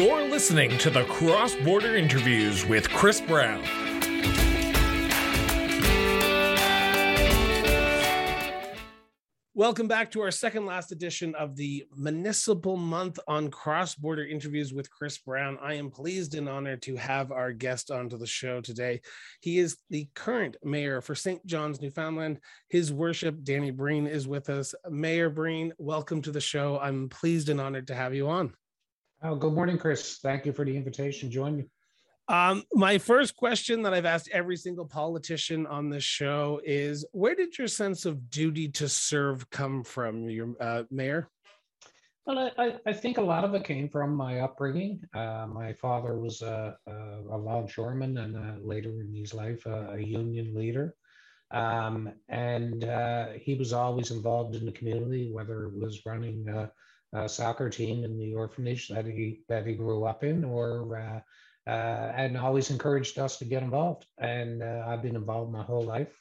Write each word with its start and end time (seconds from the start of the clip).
You're 0.00 0.28
listening 0.28 0.78
to 0.78 0.90
the 0.90 1.02
Cross 1.06 1.56
Border 1.56 1.96
Interviews 1.96 2.64
with 2.64 2.88
Chris 2.88 3.20
Brown. 3.20 3.64
Welcome 9.54 9.88
back 9.88 10.12
to 10.12 10.20
our 10.20 10.30
second 10.30 10.66
last 10.66 10.92
edition 10.92 11.34
of 11.34 11.56
the 11.56 11.84
Municipal 11.96 12.76
Month 12.76 13.18
on 13.26 13.50
Cross 13.50 13.96
Border 13.96 14.24
Interviews 14.24 14.72
with 14.72 14.88
Chris 14.88 15.18
Brown. 15.18 15.58
I 15.60 15.74
am 15.74 15.90
pleased 15.90 16.36
and 16.36 16.48
honored 16.48 16.80
to 16.82 16.94
have 16.94 17.32
our 17.32 17.50
guest 17.52 17.90
onto 17.90 18.16
the 18.16 18.24
show 18.24 18.60
today. 18.60 19.00
He 19.40 19.58
is 19.58 19.78
the 19.90 20.08
current 20.14 20.56
mayor 20.62 21.00
for 21.00 21.16
St. 21.16 21.44
John's, 21.44 21.80
Newfoundland. 21.80 22.38
His 22.68 22.92
worship, 22.92 23.42
Danny 23.42 23.72
Breen, 23.72 24.06
is 24.06 24.28
with 24.28 24.48
us. 24.48 24.76
Mayor 24.88 25.28
Breen, 25.28 25.72
welcome 25.76 26.22
to 26.22 26.30
the 26.30 26.40
show. 26.40 26.78
I'm 26.78 27.08
pleased 27.08 27.48
and 27.48 27.60
honored 27.60 27.88
to 27.88 27.96
have 27.96 28.14
you 28.14 28.28
on. 28.28 28.54
Oh, 29.20 29.34
good 29.34 29.52
morning, 29.52 29.78
Chris. 29.78 30.18
Thank 30.18 30.46
you 30.46 30.52
for 30.52 30.64
the 30.64 30.76
invitation. 30.76 31.28
Join 31.30 31.56
me. 31.56 31.64
Um, 32.28 32.62
my 32.72 32.98
first 32.98 33.34
question 33.34 33.82
that 33.82 33.92
I've 33.92 34.04
asked 34.04 34.28
every 34.32 34.56
single 34.56 34.84
politician 34.84 35.66
on 35.66 35.88
this 35.88 36.04
show 36.04 36.60
is 36.64 37.04
where 37.12 37.34
did 37.34 37.58
your 37.58 37.66
sense 37.66 38.04
of 38.04 38.30
duty 38.30 38.68
to 38.72 38.88
serve 38.88 39.50
come 39.50 39.82
from, 39.82 40.28
your 40.28 40.54
uh, 40.60 40.84
mayor? 40.90 41.30
Well, 42.26 42.52
I, 42.58 42.74
I, 42.86 42.92
think 42.92 43.16
a 43.16 43.22
lot 43.22 43.44
of 43.44 43.54
it 43.54 43.64
came 43.64 43.88
from 43.88 44.14
my 44.14 44.40
upbringing. 44.40 45.00
Uh, 45.14 45.46
my 45.50 45.72
father 45.72 46.18
was 46.18 46.42
a, 46.42 46.76
a, 46.86 46.92
a 47.30 47.38
longshoreman 47.38 48.18
and 48.18 48.36
uh, 48.36 48.62
later 48.62 49.00
in 49.00 49.14
his 49.14 49.32
life, 49.32 49.64
a, 49.64 49.94
a 49.94 49.98
union 49.98 50.54
leader. 50.54 50.94
Um, 51.50 52.12
and 52.28 52.84
uh, 52.84 53.28
he 53.40 53.54
was 53.54 53.72
always 53.72 54.10
involved 54.10 54.54
in 54.54 54.66
the 54.66 54.72
community, 54.72 55.32
whether 55.32 55.64
it 55.64 55.74
was 55.74 56.04
running 56.04 56.46
a, 57.12 57.28
soccer 57.28 57.70
team 57.70 58.04
in 58.04 58.18
the 58.18 58.34
orphanage 58.34 58.88
that 58.88 59.06
he 59.06 59.40
that 59.48 59.66
he 59.66 59.74
grew 59.74 60.04
up 60.04 60.24
in, 60.24 60.44
or 60.44 60.96
uh, 60.96 61.20
uh, 61.70 62.12
and 62.16 62.36
always 62.36 62.70
encouraged 62.70 63.18
us 63.18 63.36
to 63.38 63.44
get 63.44 63.62
involved. 63.62 64.06
And 64.18 64.62
uh, 64.62 64.84
I've 64.86 65.02
been 65.02 65.16
involved 65.16 65.52
my 65.52 65.62
whole 65.62 65.82
life 65.84 66.14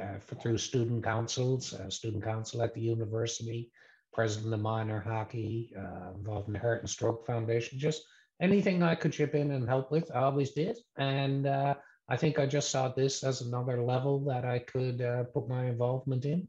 uh, 0.00 0.18
for, 0.18 0.34
through 0.36 0.58
student 0.58 1.04
councils, 1.04 1.74
uh, 1.74 1.90
student 1.90 2.24
council 2.24 2.62
at 2.62 2.74
the 2.74 2.80
university, 2.80 3.70
president 4.12 4.54
of 4.54 4.60
minor 4.60 5.00
hockey, 5.00 5.72
uh, 5.78 6.12
involved 6.16 6.48
in 6.48 6.54
the 6.54 6.58
Heart 6.58 6.80
and 6.80 6.90
Stroke 6.90 7.26
Foundation. 7.26 7.78
Just 7.78 8.02
anything 8.40 8.82
I 8.82 8.94
could 8.94 9.12
chip 9.12 9.34
in 9.34 9.50
and 9.50 9.68
help 9.68 9.90
with, 9.90 10.10
I 10.14 10.20
always 10.20 10.52
did. 10.52 10.78
And 10.96 11.46
uh, 11.46 11.74
I 12.08 12.16
think 12.16 12.38
I 12.38 12.46
just 12.46 12.70
saw 12.70 12.88
this 12.88 13.22
as 13.22 13.42
another 13.42 13.82
level 13.82 14.24
that 14.26 14.44
I 14.44 14.60
could 14.60 15.02
uh, 15.02 15.24
put 15.24 15.48
my 15.48 15.66
involvement 15.66 16.24
in 16.24 16.48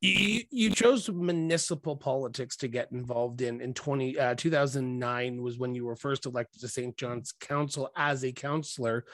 you, 0.00 0.44
you 0.50 0.70
chose 0.70 1.08
municipal 1.08 1.96
politics 1.96 2.56
to 2.56 2.68
get 2.68 2.92
involved 2.92 3.42
in 3.42 3.60
in 3.60 3.74
20 3.74 4.18
uh, 4.18 4.34
2009 4.34 5.42
was 5.42 5.58
when 5.58 5.74
you 5.74 5.84
were 5.84 5.96
first 5.96 6.26
elected 6.26 6.60
to 6.60 6.68
st 6.68 6.96
john's 6.96 7.32
council 7.32 7.90
as 7.96 8.24
a 8.24 8.32
councillor 8.32 9.04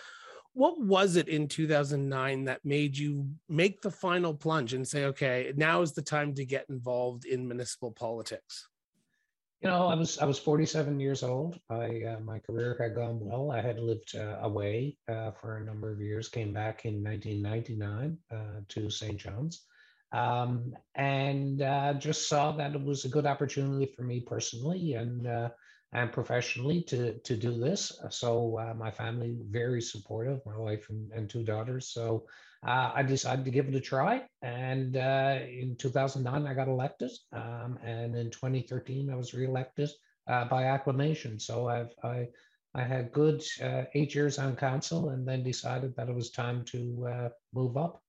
what 0.52 0.78
was 0.80 1.16
it 1.16 1.28
in 1.28 1.48
2009 1.48 2.44
that 2.44 2.64
made 2.64 2.96
you 2.96 3.28
make 3.48 3.80
the 3.80 3.90
final 3.90 4.34
plunge 4.34 4.74
and 4.74 4.86
say 4.86 5.06
okay 5.06 5.52
now 5.56 5.80
is 5.80 5.92
the 5.92 6.02
time 6.02 6.34
to 6.34 6.44
get 6.44 6.66
involved 6.68 7.24
in 7.24 7.48
municipal 7.48 7.90
politics 7.90 8.68
you 9.62 9.70
know 9.70 9.86
i 9.86 9.94
was 9.94 10.18
i 10.18 10.26
was 10.26 10.38
47 10.38 11.00
years 11.00 11.22
old. 11.22 11.58
I 11.70 12.02
uh, 12.02 12.20
my 12.20 12.38
career 12.40 12.76
had 12.78 12.94
gone 12.94 13.18
well. 13.18 13.50
I 13.50 13.62
had 13.62 13.78
lived 13.78 14.14
uh, 14.14 14.36
away 14.42 14.98
uh, 15.08 15.30
for 15.30 15.56
a 15.56 15.64
number 15.64 15.90
of 15.90 16.02
years 16.02 16.28
came 16.28 16.52
back 16.52 16.84
in 16.84 17.02
1999 17.02 18.18
uh, 18.30 18.60
to 18.68 18.90
st 18.90 19.16
john's 19.16 19.64
um, 20.12 20.74
and 20.94 21.62
uh, 21.62 21.94
just 21.94 22.28
saw 22.28 22.52
that 22.52 22.74
it 22.74 22.82
was 22.82 23.04
a 23.04 23.08
good 23.08 23.26
opportunity 23.26 23.92
for 23.96 24.02
me 24.02 24.20
personally 24.20 24.94
and 24.94 25.26
uh, 25.26 25.48
and 25.92 26.12
professionally 26.12 26.82
to 26.82 27.18
to 27.20 27.36
do 27.36 27.58
this. 27.58 27.92
So 28.10 28.58
uh, 28.58 28.74
my 28.74 28.90
family 28.90 29.36
very 29.50 29.80
supportive, 29.80 30.40
my 30.46 30.56
wife 30.56 30.88
and, 30.90 31.10
and 31.12 31.28
two 31.28 31.42
daughters. 31.42 31.88
So 31.88 32.26
uh, 32.66 32.92
I 32.94 33.02
decided 33.02 33.44
to 33.44 33.50
give 33.50 33.68
it 33.68 33.74
a 33.74 33.80
try. 33.80 34.22
And 34.42 34.96
uh, 34.96 35.38
in 35.42 35.76
2009, 35.78 36.46
I 36.46 36.54
got 36.54 36.68
elected, 36.68 37.10
um, 37.32 37.78
and 37.84 38.16
in 38.16 38.30
2013, 38.30 39.10
I 39.10 39.16
was 39.16 39.34
reelected 39.34 39.90
uh, 40.28 40.44
by 40.46 40.64
acclamation. 40.64 41.38
So 41.38 41.68
I've 41.68 41.92
I. 42.02 42.28
I 42.76 42.82
had 42.82 43.12
good 43.12 43.40
eight 43.94 44.16
years 44.16 44.36
on 44.40 44.56
council, 44.56 45.10
and 45.10 45.28
then 45.28 45.44
decided 45.44 45.94
that 45.94 46.08
it 46.08 46.14
was 46.16 46.32
time 46.32 46.64
to 46.72 47.30
move 47.54 47.76
up. 47.76 48.03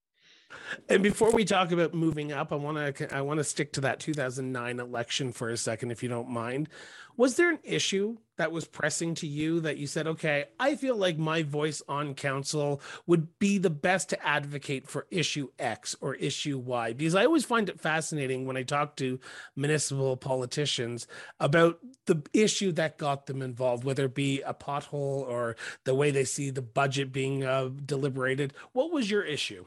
And 0.90 1.02
before 1.04 1.32
we 1.32 1.46
talk 1.46 1.72
about 1.72 1.94
moving 1.94 2.32
up, 2.32 2.52
I 2.52 2.56
want 2.56 2.96
to 2.98 3.16
I 3.16 3.22
want 3.22 3.40
to 3.40 3.44
stick 3.44 3.74
to 3.74 3.82
that 3.82 4.00
2009 4.00 4.80
election 4.80 5.32
for 5.32 5.50
a 5.50 5.58
second, 5.58 5.92
if 5.92 6.04
you 6.04 6.10
don't 6.10 6.30
mind. 6.30 6.70
Was 7.18 7.38
there 7.38 7.50
an 7.50 7.60
issue 7.64 8.18
that 8.36 8.52
was 8.52 8.66
pressing 8.68 9.16
to 9.16 9.28
you 9.28 9.62
that 9.62 9.78
you 9.78 9.88
said, 9.88 10.06
"Okay, 10.06 10.46
I 10.60 10.76
feel 10.76 10.98
like 10.98 11.18
my 11.18 11.44
voice 11.44 11.82
on 11.88 12.14
council 12.14 12.82
would 13.08 13.40
be 13.40 13.58
the 13.58 13.70
best 13.70 14.10
to 14.10 14.26
advocate 14.26 14.88
for 14.90 15.08
issue 15.10 15.48
X 15.58 15.96
or 16.02 16.16
issue 16.16 16.58
Y"? 16.58 16.92
Because 16.92 17.16
I 17.16 17.26
always 17.26 17.46
find 17.46 17.70
it 17.70 17.80
fascinating 17.80 18.46
when 18.46 18.58
I 18.58 18.64
talk 18.64 18.98
to 18.98 19.20
municipal 19.56 20.18
politicians 20.18 21.08
about 21.40 21.80
the 22.06 22.22
issue 22.34 22.74
that 22.74 22.98
got 22.98 23.28
them 23.28 23.42
involved, 23.42 23.86
whether 23.86 24.06
it 24.06 24.16
be 24.16 24.42
a 24.42 24.54
pothole 24.54 25.22
or 25.26 25.56
the 25.86 25.96
way 25.96 26.12
they 26.12 26.26
see 26.26 26.50
the 26.50 26.62
budget 26.62 27.14
being 27.14 27.46
uh, 27.46 27.70
deliberated. 27.86 28.54
What 28.74 28.92
was 28.92 29.10
your 29.10 29.24
issue? 29.24 29.66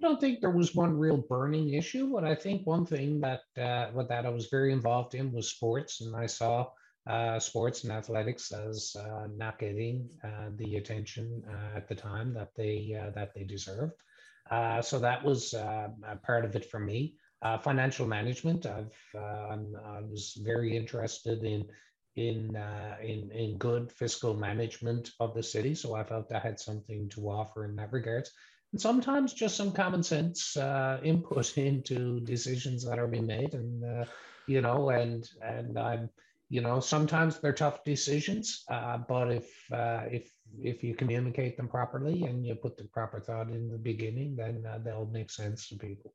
I 0.00 0.06
don't 0.06 0.18
think 0.18 0.40
there 0.40 0.50
was 0.50 0.74
one 0.74 0.98
real 0.98 1.18
burning 1.18 1.74
issue, 1.74 2.10
but 2.10 2.24
I 2.24 2.34
think 2.34 2.66
one 2.66 2.86
thing 2.86 3.20
that 3.20 3.42
uh, 3.58 4.02
that 4.08 4.24
I 4.24 4.30
was 4.30 4.46
very 4.46 4.72
involved 4.72 5.14
in 5.14 5.30
was 5.30 5.50
sports, 5.50 6.00
and 6.00 6.16
I 6.16 6.24
saw 6.24 6.68
uh, 7.06 7.38
sports 7.38 7.84
and 7.84 7.92
athletics 7.92 8.50
as 8.50 8.96
uh, 8.98 9.26
not 9.36 9.58
getting 9.58 10.08
uh, 10.24 10.50
the 10.56 10.76
attention 10.76 11.42
uh, 11.46 11.76
at 11.76 11.86
the 11.86 11.94
time 11.94 12.32
that 12.32 12.48
they 12.56 12.98
uh, 12.98 13.10
that 13.10 13.34
they 13.34 13.44
deserved. 13.44 14.00
so 14.80 14.98
that 14.98 15.22
was 15.22 15.52
a 15.52 15.92
part 16.22 16.46
of 16.46 16.56
it 16.56 16.64
for 16.70 16.80
me. 16.80 17.16
financial 17.60 18.06
management. 18.06 18.64
I've 18.64 18.96
i 19.14 20.00
was 20.00 20.32
very 20.42 20.74
interested 20.76 21.44
in 21.44 21.66
in 22.16 22.56
in 23.02 23.30
in 23.32 23.58
good 23.58 23.92
fiscal 23.92 24.34
management 24.34 25.10
of 25.20 25.34
the 25.34 25.42
city, 25.42 25.74
so 25.74 25.94
I 25.94 26.04
felt 26.04 26.32
I 26.32 26.38
had 26.38 26.58
something 26.58 27.10
to 27.10 27.28
offer 27.28 27.66
in 27.66 27.76
that 27.76 27.92
regards 27.92 28.32
and 28.72 28.80
sometimes 28.80 29.32
just 29.32 29.56
some 29.56 29.72
common 29.72 30.02
sense 30.02 30.56
uh, 30.56 31.00
input 31.02 31.56
into 31.70 32.20
decisions 32.20 32.84
that 32.84 32.98
are 32.98 33.08
being 33.08 33.26
made 33.26 33.54
and 33.54 33.84
uh, 33.84 34.04
you 34.46 34.60
know 34.60 34.90
and 34.90 35.28
and 35.42 35.78
i'm 35.78 36.08
you 36.48 36.60
know 36.60 36.80
sometimes 36.80 37.38
they're 37.38 37.52
tough 37.52 37.84
decisions 37.84 38.64
uh, 38.70 38.98
but 38.98 39.30
if 39.30 39.48
uh, 39.72 40.04
if 40.10 40.30
if 40.62 40.82
you 40.82 40.94
communicate 40.94 41.56
them 41.56 41.68
properly 41.68 42.24
and 42.24 42.44
you 42.44 42.54
put 42.54 42.76
the 42.76 42.84
proper 42.84 43.20
thought 43.20 43.50
in 43.50 43.68
the 43.70 43.78
beginning 43.78 44.34
then 44.36 44.64
uh, 44.66 44.78
they'll 44.84 45.10
make 45.12 45.30
sense 45.30 45.68
to 45.68 45.76
people 45.76 46.12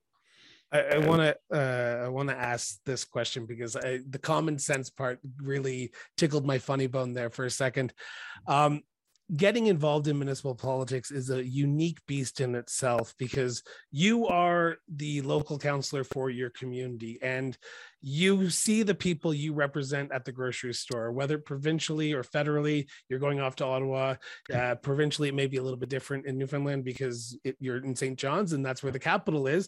I 0.72 0.98
want 0.98 1.22
to 1.22 1.38
uh, 1.54 2.06
I 2.06 2.10
want 2.10 2.30
to 2.30 2.36
ask 2.36 2.84
this 2.86 3.06
question 3.06 3.46
because 3.46 3.76
I, 3.76 4.00
the 4.10 4.20
common 4.20 4.60
sense 4.60 4.90
part 4.90 5.20
really 5.42 5.92
tickled 6.18 6.46
my 6.46 6.58
funny 6.58 6.88
bone 6.88 7.14
there 7.14 7.30
for 7.30 7.46
a 7.46 7.52
second. 7.52 7.94
Um, 8.48 8.82
getting 9.36 9.68
involved 9.68 10.08
in 10.08 10.19
municipal 10.19 10.53
politics 10.53 11.09
is 11.09 11.30
a 11.30 11.46
unique 11.46 11.97
beast 12.06 12.41
in 12.41 12.53
itself 12.56 13.16
because 13.18 13.63
you 13.91 14.28
are 14.28 14.78
the 14.88 15.22
local 15.22 15.58
councillor 15.58 16.03
for 16.03 16.30
your 16.30 16.52
community. 16.52 17.18
And 17.22 17.58
you 18.08 18.52
see 18.52 18.84
the 18.84 18.94
people 18.94 19.34
you 19.34 19.52
represent 19.52 20.12
at 20.12 20.26
the 20.26 20.32
grocery 20.32 20.76
store, 20.76 21.12
whether 21.12 21.40
provincially 21.40 22.14
or 22.14 22.22
federally. 22.22 22.86
You're 23.10 23.18
going 23.18 23.40
off 23.40 23.56
to 23.56 23.66
Ottawa. 23.66 24.16
Uh, 24.54 24.76
provincially, 24.76 25.30
it 25.30 25.34
may 25.34 25.48
be 25.48 25.58
a 25.58 25.64
little 25.64 25.80
bit 25.80 25.90
different 25.90 26.28
in 26.28 26.38
Newfoundland 26.38 26.86
because 26.86 27.36
it, 27.44 27.58
you're 27.60 27.84
in 27.84 27.96
St. 27.96 28.16
John's 28.16 28.54
and 28.54 28.64
that's 28.64 28.84
where 28.84 28.92
the 28.92 29.00
capital 29.00 29.48
is. 29.48 29.68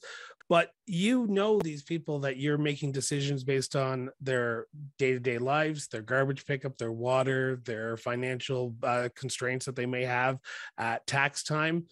But 0.50 0.70
you 0.86 1.26
know 1.26 1.59
these 1.59 1.81
people 1.81 2.20
that 2.20 2.38
you're 2.38 2.59
making 2.59 2.91
decisions 2.91 3.44
based 3.44 3.76
on 3.76 4.11
their 4.22 4.67
day 5.00 5.14
to 5.14 5.20
day 5.20 5.40
lives, 5.40 5.88
their 5.88 6.03
garbage 6.03 6.46
pickup, 6.46 6.78
their 6.78 6.91
water, 6.91 7.59
their 7.66 7.97
financial 7.97 8.76
uh, 8.84 9.09
constraints 9.16 9.66
that 9.66 9.76
they 9.76 9.88
may 9.88 10.06
have 10.06 10.38
at 10.78 11.08
tax 11.08 11.41
time 11.41 11.88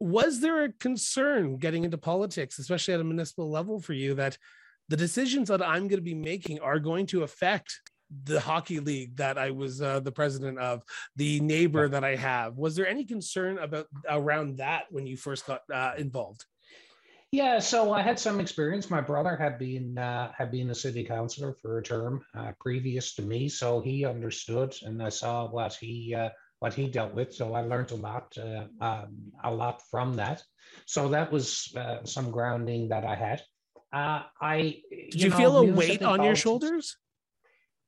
was 0.00 0.40
there 0.40 0.62
a 0.62 0.72
concern 0.74 1.56
getting 1.56 1.82
into 1.82 1.98
politics, 1.98 2.60
especially 2.60 2.94
at 2.94 3.00
a 3.00 3.04
municipal 3.04 3.50
level 3.50 3.80
for 3.80 3.92
you, 3.92 4.14
that 4.14 4.38
the 4.88 4.96
decisions 4.96 5.48
that 5.48 5.62
I'm 5.62 5.88
going 5.88 5.98
to 5.98 6.02
be 6.02 6.14
making 6.14 6.60
are 6.60 6.78
going 6.78 7.06
to 7.06 7.22
affect 7.22 7.80
the 8.24 8.40
hockey 8.40 8.80
league 8.80 9.16
that 9.16 9.36
I 9.36 9.50
was 9.50 9.82
uh, 9.82 10.00
the 10.00 10.12
president 10.12 10.58
of, 10.58 10.82
the 11.16 11.40
neighbor 11.40 11.88
that 11.88 12.04
I 12.04 12.16
have. 12.16 12.56
Was 12.56 12.74
there 12.74 12.86
any 12.86 13.04
concern 13.04 13.58
about 13.58 13.86
around 14.08 14.58
that 14.58 14.84
when 14.90 15.06
you 15.06 15.16
first 15.16 15.46
got 15.46 15.60
uh, 15.72 15.92
involved? 15.98 16.44
Yeah, 17.30 17.58
so 17.58 17.92
I 17.92 18.00
had 18.00 18.18
some 18.18 18.40
experience. 18.40 18.88
My 18.88 19.02
brother 19.02 19.36
had 19.36 19.58
been 19.58 19.98
uh, 19.98 20.32
had 20.32 20.50
been 20.50 20.70
a 20.70 20.74
city 20.74 21.04
councilor 21.04 21.54
for 21.60 21.76
a 21.76 21.82
term 21.82 22.24
uh, 22.34 22.52
previous 22.58 23.14
to 23.16 23.22
me, 23.22 23.50
so 23.50 23.82
he 23.82 24.06
understood, 24.06 24.74
and 24.82 25.02
I 25.02 25.10
saw 25.10 25.46
what 25.46 25.74
he 25.74 26.14
uh, 26.14 26.30
what 26.60 26.72
he 26.72 26.88
dealt 26.88 27.14
with. 27.14 27.34
So 27.34 27.52
I 27.52 27.60
learned 27.60 27.90
a 27.90 27.96
lot 27.96 28.34
uh, 28.38 28.64
um, 28.80 29.30
a 29.44 29.52
lot 29.52 29.82
from 29.90 30.14
that. 30.14 30.42
So 30.86 31.08
that 31.08 31.30
was 31.30 31.74
some 32.04 32.30
grounding 32.30 32.88
that 32.88 33.04
I 33.04 33.14
had. 33.14 33.42
Uh, 33.92 34.22
I 34.40 34.82
did 34.90 35.14
you, 35.14 35.24
you 35.24 35.28
know, 35.30 35.36
feel 35.36 35.56
a 35.58 35.64
weight 35.64 36.02
on 36.02 36.22
your 36.22 36.36
shoulders? 36.36 36.96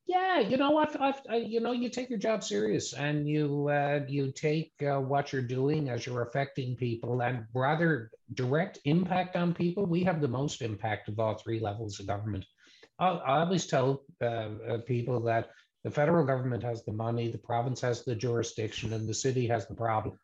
Yeah, 0.07 0.41
you 0.41 0.57
know 0.57 0.71
what? 0.71 1.01
I've, 1.01 1.21
I, 1.31 1.37
you 1.37 1.61
know, 1.61 1.71
you 1.71 1.89
take 1.89 2.11
your 2.11 2.19
job 2.19 2.43
serious 2.43 2.95
and 2.95 3.29
you 3.29 3.69
uh, 3.69 4.01
you 4.09 4.33
take 4.33 4.73
uh, 4.83 4.99
what 4.99 5.33
you're 5.33 5.41
doing 5.41 5.89
as 5.89 6.05
you're 6.05 6.23
affecting 6.23 6.75
people 6.75 7.21
and 7.21 7.45
rather 7.55 8.11
direct 8.35 8.81
impact 8.85 9.37
on 9.37 9.55
people. 9.55 9.87
We 9.87 10.03
have 10.03 10.21
the 10.21 10.27
most 10.27 10.63
impact 10.63 11.09
of 11.09 11.21
all 11.21 11.35
three 11.35 11.61
levels 11.61 12.01
of 12.01 12.09
government. 12.09 12.45
I, 12.99 13.09
I 13.11 13.41
always 13.41 13.67
tell 13.67 14.03
uh, 14.21 14.25
uh, 14.25 14.79
people 14.87 15.21
that 15.21 15.51
the 15.85 15.91
federal 15.91 16.25
government 16.27 16.65
has 16.65 16.85
the 16.85 16.93
money, 16.93 17.31
the 17.31 17.39
province 17.39 17.81
has 17.83 18.05
the 18.05 18.17
jurisdiction, 18.17 18.93
and 18.93 19.09
the 19.09 19.15
city 19.15 19.47
has 19.47 19.69
the 19.69 19.75
problem. 19.75 20.19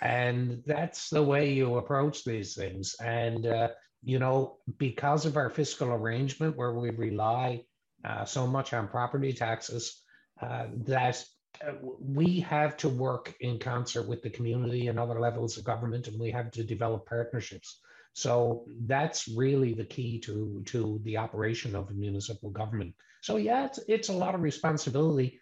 And 0.00 0.62
that's 0.64 1.10
the 1.10 1.22
way 1.22 1.52
you 1.52 1.78
approach 1.78 2.24
these 2.24 2.54
things. 2.54 2.94
And 3.00 3.46
uh, 3.46 3.68
you 4.04 4.18
know, 4.18 4.58
because 4.78 5.24
of 5.26 5.36
our 5.36 5.50
fiscal 5.50 5.90
arrangement 5.90 6.56
where 6.56 6.72
we 6.72 6.90
rely 6.90 7.64
uh, 8.04 8.24
so 8.24 8.46
much 8.46 8.72
on 8.72 8.88
property 8.88 9.32
taxes 9.32 10.02
uh, 10.42 10.66
that 10.84 11.24
uh, 11.66 11.72
we 12.00 12.40
have 12.40 12.76
to 12.76 12.88
work 12.88 13.34
in 13.40 13.58
concert 13.58 14.06
with 14.06 14.22
the 14.22 14.30
community 14.30 14.88
and 14.88 14.98
other 14.98 15.18
levels 15.18 15.56
of 15.56 15.64
government, 15.64 16.08
and 16.08 16.20
we 16.20 16.30
have 16.30 16.50
to 16.50 16.62
develop 16.64 17.06
partnerships. 17.06 17.80
So 18.12 18.64
that's 18.86 19.26
really 19.28 19.74
the 19.74 19.84
key 19.84 20.20
to, 20.20 20.62
to 20.66 21.00
the 21.04 21.16
operation 21.16 21.74
of 21.74 21.90
municipal 21.94 22.50
government. 22.50 22.94
So 23.22 23.36
yeah, 23.36 23.66
it's, 23.66 23.80
it's 23.88 24.08
a 24.08 24.12
lot 24.12 24.34
of 24.34 24.42
responsibility. 24.42 25.40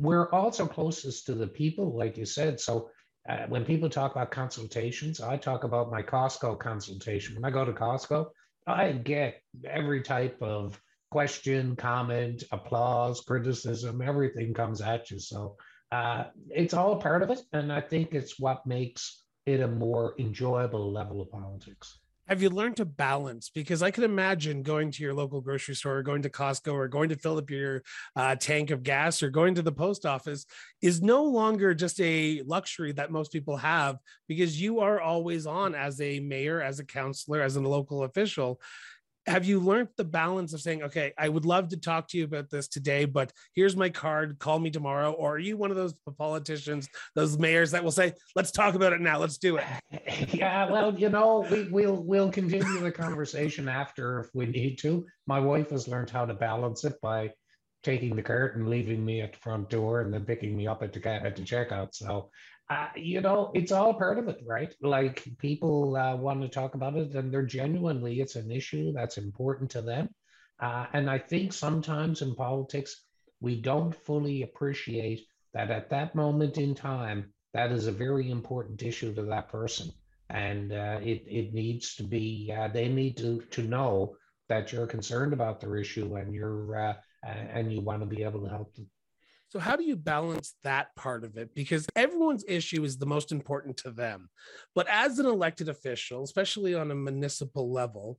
We're 0.00 0.30
also 0.30 0.66
closest 0.66 1.26
to 1.26 1.34
the 1.34 1.46
people, 1.46 1.96
like 1.96 2.16
you 2.16 2.24
said. 2.24 2.60
So 2.60 2.90
uh, 3.28 3.46
when 3.48 3.64
people 3.64 3.90
talk 3.90 4.12
about 4.12 4.30
consultations, 4.30 5.20
I 5.20 5.36
talk 5.36 5.64
about 5.64 5.90
my 5.90 6.02
Costco 6.02 6.58
consultation. 6.58 7.34
When 7.34 7.44
I 7.44 7.50
go 7.50 7.64
to 7.64 7.72
Costco, 7.72 8.26
I 8.66 8.92
get 8.92 9.42
every 9.66 10.02
type 10.02 10.40
of 10.40 10.80
question, 11.10 11.76
comment, 11.76 12.44
applause, 12.52 13.20
criticism, 13.20 14.02
everything 14.02 14.54
comes 14.54 14.80
at 14.80 15.10
you. 15.10 15.18
So 15.18 15.56
uh, 15.92 16.24
it's 16.50 16.74
all 16.74 16.96
part 16.96 17.22
of 17.22 17.30
it. 17.30 17.40
And 17.52 17.72
I 17.72 17.80
think 17.80 18.14
it's 18.14 18.38
what 18.38 18.66
makes 18.66 19.22
it 19.46 19.60
a 19.60 19.68
more 19.68 20.14
enjoyable 20.18 20.92
level 20.92 21.20
of 21.20 21.30
politics 21.30 21.98
have 22.28 22.42
you 22.42 22.50
learned 22.50 22.76
to 22.76 22.84
balance? 22.84 23.50
Because 23.50 23.82
I 23.82 23.90
can 23.90 24.04
imagine 24.04 24.62
going 24.62 24.90
to 24.90 25.02
your 25.02 25.14
local 25.14 25.40
grocery 25.40 25.74
store, 25.74 25.98
or 25.98 26.02
going 26.02 26.22
to 26.22 26.30
Costco, 26.30 26.72
or 26.72 26.86
going 26.86 27.08
to 27.08 27.16
fill 27.16 27.38
up 27.38 27.50
your 27.50 27.82
uh, 28.16 28.36
tank 28.36 28.70
of 28.70 28.82
gas, 28.82 29.22
or 29.22 29.30
going 29.30 29.54
to 29.54 29.62
the 29.62 29.72
post 29.72 30.04
office 30.04 30.44
is 30.82 31.00
no 31.00 31.24
longer 31.24 31.74
just 31.74 32.00
a 32.00 32.42
luxury 32.46 32.92
that 32.92 33.10
most 33.10 33.32
people 33.32 33.56
have 33.56 33.96
because 34.28 34.60
you 34.60 34.80
are 34.80 35.00
always 35.00 35.46
on 35.46 35.74
as 35.74 36.00
a 36.00 36.20
mayor, 36.20 36.60
as 36.60 36.78
a 36.80 36.84
councilor, 36.84 37.40
as 37.40 37.56
a 37.56 37.60
local 37.60 38.04
official 38.04 38.60
have 39.28 39.44
you 39.44 39.60
learned 39.60 39.88
the 39.96 40.04
balance 40.04 40.52
of 40.52 40.60
saying 40.60 40.82
okay 40.82 41.12
i 41.18 41.28
would 41.28 41.44
love 41.44 41.68
to 41.68 41.76
talk 41.76 42.08
to 42.08 42.18
you 42.18 42.24
about 42.24 42.50
this 42.50 42.68
today 42.68 43.04
but 43.04 43.32
here's 43.54 43.76
my 43.76 43.88
card 43.88 44.38
call 44.38 44.58
me 44.58 44.70
tomorrow? 44.70 45.12
Or 45.12 45.34
are 45.34 45.38
you 45.38 45.56
one 45.56 45.70
of 45.70 45.76
those 45.76 45.94
politicians 46.16 46.88
those 47.14 47.38
mayors 47.38 47.70
that 47.72 47.82
will 47.82 47.90
say 47.90 48.14
let's 48.34 48.50
talk 48.50 48.74
about 48.74 48.92
it 48.92 49.00
now 49.00 49.18
let's 49.18 49.38
do 49.38 49.56
it? 49.56 49.64
Yeah 50.32 50.70
well 50.70 50.94
you 50.94 51.08
know 51.08 51.46
we, 51.50 51.64
will 51.64 52.02
we'll 52.02 52.30
continue 52.30 52.80
the 52.80 52.90
conversation 52.90 53.68
after 53.68 54.20
if 54.20 54.28
we 54.34 54.46
need 54.46 54.76
to. 54.78 55.06
My 55.26 55.40
wife 55.40 55.70
has 55.70 55.88
learned 55.88 56.10
how 56.10 56.26
to 56.26 56.34
balance 56.34 56.84
it 56.84 57.00
by 57.00 57.32
taking 57.82 58.16
the 58.16 58.22
cart 58.22 58.56
and 58.56 58.68
leaving 58.68 59.04
me 59.04 59.20
at 59.20 59.32
the 59.32 59.38
front 59.38 59.70
door 59.70 60.00
and 60.00 60.12
then 60.12 60.24
picking 60.24 60.56
me 60.56 60.66
up 60.66 60.82
at 60.82 60.92
the 60.92 61.08
at 61.08 61.36
the 61.36 61.42
checkout. 61.42 61.88
So 61.92 62.30
uh, 62.70 62.88
you 62.96 63.20
know, 63.20 63.50
it's 63.54 63.72
all 63.72 63.94
part 63.94 64.18
of 64.18 64.28
it, 64.28 64.40
right? 64.46 64.74
Like 64.82 65.24
people 65.38 65.96
uh, 65.96 66.16
want 66.16 66.42
to 66.42 66.48
talk 66.48 66.74
about 66.74 66.96
it, 66.96 67.14
and 67.14 67.32
they're 67.32 67.42
genuinely, 67.42 68.20
it's 68.20 68.36
an 68.36 68.50
issue 68.50 68.92
that's 68.92 69.16
important 69.16 69.70
to 69.70 69.82
them. 69.82 70.10
Uh, 70.60 70.86
and 70.92 71.08
I 71.08 71.18
think 71.18 71.52
sometimes 71.52 72.20
in 72.20 72.34
politics, 72.34 73.04
we 73.40 73.60
don't 73.60 73.94
fully 73.94 74.42
appreciate 74.42 75.26
that 75.54 75.70
at 75.70 75.90
that 75.90 76.14
moment 76.14 76.58
in 76.58 76.74
time, 76.74 77.32
that 77.54 77.72
is 77.72 77.86
a 77.86 77.92
very 77.92 78.30
important 78.30 78.82
issue 78.82 79.14
to 79.14 79.22
that 79.22 79.48
person. 79.48 79.90
And 80.28 80.72
uh, 80.72 80.98
it, 81.02 81.24
it 81.26 81.54
needs 81.54 81.94
to 81.94 82.02
be, 82.02 82.52
uh, 82.54 82.68
they 82.68 82.88
need 82.88 83.16
to, 83.18 83.40
to 83.52 83.62
know 83.62 84.16
that 84.50 84.72
you're 84.72 84.86
concerned 84.86 85.32
about 85.32 85.60
their 85.60 85.76
issue 85.76 86.16
and 86.16 86.34
you're, 86.34 86.76
uh, 86.76 86.94
and 87.26 87.72
you 87.72 87.80
want 87.80 88.00
to 88.00 88.06
be 88.06 88.24
able 88.24 88.42
to 88.42 88.50
help 88.50 88.74
them. 88.74 88.90
So, 89.50 89.58
how 89.58 89.76
do 89.76 89.84
you 89.84 89.96
balance 89.96 90.54
that 90.62 90.94
part 90.94 91.24
of 91.24 91.36
it? 91.38 91.54
Because 91.54 91.86
everyone's 91.96 92.44
issue 92.46 92.84
is 92.84 92.98
the 92.98 93.06
most 93.06 93.32
important 93.32 93.78
to 93.78 93.90
them. 93.90 94.28
But 94.74 94.86
as 94.90 95.18
an 95.18 95.26
elected 95.26 95.68
official, 95.68 96.22
especially 96.22 96.74
on 96.74 96.90
a 96.90 96.94
municipal 96.94 97.72
level, 97.72 98.18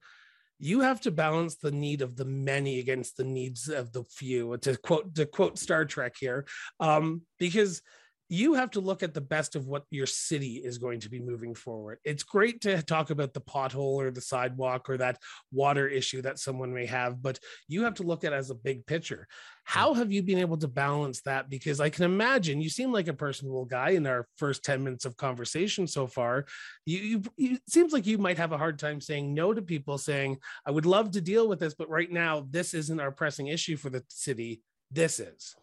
you 0.58 0.82
have 0.82 1.00
to 1.02 1.12
balance 1.12 1.56
the 1.56 1.72
need 1.72 2.02
of 2.02 2.16
the 2.16 2.26
many 2.26 2.80
against 2.80 3.16
the 3.16 3.24
needs 3.24 3.70
of 3.70 3.94
the 3.94 4.04
few. 4.10 4.58
To 4.58 4.76
quote 4.78 5.16
to 5.16 5.26
quote 5.26 5.60
Star 5.60 5.86
Trek 5.86 6.16
here, 6.20 6.46
um, 6.80 7.22
because 7.38 7.82
you 8.30 8.54
have 8.54 8.70
to 8.72 8.80
look 8.80 9.02
at 9.02 9.16
the 9.16 9.22
best 9.22 9.56
of 9.56 9.68
what 9.68 9.86
your 9.90 10.06
city 10.06 10.62
is 10.64 10.78
going 10.78 11.00
to 11.00 11.10
be 11.10 11.20
moving 11.20 11.56
forward. 11.56 11.98
It's 12.04 12.22
great 12.22 12.62
to 12.62 12.82
talk 12.84 13.10
about 13.10 13.34
the 13.34 13.42
pothole 13.42 13.96
or 13.96 14.12
the 14.12 14.22
sidewalk 14.22 14.88
or 14.88 14.98
that 14.98 15.18
water 15.52 15.88
issue 15.88 16.22
that 16.22 16.38
someone 16.38 16.72
may 16.72 16.86
have, 16.86 17.24
but 17.24 17.40
you 17.68 17.84
have 17.84 17.96
to 17.96 18.04
look 18.04 18.24
at 18.24 18.32
as 18.32 18.52
a 18.52 18.56
big 18.56 18.86
picture. 18.86 19.28
How 19.64 19.96
have 19.96 20.12
you 20.12 20.22
been 20.22 20.38
able 20.38 20.58
to 20.58 20.68
balance 20.68 21.22
that? 21.22 21.50
Because 21.50 21.80
I 21.80 21.90
can 21.90 22.06
imagine 22.06 22.62
you 22.62 22.70
seem 22.70 22.92
like 22.92 23.08
a 23.08 23.14
personable 23.14 23.66
guy 23.66 23.92
in 23.92 24.06
our 24.06 24.28
first 24.38 24.64
10 24.64 24.84
minutes 24.84 25.06
of 25.06 25.18
conversation 25.18 25.88
so 25.88 26.06
far. 26.06 26.46
You, 26.86 27.00
you, 27.00 27.24
you 27.36 27.56
it 27.56 27.62
seems 27.68 27.94
like 27.94 28.06
you 28.06 28.20
might 28.20 28.38
have 28.38 28.52
a 28.52 28.58
hard 28.58 28.78
time 28.78 29.02
saying 29.02 29.34
no 29.34 29.54
to 29.54 29.62
people 29.62 29.98
saying, 29.98 30.38
I 30.66 30.72
would 30.72 30.86
love 30.86 31.12
to 31.12 31.22
deal 31.22 31.48
with 31.48 31.60
this, 31.60 31.74
but 31.74 31.90
right 31.90 32.12
now, 32.12 32.46
this 32.50 32.74
isn't 32.76 33.00
our 33.00 33.12
pressing 33.12 33.48
issue 33.48 33.76
for 33.76 33.90
the 33.90 34.04
city. 34.08 34.62
This 34.92 35.20
is. 35.20 35.56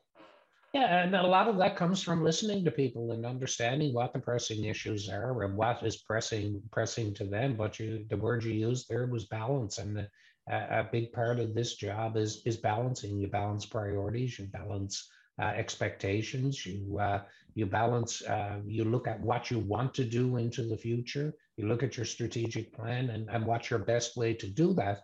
Yeah, 0.76 1.04
and 1.04 1.16
a 1.16 1.26
lot 1.26 1.48
of 1.48 1.56
that 1.56 1.74
comes 1.74 2.02
from 2.02 2.22
listening 2.22 2.62
to 2.66 2.70
people 2.70 3.12
and 3.12 3.24
understanding 3.24 3.94
what 3.94 4.12
the 4.12 4.18
pressing 4.18 4.66
issues 4.66 5.08
are 5.08 5.42
and 5.42 5.56
what 5.56 5.82
is 5.82 5.96
pressing 5.96 6.60
pressing 6.70 7.14
to 7.14 7.24
them. 7.24 7.56
But 7.56 7.80
you, 7.80 8.04
the 8.10 8.18
word 8.18 8.44
you 8.44 8.52
used 8.52 8.86
there 8.86 9.06
was 9.06 9.24
balance, 9.24 9.78
and 9.78 9.96
a, 9.96 10.08
a 10.50 10.88
big 10.92 11.12
part 11.12 11.40
of 11.40 11.54
this 11.54 11.76
job 11.76 12.18
is 12.18 12.42
is 12.44 12.58
balancing. 12.58 13.18
You 13.18 13.28
balance 13.28 13.64
priorities, 13.64 14.38
you 14.38 14.48
balance 14.52 15.08
uh, 15.40 15.52
expectations, 15.62 16.66
you 16.66 16.98
uh, 16.98 17.22
you 17.54 17.64
balance. 17.64 18.20
Uh, 18.20 18.58
you 18.66 18.84
look 18.84 19.08
at 19.08 19.20
what 19.22 19.50
you 19.50 19.60
want 19.60 19.94
to 19.94 20.04
do 20.04 20.36
into 20.36 20.62
the 20.62 20.76
future. 20.76 21.32
You 21.56 21.68
look 21.68 21.82
at 21.84 21.96
your 21.96 22.04
strategic 22.04 22.74
plan 22.74 23.08
and 23.08 23.30
and 23.30 23.46
what's 23.46 23.70
your 23.70 23.80
best 23.92 24.14
way 24.14 24.34
to 24.34 24.46
do 24.46 24.74
that, 24.74 24.98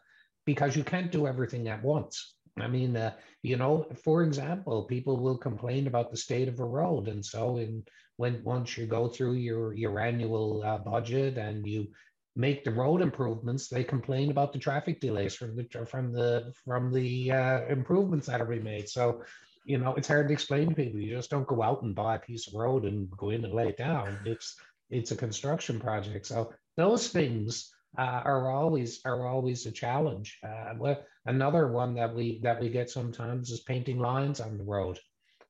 because 0.44 0.76
you 0.76 0.84
can't 0.84 1.10
do 1.10 1.26
everything 1.26 1.69
at 1.69 1.82
once. 1.82 2.34
I 2.58 2.68
mean, 2.68 2.96
uh, 2.96 3.12
you 3.42 3.56
know, 3.56 3.86
for 4.04 4.22
example, 4.22 4.84
people 4.84 5.16
will 5.16 5.38
complain 5.38 5.86
about 5.86 6.10
the 6.10 6.16
state 6.16 6.48
of 6.48 6.60
a 6.60 6.64
road, 6.64 7.08
and 7.08 7.24
so 7.24 7.56
in 7.56 7.84
when 8.16 8.42
once 8.44 8.76
you 8.76 8.86
go 8.86 9.08
through 9.08 9.34
your 9.34 9.72
your 9.74 9.98
annual 9.98 10.62
uh, 10.62 10.78
budget 10.78 11.38
and 11.38 11.66
you 11.66 11.88
make 12.36 12.64
the 12.64 12.70
road 12.70 13.02
improvements, 13.02 13.68
they 13.68 13.84
complain 13.84 14.30
about 14.30 14.52
the 14.52 14.58
traffic 14.58 15.00
delays 15.00 15.34
from 15.34 15.56
the 15.56 15.66
from 15.86 16.12
the 16.12 16.52
from 16.64 16.92
the 16.92 17.32
uh, 17.32 17.60
improvements 17.68 18.26
that 18.26 18.40
are 18.40 18.46
being 18.46 18.64
made. 18.64 18.88
So, 18.88 19.22
you 19.64 19.78
know, 19.78 19.94
it's 19.94 20.08
hard 20.08 20.28
to 20.28 20.34
explain 20.34 20.68
to 20.68 20.74
people. 20.74 21.00
You 21.00 21.16
just 21.16 21.30
don't 21.30 21.46
go 21.46 21.62
out 21.62 21.82
and 21.82 21.94
buy 21.94 22.16
a 22.16 22.20
piece 22.20 22.48
of 22.48 22.54
road 22.54 22.84
and 22.84 23.10
go 23.16 23.30
in 23.30 23.44
and 23.44 23.54
lay 23.54 23.68
it 23.68 23.78
down. 23.78 24.18
It's 24.26 24.56
it's 24.90 25.10
a 25.10 25.16
construction 25.16 25.80
project. 25.80 26.26
So 26.26 26.52
those 26.76 27.08
things 27.08 27.72
uh, 27.99 28.22
are 28.25 28.51
always 28.51 29.01
are 29.05 29.27
always 29.27 29.67
a 29.67 29.72
challenge. 29.72 30.39
Uh, 30.43 30.94
another 31.27 31.69
one 31.69 31.94
that 31.94 32.15
we 32.15 32.41
that 32.43 32.61
we 32.61 32.69
get 32.69 32.91
sometimes 32.91 33.51
is 33.51 33.61
painting 33.61 33.99
lines 33.99 34.41
on 34.41 34.56
the 34.56 34.65
road, 34.65 34.99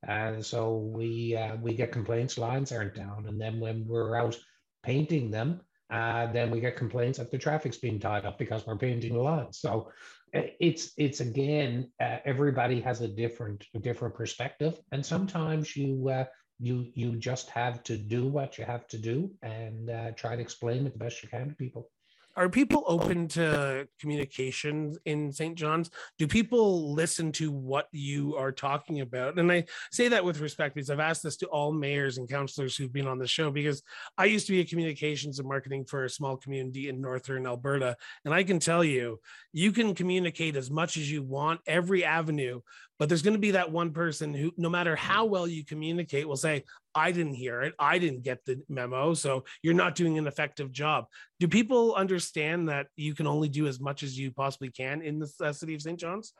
and 0.07 0.45
so 0.45 0.77
we 0.77 1.35
uh, 1.35 1.55
we 1.57 1.73
get 1.73 1.91
complaints 1.91 2.37
lines 2.37 2.71
aren't 2.71 2.95
down, 2.95 3.25
and 3.27 3.39
then 3.39 3.59
when 3.59 3.87
we're 3.87 4.15
out 4.17 4.37
painting 4.83 5.31
them, 5.31 5.61
uh, 5.89 6.27
then 6.33 6.51
we 6.51 6.59
get 6.59 6.75
complaints 6.75 7.17
that 7.17 7.31
the 7.31 7.37
traffic's 7.37 7.77
being 7.77 7.99
tied 7.99 8.25
up 8.25 8.37
because 8.37 8.67
we're 8.67 8.77
painting 8.77 9.13
the 9.13 9.21
lines. 9.21 9.59
So 9.59 9.91
it's 10.33 10.91
it's 10.97 11.21
again 11.21 11.91
uh, 12.01 12.17
everybody 12.25 12.81
has 12.81 12.99
a 12.99 13.07
different 13.07 13.65
a 13.73 13.79
different 13.79 14.15
perspective, 14.15 14.77
and 14.91 15.05
sometimes 15.05 15.77
you 15.77 16.09
uh, 16.09 16.25
you 16.59 16.91
you 16.93 17.15
just 17.15 17.49
have 17.51 17.83
to 17.83 17.95
do 17.95 18.27
what 18.27 18.57
you 18.57 18.65
have 18.65 18.85
to 18.89 18.97
do 18.97 19.31
and 19.41 19.89
try 20.17 20.35
to 20.35 20.41
explain 20.41 20.85
it 20.85 20.91
the 20.91 20.99
best 20.99 21.23
you 21.23 21.29
can 21.29 21.47
to 21.47 21.55
people 21.55 21.89
are 22.35 22.49
people 22.49 22.83
open 22.87 23.27
to 23.29 23.87
communication 23.99 24.95
in 25.05 25.31
St. 25.31 25.55
John's? 25.55 25.89
Do 26.17 26.27
people 26.27 26.93
listen 26.93 27.31
to 27.33 27.51
what 27.51 27.87
you 27.91 28.35
are 28.35 28.51
talking 28.51 29.01
about? 29.01 29.37
And 29.37 29.51
I 29.51 29.65
say 29.91 30.07
that 30.07 30.25
with 30.25 30.39
respect 30.39 30.75
because 30.75 30.89
I've 30.89 30.99
asked 30.99 31.23
this 31.23 31.37
to 31.37 31.47
all 31.47 31.71
mayors 31.71 32.17
and 32.17 32.29
councillors 32.29 32.75
who've 32.75 32.91
been 32.91 33.07
on 33.07 33.19
the 33.19 33.27
show 33.27 33.51
because 33.51 33.83
I 34.17 34.25
used 34.25 34.47
to 34.47 34.53
be 34.53 34.61
a 34.61 34.65
communications 34.65 35.39
and 35.39 35.47
marketing 35.47 35.85
for 35.85 36.05
a 36.05 36.09
small 36.09 36.37
community 36.37 36.89
in 36.89 37.01
northern 37.01 37.45
Alberta. 37.45 37.95
And 38.25 38.33
I 38.33 38.43
can 38.43 38.59
tell 38.59 38.83
you, 38.83 39.19
you 39.51 39.71
can 39.71 39.93
communicate 39.93 40.55
as 40.55 40.71
much 40.71 40.97
as 40.97 41.11
you 41.11 41.21
want, 41.21 41.61
every 41.67 42.03
avenue, 42.03 42.61
but 43.03 43.09
there's 43.09 43.21
going 43.21 43.33
to 43.33 43.37
be 43.37 43.51
that 43.51 43.69
one 43.69 43.91
person 43.91 44.33
who, 44.33 44.53
no 44.55 44.69
matter 44.69 44.95
how 44.95 45.25
well 45.25 45.45
you 45.45 45.65
communicate, 45.65 46.25
will 46.25 46.37
say, 46.37 46.63
I 46.95 47.11
didn't 47.11 47.33
hear 47.33 47.61
it. 47.61 47.73
I 47.77 47.97
didn't 47.97 48.23
get 48.23 48.45
the 48.45 48.61
memo. 48.69 49.13
So 49.13 49.43
you're 49.61 49.73
not 49.73 49.95
doing 49.95 50.17
an 50.17 50.25
effective 50.25 50.71
job. 50.71 51.07
Do 51.37 51.49
people 51.49 51.95
understand 51.95 52.69
that 52.69 52.87
you 52.95 53.13
can 53.13 53.27
only 53.27 53.49
do 53.49 53.67
as 53.67 53.81
much 53.81 54.03
as 54.03 54.17
you 54.17 54.31
possibly 54.31 54.71
can 54.71 55.01
in 55.01 55.19
the 55.19 55.27
city 55.53 55.75
of 55.75 55.81
St. 55.81 55.99
John's? 55.99 56.31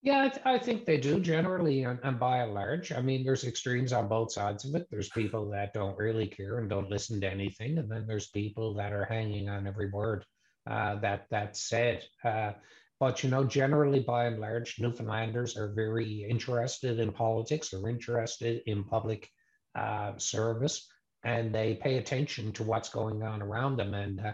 Yeah, 0.00 0.30
I, 0.46 0.54
I, 0.54 0.58
think 0.58 0.86
they 0.86 0.96
do 0.96 1.20
generally, 1.20 1.84
and, 1.84 1.98
and, 2.02 2.18
by 2.18 2.38
and 2.38 2.54
large. 2.54 2.92
I 2.92 3.02
mean, 3.02 3.22
there's 3.22 3.44
extremes 3.44 3.92
on 3.92 4.08
both 4.08 4.32
sides 4.32 4.64
of 4.64 4.74
it. 4.76 4.86
There's 4.90 5.10
people 5.10 5.50
that 5.50 5.74
don't 5.74 5.98
really 5.98 6.28
care 6.28 6.60
and 6.60 6.70
don't 6.70 6.88
listen 6.88 7.20
to 7.20 7.30
anything, 7.30 7.76
and 7.76 7.92
then 7.92 8.06
there's 8.06 8.28
people 8.28 8.72
that 8.76 8.94
are 8.94 9.04
hanging 9.04 9.50
on 9.50 9.66
every 9.66 9.90
word 9.90 10.24
uh, 10.66 10.94
that 11.00 11.26
that's 11.30 11.68
said. 11.68 12.04
Uh, 12.24 12.52
but 13.00 13.24
you 13.24 13.30
know, 13.30 13.44
generally, 13.44 14.00
by 14.00 14.26
and 14.26 14.38
large, 14.38 14.78
Newfoundlanders 14.78 15.56
are 15.56 15.72
very 15.72 16.26
interested 16.28 17.00
in 17.00 17.10
politics, 17.10 17.72
are 17.72 17.88
interested 17.88 18.62
in 18.66 18.84
public 18.84 19.28
uh, 19.74 20.12
service, 20.18 20.86
and 21.24 21.54
they 21.54 21.74
pay 21.74 21.96
attention 21.96 22.52
to 22.52 22.62
what's 22.62 22.90
going 22.90 23.22
on 23.22 23.40
around 23.40 23.78
them. 23.78 23.94
And 23.94 24.20
uh, 24.20 24.32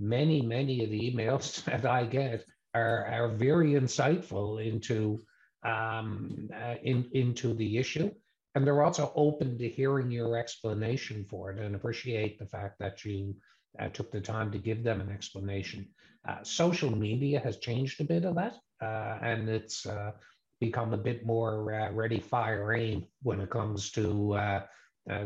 many, 0.00 0.40
many 0.40 0.82
of 0.82 0.90
the 0.90 1.12
emails 1.12 1.62
that 1.64 1.84
I 1.84 2.04
get 2.06 2.42
are, 2.74 3.06
are 3.06 3.28
very 3.28 3.72
insightful 3.72 4.66
into 4.66 5.22
um, 5.62 6.48
uh, 6.54 6.76
in, 6.82 7.10
into 7.12 7.52
the 7.52 7.76
issue. 7.76 8.10
And 8.54 8.66
they're 8.66 8.82
also 8.82 9.12
open 9.14 9.58
to 9.58 9.68
hearing 9.68 10.10
your 10.10 10.38
explanation 10.38 11.24
for 11.24 11.50
it 11.50 11.58
and 11.58 11.74
appreciate 11.74 12.38
the 12.38 12.46
fact 12.46 12.78
that 12.78 13.04
you 13.04 13.34
uh, 13.78 13.88
took 13.88 14.10
the 14.10 14.20
time 14.20 14.50
to 14.52 14.58
give 14.58 14.82
them 14.82 15.00
an 15.00 15.10
explanation. 15.10 15.88
Uh, 16.28 16.42
social 16.42 16.90
media 16.90 17.40
has 17.40 17.58
changed 17.58 18.00
a 18.00 18.04
bit 18.04 18.24
of 18.24 18.34
that, 18.34 18.54
uh, 18.82 19.18
and 19.22 19.48
it's 19.48 19.86
uh, 19.86 20.12
become 20.60 20.92
a 20.92 20.96
bit 20.96 21.24
more 21.24 21.72
uh, 21.72 21.92
ready, 21.92 22.18
fire, 22.18 22.74
aim 22.74 23.04
when 23.22 23.40
it 23.40 23.50
comes 23.50 23.90
to 23.92 24.60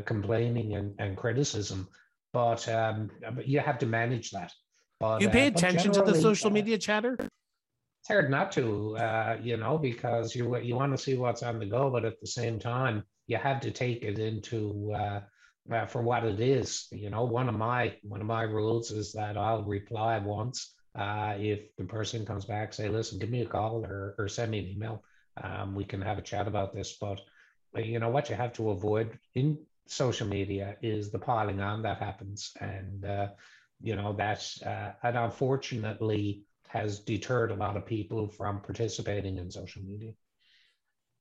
complaining 0.05 0.75
and, 0.75 0.95
and 0.99 1.17
criticism. 1.17 1.89
But, 2.33 2.69
um, 2.69 3.11
but 3.35 3.49
you 3.49 3.61
have 3.61 3.79
to 3.79 3.87
manage 3.87 4.31
that. 4.31 4.53
But, 5.01 5.23
you 5.23 5.31
pay 5.31 5.47
attention 5.47 5.93
to 5.93 6.03
the 6.03 6.15
social 6.15 6.51
media 6.51 6.77
chatter? 6.77 7.17
it's 8.01 8.09
hard 8.09 8.31
not 8.31 8.51
to, 8.53 8.97
uh, 8.97 9.37
you 9.43 9.59
know, 9.59 9.77
because 9.77 10.35
you 10.35 10.57
you 10.59 10.75
want 10.75 10.93
to 10.93 10.99
see 10.99 11.17
what's 11.17 11.43
on 11.43 11.59
the 11.59 11.67
go, 11.67 11.91
but 11.91 12.05
at 12.07 12.19
the 12.21 12.27
same 12.27 12.59
time, 12.59 13.05
you 13.27 13.37
have 13.37 13.61
to 13.61 13.71
take 13.71 14.03
it 14.03 14.19
into 14.19 14.95
uh, 15.71 15.87
for 15.87 16.03
what 16.03 16.25
it 16.25 16.41
is. 16.41 16.87
You 16.93 17.11
know, 17.11 17.25
one 17.25 17.49
of 17.49 17.55
my 17.55 17.97
one 18.03 18.21
of 18.21 18.27
my 18.27 18.43
rules 18.43 18.91
is 18.91 19.13
that 19.13 19.37
I'll 19.37 19.65
reply 19.65 20.19
once 20.19 20.75
uh, 20.95 21.35
if 21.39 21.75
the 21.77 21.85
person 21.85 22.27
comes 22.27 22.45
back, 22.45 22.73
say, 22.73 22.89
listen, 22.89 23.19
give 23.19 23.31
me 23.31 23.43
a 23.43 23.47
call 23.47 23.85
or, 23.85 24.15
or 24.19 24.29
send 24.29 24.51
me 24.51 24.59
an 24.59 24.67
email. 24.67 25.05
Um, 25.43 25.75
we 25.75 25.85
can 25.85 26.03
have 26.03 26.19
a 26.19 26.23
chat 26.23 26.49
about 26.49 26.75
this. 26.75 26.97
But 27.01 27.21
you 27.75 27.99
know 27.99 28.09
what 28.11 28.29
you 28.29 28.37
have 28.37 28.53
to 28.55 28.71
avoid 28.71 29.19
in 29.35 29.59
social 29.87 30.27
media 30.27 30.77
is 30.83 31.11
the 31.11 31.19
piling 31.19 31.61
on 31.61 31.83
that 31.83 31.99
happens, 31.99 32.53
and 32.61 33.05
uh, 33.05 33.29
you 33.81 33.97
know 33.97 34.13
that's 34.13 34.63
uh, 34.63 34.93
and 35.03 35.17
unfortunately 35.17 36.43
has 36.69 37.01
deterred 37.01 37.51
a 37.51 37.55
lot 37.55 37.77
of 37.77 37.85
people 37.85 38.29
from 38.29 38.61
participating 38.61 39.39
in 39.39 39.51
social 39.51 39.83
media. 39.83 40.13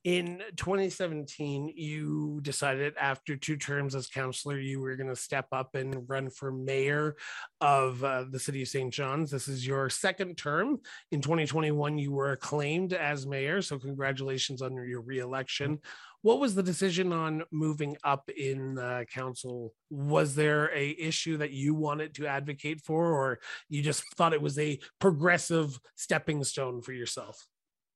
In 0.06 0.41
2017, 0.56 1.74
you 1.75 2.39
decided 2.41 2.94
after 2.98 3.36
two 3.36 3.58
terms 3.58 3.96
as 3.96 4.08
councillor, 4.08 4.58
you 4.58 4.79
were 4.79 4.96
going 4.96 5.10
to 5.10 5.15
step 5.15 5.48
up 5.51 5.75
and 5.75 6.08
run 6.08 6.29
for 6.29 6.53
mayor 6.53 7.18
of 7.60 8.01
uh, 8.01 8.24
the 8.32 8.39
city 8.39 8.62
of 8.62 8.70
St. 8.70 8.94
John's. 8.94 9.29
This 9.29 9.50
is 9.50 9.68
your 9.68 9.89
second 9.89 10.38
term. 10.38 10.79
In 11.12 11.20
2021, 11.20 11.98
you 11.98 12.13
were 12.13 12.32
acclaimed 12.32 12.94
as 12.94 13.27
mayor. 13.27 13.62
So, 13.62 13.77
congratulations 13.77 14.62
on 14.62 14.74
your 14.74 15.01
reelection. 15.01 15.79
What 16.22 16.39
was 16.39 16.56
the 16.56 16.63
decision 16.63 17.12
on 17.12 17.44
moving 17.51 17.98
up 18.06 18.29
in 18.29 18.77
uh, 18.77 19.03
council? 19.13 19.74
Was 19.89 20.34
there 20.34 20.74
a 20.74 20.96
issue 20.98 21.36
that 21.38 21.51
you 21.51 21.75
wanted 21.75 22.15
to 22.15 22.27
advocate 22.27 22.79
for, 22.86 23.06
or 23.06 23.39
you 23.68 23.82
just 23.82 24.03
thought 24.15 24.34
it 24.34 24.41
was 24.41 24.58
a 24.60 24.79
progressive 25.00 25.77
stepping 25.98 26.46
stone 26.46 26.82
for 26.82 26.94
yourself? 26.94 27.49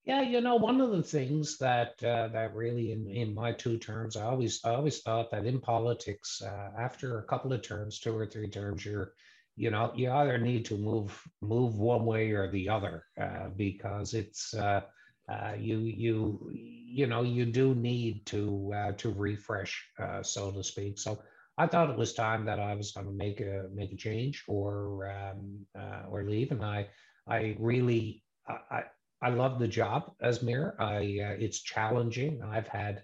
Yeah, 0.05 0.21
you 0.21 0.41
know, 0.41 0.55
one 0.57 0.81
of 0.81 0.91
the 0.91 1.01
things 1.03 1.57
that 1.59 2.03
uh, 2.03 2.27
that 2.29 2.53
really 2.53 2.91
in, 2.91 3.07
in 3.07 3.33
my 3.33 3.53
two 3.53 3.77
terms, 3.77 4.17
I 4.17 4.23
always 4.25 4.59
I 4.65 4.71
always 4.71 4.99
thought 5.01 5.31
that 5.31 5.45
in 5.45 5.61
politics, 5.61 6.41
uh, 6.41 6.71
after 6.77 7.19
a 7.19 7.23
couple 7.23 7.53
of 7.53 7.61
terms, 7.61 7.99
two 7.99 8.17
or 8.17 8.25
three 8.25 8.49
terms, 8.49 8.85
you're 8.85 9.13
you 9.55 9.71
know 9.71 9.93
you 9.95 10.11
either 10.11 10.37
need 10.37 10.65
to 10.65 10.77
move 10.77 11.17
move 11.41 11.77
one 11.77 12.05
way 12.05 12.31
or 12.31 12.51
the 12.51 12.67
other 12.67 13.05
uh, 13.21 13.47
because 13.55 14.13
it's 14.13 14.53
uh, 14.53 14.81
uh, 15.29 15.53
you 15.57 15.77
you 15.79 16.51
you 16.53 17.07
know 17.07 17.21
you 17.23 17.45
do 17.45 17.73
need 17.73 18.25
to 18.25 18.73
uh, 18.75 18.91
to 18.93 19.09
refresh, 19.13 19.89
so 20.21 20.51
to 20.51 20.63
speak. 20.65 20.99
So 20.99 21.23
I 21.57 21.65
thought 21.67 21.89
it 21.89 21.97
was 21.97 22.13
time 22.13 22.43
that 22.45 22.59
I 22.59 22.75
was 22.75 22.91
going 22.91 23.07
to 23.07 23.13
make 23.13 23.39
a 23.39 23.69
make 23.73 23.93
a 23.93 23.97
change 23.97 24.43
or 24.49 25.09
um, 25.09 25.65
or 26.09 26.25
leave, 26.25 26.51
and 26.51 26.65
I 26.65 26.89
I 27.25 27.55
really 27.57 28.21
I 28.49 28.83
I 29.23 29.29
love 29.29 29.57
the 29.57 29.67
job 29.67 30.11
as 30.21 30.43
mayor. 30.43 30.75
I 30.79 30.97
uh, 30.97 31.35
it's 31.39 31.61
challenging. 31.61 32.41
I've 32.43 32.67
had 32.67 33.03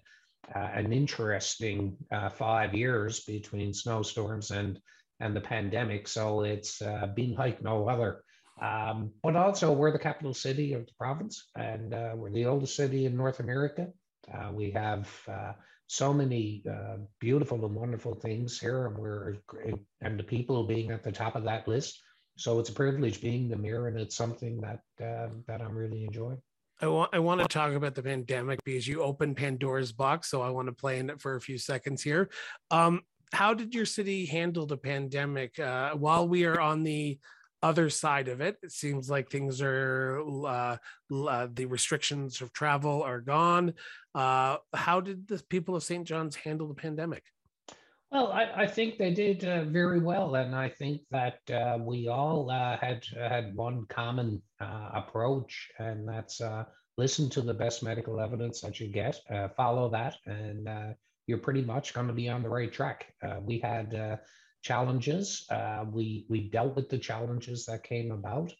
an 0.54 0.92
interesting 0.92 1.96
five 2.32 2.74
years 2.74 3.20
between 3.20 3.72
snowstorms 3.72 4.50
and 4.50 4.78
and 5.20 5.34
the 5.34 5.40
pandemic, 5.40 6.08
so 6.08 6.42
it's 6.42 6.82
been 7.14 7.34
like 7.38 7.62
no 7.62 7.88
other. 7.88 8.22
Um, 8.60 9.12
but 9.22 9.36
also, 9.36 9.72
we're 9.72 9.92
the 9.92 9.98
capital 9.98 10.34
city 10.34 10.74
of 10.74 10.86
the 10.86 10.92
province, 10.98 11.48
and 11.56 11.94
uh, 11.94 12.12
we're 12.14 12.30
the 12.30 12.46
oldest 12.46 12.76
city 12.76 13.06
in 13.06 13.16
North 13.16 13.40
America. 13.40 13.88
Uh, 14.32 14.50
we 14.52 14.70
have 14.72 15.08
uh, 15.28 15.52
so 15.86 16.12
many 16.12 16.62
uh, 16.70 16.98
beautiful 17.20 17.64
and 17.64 17.74
wonderful 17.74 18.14
things 18.14 18.60
here, 18.60 18.86
and 18.86 18.98
we're 18.98 19.38
and 20.02 20.18
the 20.18 20.24
people 20.24 20.64
being 20.64 20.90
at 20.90 21.02
the 21.02 21.12
top 21.12 21.36
of 21.36 21.44
that 21.44 21.66
list. 21.66 22.02
So 22.40 22.58
it's 22.58 22.70
a 22.70 22.72
privilege 22.72 23.20
being 23.20 23.50
the 23.50 23.56
mayor, 23.56 23.88
and 23.88 23.98
it's 23.98 24.16
something 24.16 24.62
that 24.62 24.80
um, 25.02 25.44
that 25.46 25.60
I'm 25.60 25.76
really 25.76 26.04
enjoying. 26.04 26.40
I 26.80 26.86
want 26.86 27.10
I 27.12 27.18
want 27.18 27.42
to 27.42 27.46
talk 27.46 27.74
about 27.74 27.94
the 27.94 28.02
pandemic 28.02 28.64
because 28.64 28.88
you 28.88 29.02
opened 29.02 29.36
Pandora's 29.36 29.92
box, 29.92 30.30
so 30.30 30.40
I 30.40 30.48
want 30.48 30.68
to 30.68 30.72
play 30.72 30.98
in 30.98 31.10
it 31.10 31.20
for 31.20 31.36
a 31.36 31.40
few 31.40 31.58
seconds 31.58 32.02
here. 32.02 32.30
Um, 32.70 33.02
how 33.34 33.52
did 33.52 33.74
your 33.74 33.84
city 33.84 34.24
handle 34.24 34.64
the 34.64 34.78
pandemic 34.78 35.58
uh, 35.58 35.90
while 35.90 36.26
we 36.26 36.46
are 36.46 36.58
on 36.58 36.82
the 36.82 37.18
other 37.62 37.90
side 37.90 38.28
of 38.28 38.40
it, 38.40 38.56
it 38.62 38.72
seems 38.72 39.10
like 39.10 39.28
things 39.28 39.60
are 39.60 40.22
uh, 40.46 40.76
uh, 41.12 41.48
the 41.52 41.66
restrictions 41.66 42.40
of 42.40 42.52
travel 42.52 43.02
are 43.02 43.20
gone. 43.20 43.74
Uh, 44.14 44.56
how 44.72 45.00
did 45.00 45.28
the 45.28 45.42
people 45.50 45.76
of 45.76 45.82
St. 45.82 46.06
John's 46.06 46.36
handle 46.36 46.68
the 46.68 46.74
pandemic? 46.74 47.22
Well, 48.12 48.32
I, 48.32 48.62
I 48.62 48.66
think 48.66 48.98
they 48.98 49.14
did 49.14 49.44
uh, 49.44 49.64
very 49.64 50.00
well, 50.00 50.34
and 50.34 50.54
I 50.54 50.68
think 50.68 51.02
that 51.12 51.38
uh, 51.48 51.78
we 51.80 52.08
all 52.08 52.50
uh, 52.50 52.76
had 52.76 53.04
had 53.16 53.54
one 53.54 53.86
common 53.86 54.42
approach, 54.60 55.70
and 55.78 56.08
that's 56.08 56.40
listen 56.98 57.30
to 57.30 57.40
the 57.40 57.54
best 57.54 57.82
medical 57.82 58.20
evidence 58.20 58.60
that 58.62 58.80
you 58.80 58.88
get, 58.88 59.16
follow 59.56 59.88
that, 59.90 60.16
and 60.26 60.68
you're 61.26 61.38
pretty 61.38 61.62
much 61.62 61.94
going 61.94 62.08
to 62.08 62.12
be 62.12 62.28
on 62.28 62.42
the 62.42 62.48
right 62.48 62.72
track. 62.72 63.14
we 63.42 63.60
had 63.60 64.18
challenges. 64.62 65.46
Uh, 65.50 65.84
we 65.90 66.26
we 66.28 66.48
dealt 66.50 66.76
with 66.76 66.88
the 66.88 66.98
challenges 66.98 67.64
that 67.66 67.82
came 67.82 68.10
about. 68.10 68.52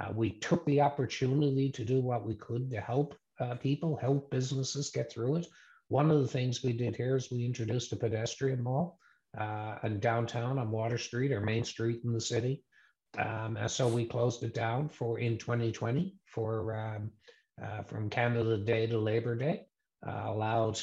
Uh, 0.00 0.12
we 0.12 0.38
took 0.40 0.64
the 0.66 0.80
opportunity 0.80 1.70
to 1.70 1.84
do 1.84 2.00
what 2.00 2.26
we 2.26 2.34
could 2.34 2.70
to 2.70 2.80
help 2.80 3.14
uh, 3.40 3.54
people, 3.56 3.96
help 3.96 4.30
businesses 4.30 4.90
get 4.90 5.10
through 5.10 5.36
it. 5.36 5.46
One 5.88 6.10
of 6.10 6.20
the 6.20 6.28
things 6.28 6.62
we 6.62 6.72
did 6.72 6.96
here 6.96 7.16
is 7.16 7.30
we 7.30 7.44
introduced 7.44 7.92
a 7.92 7.96
pedestrian 7.96 8.62
mall 8.62 8.98
uh, 9.38 9.76
in 9.82 10.00
downtown 10.00 10.58
on 10.58 10.70
Water 10.70 10.98
Street, 10.98 11.32
or 11.32 11.40
Main 11.40 11.64
Street 11.64 12.00
in 12.04 12.12
the 12.12 12.20
city. 12.20 12.62
Um, 13.18 13.56
and 13.56 13.70
so 13.70 13.86
we 13.86 14.06
closed 14.06 14.42
it 14.42 14.54
down 14.54 14.88
for 14.88 15.18
in 15.18 15.38
2020 15.38 16.14
for 16.26 16.74
um, 16.76 17.10
uh, 17.62 17.82
from 17.82 18.10
Canada 18.10 18.58
Day 18.58 18.86
to 18.86 18.98
Labor 18.98 19.36
Day. 19.36 19.66
Uh, 20.06 20.24
allowed 20.26 20.78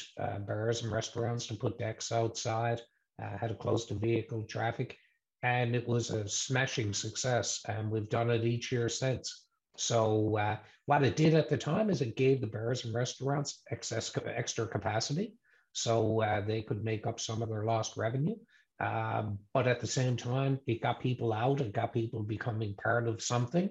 bars 0.46 0.82
and 0.82 0.90
restaurants 0.90 1.46
to 1.46 1.54
put 1.54 1.78
decks 1.78 2.10
outside 2.10 2.80
uh, 3.22 3.38
had 3.38 3.48
to 3.48 3.54
close 3.54 3.86
to 3.86 3.94
vehicle 3.94 4.44
traffic, 4.44 4.96
and 5.42 5.74
it 5.74 5.86
was 5.86 6.10
a 6.10 6.28
smashing 6.28 6.92
success. 6.92 7.60
And 7.68 7.90
we've 7.90 8.08
done 8.08 8.30
it 8.30 8.44
each 8.44 8.72
year 8.72 8.88
since. 8.88 9.46
So 9.76 10.36
uh, 10.36 10.56
what 10.86 11.02
it 11.02 11.16
did 11.16 11.34
at 11.34 11.48
the 11.48 11.56
time 11.56 11.90
is 11.90 12.00
it 12.00 12.16
gave 12.16 12.40
the 12.40 12.46
bars 12.46 12.84
and 12.84 12.94
restaurants 12.94 13.62
excess 13.70 14.12
extra 14.26 14.66
capacity, 14.66 15.34
so 15.72 16.22
uh, 16.22 16.40
they 16.42 16.62
could 16.62 16.84
make 16.84 17.06
up 17.06 17.20
some 17.20 17.42
of 17.42 17.48
their 17.48 17.64
lost 17.64 17.96
revenue. 17.96 18.36
Um, 18.80 19.38
but 19.54 19.68
at 19.68 19.80
the 19.80 19.86
same 19.86 20.16
time, 20.16 20.58
it 20.66 20.82
got 20.82 21.00
people 21.00 21.32
out. 21.32 21.60
It 21.60 21.72
got 21.72 21.92
people 21.92 22.22
becoming 22.22 22.74
part 22.74 23.06
of 23.06 23.22
something, 23.22 23.70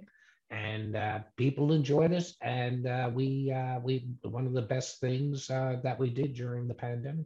and 0.49 0.95
uh, 0.95 1.19
people 1.37 1.73
enjoyed 1.73 2.13
it. 2.13 2.31
And 2.41 2.87
uh, 2.87 3.11
we 3.13 3.51
uh, 3.51 3.79
we 3.79 4.07
one 4.23 4.47
of 4.47 4.53
the 4.53 4.61
best 4.61 4.99
things 4.99 5.49
uh, 5.49 5.77
that 5.83 5.99
we 5.99 6.09
did 6.09 6.33
during 6.33 6.67
the 6.67 6.73
pandemic. 6.73 7.25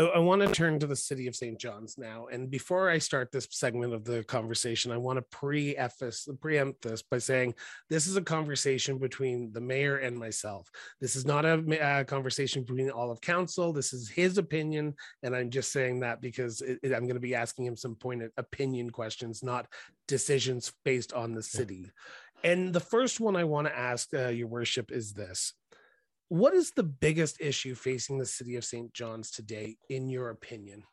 I, 0.00 0.04
I 0.04 0.18
want 0.18 0.40
to 0.40 0.48
turn 0.48 0.78
to 0.78 0.86
the 0.86 0.96
city 0.96 1.26
of 1.26 1.36
St. 1.36 1.58
John's 1.58 1.98
now. 1.98 2.26
And 2.32 2.50
before 2.50 2.88
I 2.88 2.98
start 2.98 3.30
this 3.30 3.46
segment 3.50 3.92
of 3.92 4.04
the 4.04 4.24
conversation, 4.24 4.92
I 4.92 4.96
want 4.96 5.18
to 5.18 5.22
preface, 5.30 6.26
preempt 6.40 6.82
this 6.82 7.02
by 7.02 7.18
saying 7.18 7.54
this 7.90 8.06
is 8.06 8.16
a 8.16 8.22
conversation 8.22 8.98
between 8.98 9.52
the 9.52 9.60
mayor 9.60 9.98
and 9.98 10.16
myself. 10.16 10.70
This 11.00 11.16
is 11.16 11.26
not 11.26 11.44
a, 11.44 12.00
a 12.00 12.04
conversation 12.04 12.62
between 12.62 12.90
all 12.90 13.10
of 13.10 13.20
council. 13.20 13.72
This 13.72 13.92
is 13.92 14.08
his 14.08 14.38
opinion. 14.38 14.94
And 15.22 15.36
I'm 15.36 15.50
just 15.50 15.70
saying 15.70 16.00
that 16.00 16.22
because 16.22 16.62
it, 16.62 16.78
it, 16.82 16.94
I'm 16.94 17.02
going 17.02 17.14
to 17.14 17.20
be 17.20 17.34
asking 17.34 17.66
him 17.66 17.76
some 17.76 17.94
pointed 17.94 18.30
opinion 18.38 18.90
questions, 18.90 19.42
not 19.42 19.66
decisions 20.08 20.72
based 20.84 21.12
on 21.12 21.34
the 21.34 21.42
city. 21.42 21.90
And 22.42 22.72
the 22.72 22.80
first 22.80 23.20
one 23.20 23.36
I 23.36 23.44
want 23.44 23.66
to 23.66 23.78
ask, 23.78 24.08
uh, 24.14 24.28
Your 24.28 24.48
Worship, 24.48 24.90
is 24.90 25.12
this 25.12 25.52
what 26.30 26.54
is 26.54 26.70
the 26.70 26.84
biggest 26.84 27.40
issue 27.40 27.74
facing 27.74 28.16
the 28.16 28.24
city 28.24 28.54
of 28.54 28.64
St. 28.64 28.94
John's 28.94 29.32
today, 29.32 29.76
in 29.88 30.08
your 30.08 30.30
opinion? 30.30 30.84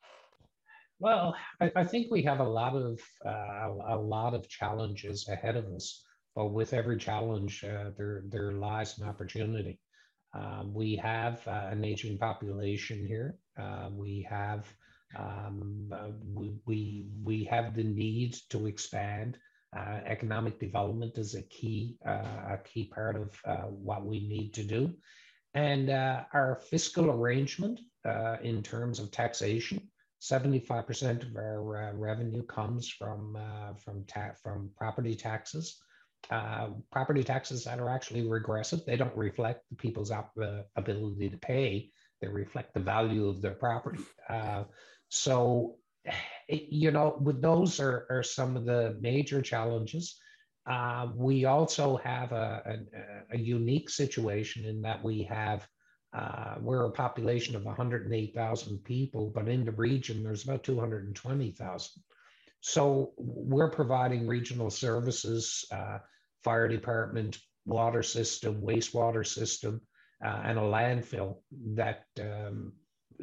Well, 0.99 1.35
I, 1.61 1.71
I 1.75 1.83
think 1.83 2.07
we 2.09 2.23
have 2.23 2.39
a 2.39 2.43
lot 2.43 2.75
of 2.75 2.99
uh, 3.23 3.69
a 3.87 3.97
lot 3.97 4.33
of 4.33 4.49
challenges 4.49 5.27
ahead 5.29 5.55
of 5.55 5.65
us. 5.67 6.03
But 6.35 6.47
with 6.47 6.73
every 6.73 6.97
challenge, 6.97 7.63
uh, 7.63 7.91
there 7.95 8.23
there 8.27 8.51
lies 8.53 8.97
an 8.97 9.07
opportunity. 9.07 9.79
Um, 10.33 10.73
we 10.73 10.95
have 10.95 11.47
uh, 11.47 11.67
an 11.69 11.85
aging 11.85 12.17
population 12.17 13.05
here. 13.05 13.37
Uh, 13.59 13.89
we 13.91 14.27
have 14.27 14.65
um, 15.17 15.91
uh, 15.93 16.09
we, 16.33 16.55
we 16.65 17.05
we 17.23 17.43
have 17.43 17.75
the 17.75 17.83
need 17.83 18.35
to 18.49 18.65
expand. 18.65 19.37
Uh, 19.75 19.99
economic 20.05 20.59
development 20.59 21.15
is 21.19 21.35
a 21.35 21.43
key 21.43 21.97
a 22.05 22.57
key 22.63 22.85
part 22.85 23.15
of 23.15 23.29
what 23.69 24.03
we 24.03 24.27
need 24.27 24.51
to 24.53 24.63
do, 24.63 24.91
and 25.57 25.89
our 25.89 26.59
fiscal 26.69 27.09
arrangement 27.11 27.79
in 28.41 28.61
terms 28.63 28.99
of 28.99 29.11
taxation 29.11 29.81
75% 30.21 31.29
of 31.29 31.35
our 31.35 31.89
uh, 31.89 31.93
revenue 31.93 32.43
comes 32.43 32.89
from 32.89 33.35
uh, 33.35 33.73
from 33.75 34.03
ta- 34.05 34.33
from 34.41 34.71
property 34.77 35.15
taxes. 35.15 35.79
Uh, 36.31 36.69
property 36.91 37.23
taxes 37.23 37.63
that 37.63 37.79
are 37.79 37.89
actually 37.89 38.27
regressive. 38.27 38.83
They 38.85 38.97
don't 38.97 39.15
reflect 39.15 39.63
the 39.69 39.75
people's 39.75 40.11
op- 40.11 40.33
uh, 40.41 40.63
ability 40.75 41.29
to 41.29 41.37
pay. 41.37 41.91
They 42.19 42.27
reflect 42.27 42.73
the 42.73 42.79
value 42.79 43.29
of 43.29 43.41
their 43.41 43.53
property. 43.53 44.03
Uh, 44.27 44.63
so, 45.09 45.75
it, 46.47 46.63
you 46.69 46.91
know, 46.91 47.17
with 47.21 47.41
those 47.41 47.79
are, 47.79 48.07
are 48.09 48.23
some 48.23 48.57
of 48.57 48.65
the 48.65 48.97
major 48.99 49.41
challenges. 49.41 50.19
Uh, 50.69 51.07
we 51.15 51.45
also 51.45 51.97
have 51.97 52.31
a, 52.33 52.79
a, 53.31 53.35
a 53.35 53.37
unique 53.37 53.89
situation 53.89 54.65
in 54.65 54.81
that 54.81 55.01
we 55.03 55.23
have 55.23 55.67
uh, 56.13 56.55
we're 56.61 56.85
a 56.85 56.91
population 56.91 57.55
of 57.55 57.65
108,000 57.65 58.83
people, 58.83 59.31
but 59.33 59.47
in 59.47 59.65
the 59.65 59.71
region, 59.71 60.23
there's 60.23 60.43
about 60.43 60.63
220,000. 60.63 62.03
So 62.61 63.13
we're 63.17 63.69
providing 63.69 64.25
regional 64.25 64.69
services, 64.69 65.65
uh, 65.71 65.99
fire 66.43 66.67
department, 66.67 67.37
water 67.65 68.01
system, 68.03 68.61
wastewater 68.61 69.25
system, 69.27 69.81
uh, 70.25 70.41
and 70.43 70.57
a 70.57 70.61
landfill 70.61 71.37
that 71.75 72.05
um, 72.19 72.73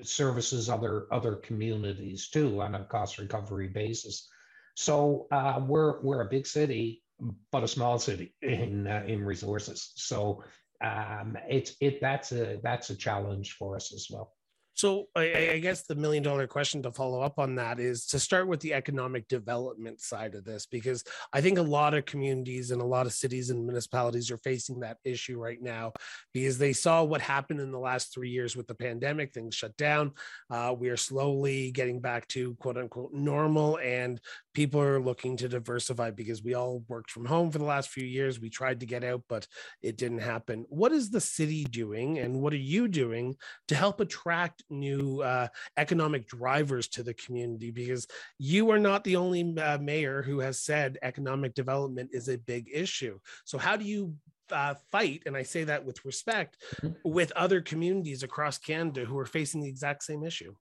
services 0.03 0.69
other 0.69 1.07
other 1.13 1.37
communities 1.37 2.29
too 2.29 2.61
on 2.61 2.75
a 2.75 2.85
cost 2.85 3.19
recovery 3.19 3.69
basis. 3.69 4.29
So 4.77 5.27
uh, 5.33 5.61
we're 5.67 6.01
we're 6.03 6.23
a 6.23 6.29
big 6.29 6.47
city, 6.47 7.04
but 7.51 7.63
a 7.63 7.69
small 7.69 7.99
city 7.99 8.35
in 8.43 8.87
uh, 8.87 9.05
in 9.07 9.25
resources. 9.25 9.93
So 9.97 10.43
um, 10.83 11.37
it's 11.49 11.77
it 11.81 12.01
that's 12.01 12.33
a 12.33 12.59
that's 12.63 12.91
a 12.91 12.97
challenge 12.97 13.57
for 13.59 13.77
us 13.77 13.93
as 13.93 14.07
well. 14.11 14.33
So 14.77 15.07
I, 15.15 15.51
I, 15.53 15.59
guess 15.61 15.83
the 15.83 15.95
million 15.95 16.25
dollar 16.25 16.49
question 16.49 16.83
to 16.83 16.91
follow 16.91 17.21
up 17.21 17.39
on 17.39 17.55
that 17.55 17.79
is 17.79 18.07
to 18.07 18.19
start 18.19 18.49
with 18.49 18.59
the 18.59 18.75
economic 18.75 19.29
development 19.29 20.01
side 20.01 20.35
of 20.35 20.45
this, 20.45 20.67
because 20.67 21.05
I 21.33 21.41
think 21.41 21.59
a 21.59 21.63
lot 21.63 21.95
of 21.95 22.07
communities 22.07 22.73
and 22.73 22.83
a 22.83 22.87
lot 22.87 23.07
of 23.07 23.13
cities 23.13 23.51
and 23.51 23.65
municipalities 23.65 24.33
are 24.33 24.39
facing 24.39 24.81
that 24.81 24.99
issue 25.05 25.39
right 25.39 25.63
now 25.63 25.93
because 26.33 26.59
they 26.59 26.73
saw 26.73 27.05
what 27.05 27.21
happened 27.21 27.61
in 27.61 27.71
the 27.71 27.79
last 27.79 28.13
three 28.13 28.31
years 28.31 28.57
with 28.57 28.67
the 28.67 28.75
pandemic. 28.75 29.33
Things 29.33 29.55
shut 29.55 29.77
down. 29.77 30.11
Uh, 30.51 30.75
we 30.77 30.89
are 30.89 30.97
slowly 30.97 31.71
getting 31.71 32.01
back 32.01 32.27
to 32.29 32.57
quote 32.57 32.77
unquote 32.77 33.13
normal, 33.13 33.79
and 33.79 34.21
people 34.55 34.81
are 34.81 35.01
looking 35.01 35.37
to 35.37 35.49
diversify 35.49 36.11
because 36.11 36.43
we 36.43 36.55
all 36.55 36.85
worked 36.89 37.11
from 37.11 37.27
home 37.27 37.51
for 37.51 37.59
the 37.59 37.65
last 37.65 37.91
few 37.91 38.05
years. 38.05 38.41
We 38.41 38.49
tried 38.49 38.81
to 38.81 38.87
get 38.87 39.05
out, 39.05 39.23
but 39.29 39.47
it 39.83 39.97
didn't 39.97 40.21
happen. 40.21 40.65
What 40.69 40.93
is 40.93 41.11
the 41.11 41.21
city 41.21 41.65
doing, 41.65 42.19
and 42.19 42.41
what 42.41 42.53
are 42.53 42.57
you 42.57 42.89
doing 42.89 43.37
to 43.69 43.75
help 43.75 44.01
attract 44.01 44.63
new 44.71 45.21
uh, 45.21 45.49
economic 45.77 46.27
drivers 46.29 46.89
to 46.89 47.03
the 47.03 47.15
community 47.15 47.71
because 47.71 48.07
you 48.39 48.71
are 48.71 48.79
not 48.79 49.05
the 49.05 49.17
only 49.17 49.57
uh, 49.59 49.79
mayor 49.79 50.23
who 50.23 50.39
has 50.39 50.61
said 50.61 50.99
economic 51.03 51.55
development 51.55 52.11
is 52.13 52.29
a 52.29 52.39
big 52.39 52.71
issue. 52.73 53.19
So, 53.45 53.59
how 53.59 53.77
do 53.77 53.85
you 53.85 54.15
uh, 54.51 54.75
fight, 54.93 55.23
and 55.27 55.37
I 55.37 55.43
say 55.43 55.65
that 55.65 55.85
with 55.85 56.05
respect, 56.05 56.59
mm-hmm. 56.83 56.95
with 57.05 57.33
other 57.33 57.61
communities 57.61 58.23
across 58.23 58.59
Canada 58.59 59.05
who 59.05 59.19
are 59.19 59.27
facing 59.27 59.61
the 59.61 59.69
exact 59.69 60.05
same 60.05 60.23
issue? 60.23 60.55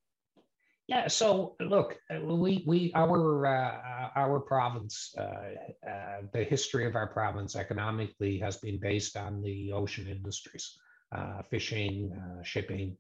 Yeah. 0.88 1.08
So 1.08 1.56
look, 1.62 1.98
uh, 2.14 2.20
we 2.20 2.64
we 2.68 2.92
our 2.94 3.46
uh, 3.46 4.10
our 4.16 4.40
province, 4.42 5.16
uh, 5.18 5.22
uh, 5.22 6.22
the 6.34 6.44
history 6.44 6.86
of 6.86 6.96
our 6.96 7.08
province 7.08 7.56
economically 7.56 8.38
has 8.40 8.58
been 8.58 8.80
based 8.80 9.16
on 9.16 9.42
the 9.42 9.72
ocean 9.72 10.08
industries, 10.08 10.78
uh, 11.16 11.42
fishing, 11.50 12.12
uh, 12.12 12.44
shipping, 12.44 12.98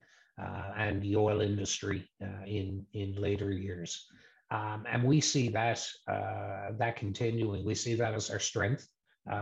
and 0.78 1.02
the 1.02 1.17
oil 1.17 1.41
industry 1.41 2.10
in 2.48 2.86
in 2.93 3.15
later 3.15 3.52
years. 3.52 4.08
Um, 4.50 4.86
and 4.89 5.04
we 5.04 5.19
see 5.19 5.50
that 5.50 5.86
that 6.08 6.96
continuing. 6.96 7.65
We 7.65 7.76
see 7.76 7.96
that 7.96 8.13
as 8.13 8.30
our 8.30 8.39
strength. 8.39 8.88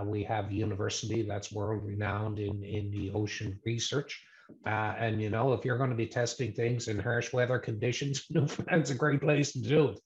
We 0.03 0.23
have 0.23 0.49
a 0.49 0.53
university 0.53 1.21
that's 1.21 1.51
world 1.51 1.83
renowned 1.83 2.39
in 2.39 2.63
in 2.63 2.89
the 2.89 3.11
ocean 3.11 3.59
research. 3.65 4.19
Uh, 4.65 4.93
and 4.97 5.21
you 5.21 5.29
know, 5.29 5.53
if 5.53 5.65
you're 5.65 5.77
going 5.77 5.89
to 5.89 5.95
be 5.95 6.07
testing 6.07 6.51
things 6.53 6.87
in 6.87 6.99
harsh 6.99 7.33
weather 7.33 7.59
conditions, 7.59 8.25
Newfoundland's 8.29 8.91
a 8.91 8.95
great 8.95 9.21
place 9.21 9.53
to 9.53 9.59
do 9.59 9.89
it. 9.89 9.99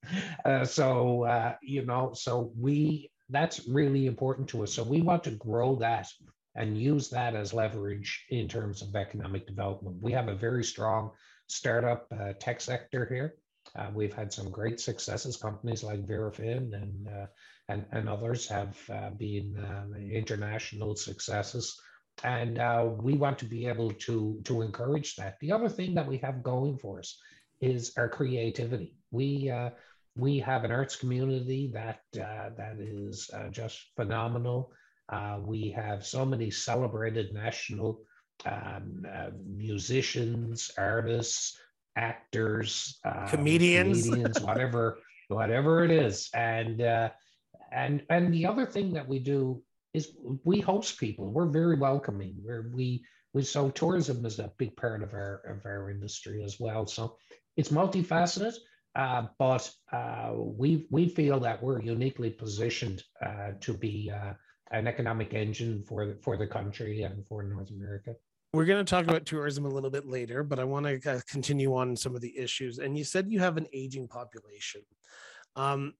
Uh, 0.45 0.65
so 0.65 1.55
you 1.61 1.85
know, 1.85 2.13
so 2.13 2.51
we 2.57 3.09
that's 3.29 3.67
really 3.67 4.05
important 4.05 4.47
to 4.49 4.63
us. 4.63 4.73
So 4.73 4.83
we 4.83 5.01
want 5.01 5.23
to 5.23 5.31
grow 5.31 5.75
that 5.77 6.07
and 6.55 6.77
use 6.77 7.09
that 7.09 7.35
as 7.35 7.53
leverage 7.53 8.25
in 8.29 8.47
terms 8.47 8.81
of 8.81 8.95
economic 8.95 9.45
development. 9.45 9.97
We 10.01 10.13
have 10.13 10.29
a 10.29 10.35
very 10.35 10.63
strong 10.63 11.11
startup 11.47 12.07
uh, 12.17 12.33
tech 12.39 12.61
sector 12.61 13.05
here. 13.05 13.35
Uh, 13.75 13.89
we've 13.93 14.13
had 14.13 14.31
some 14.31 14.49
great 14.49 14.79
successes. 14.79 15.37
Companies 15.37 15.83
like 15.83 16.05
Verafin 16.05 16.73
and 16.73 17.07
uh, 17.07 17.25
and, 17.67 17.83
and 17.91 18.07
others 18.07 18.47
have 18.47 18.77
uh, 18.93 19.09
been 19.09 19.57
um, 19.57 19.95
international 19.95 20.95
successes, 20.95 21.79
and 22.23 22.59
uh, 22.59 22.89
we 22.97 23.13
want 23.13 23.37
to 23.39 23.45
be 23.45 23.67
able 23.67 23.91
to 23.91 24.39
to 24.45 24.61
encourage 24.61 25.15
that. 25.15 25.37
The 25.39 25.51
other 25.51 25.69
thing 25.69 25.93
that 25.95 26.07
we 26.07 26.17
have 26.19 26.43
going 26.43 26.77
for 26.77 26.99
us 26.99 27.17
is 27.61 27.93
our 27.97 28.09
creativity. 28.09 28.95
We 29.11 29.49
uh, 29.49 29.71
we 30.15 30.39
have 30.39 30.63
an 30.63 30.71
arts 30.71 30.95
community 30.95 31.71
that 31.73 32.01
that 32.13 32.77
is 32.79 33.29
just 33.51 33.79
phenomenal. 33.95 34.71
Uh, 35.09 35.39
we 35.43 35.69
have 35.69 36.05
so 36.05 36.25
many 36.25 36.49
celebrated 36.49 37.33
national 37.33 38.01
um, 38.45 39.05
uh, 39.11 39.29
musicians, 39.45 40.71
artists, 40.77 41.59
actors, 41.95 42.99
comedians, 43.29 44.03
comedians 44.09 44.41
whatever, 44.41 44.97
whatever 45.27 45.83
it 45.83 45.91
is. 45.91 46.29
And 46.33 46.81
uh, 46.81 47.09
and 47.71 48.03
and 48.09 48.33
the 48.33 48.45
other 48.47 48.65
thing 48.65 48.93
that 48.93 49.07
we 49.07 49.19
do 49.19 49.61
is 49.95 50.11
we 50.43 50.59
host 50.59 50.99
people. 50.99 51.31
We're 51.31 51.45
very 51.61 51.77
welcoming. 51.77 52.35
Where 52.43 52.69
we 52.73 53.03
we 53.33 53.43
so 53.43 53.69
tourism 53.69 54.25
is 54.25 54.39
a 54.39 54.51
big 54.57 54.75
part 54.75 55.01
of 55.01 55.13
our 55.13 55.41
of 55.47 55.65
our 55.65 55.89
industry 55.89 56.43
as 56.43 56.59
well. 56.59 56.85
So 56.85 57.17
it's 57.57 57.69
multifaceted. 57.69 58.55
Uh, 58.95 59.27
but 59.39 59.69
uh, 59.91 60.31
we 60.35 60.87
we 60.89 61.09
feel 61.09 61.39
that 61.41 61.61
we're 61.61 61.81
uniquely 61.81 62.29
positioned 62.29 63.03
uh, 63.25 63.51
to 63.59 63.73
be 63.73 64.11
uh, 64.13 64.33
an 64.71 64.87
economic 64.87 65.33
engine 65.33 65.83
for 65.83 66.05
the, 66.05 66.15
for 66.21 66.37
the 66.37 66.47
country 66.47 67.03
and 67.03 67.25
for 67.27 67.43
North 67.43 67.71
America. 67.71 68.13
We're 68.53 68.65
going 68.65 68.85
to 68.85 68.89
talk 68.89 69.03
about 69.03 69.25
tourism 69.25 69.65
a 69.65 69.69
little 69.69 69.89
bit 69.89 70.05
later, 70.05 70.41
but 70.43 70.59
I 70.59 70.63
want 70.63 70.85
to 70.85 71.11
uh, 71.11 71.19
continue 71.29 71.75
on 71.75 71.97
some 71.97 72.15
of 72.15 72.21
the 72.21 72.37
issues. 72.37 72.79
And 72.79 72.97
you 72.97 73.03
said 73.03 73.29
you 73.29 73.39
have 73.39 73.57
an 73.57 73.67
aging 73.73 74.07
population. 74.07 74.81
Um, 75.57 75.93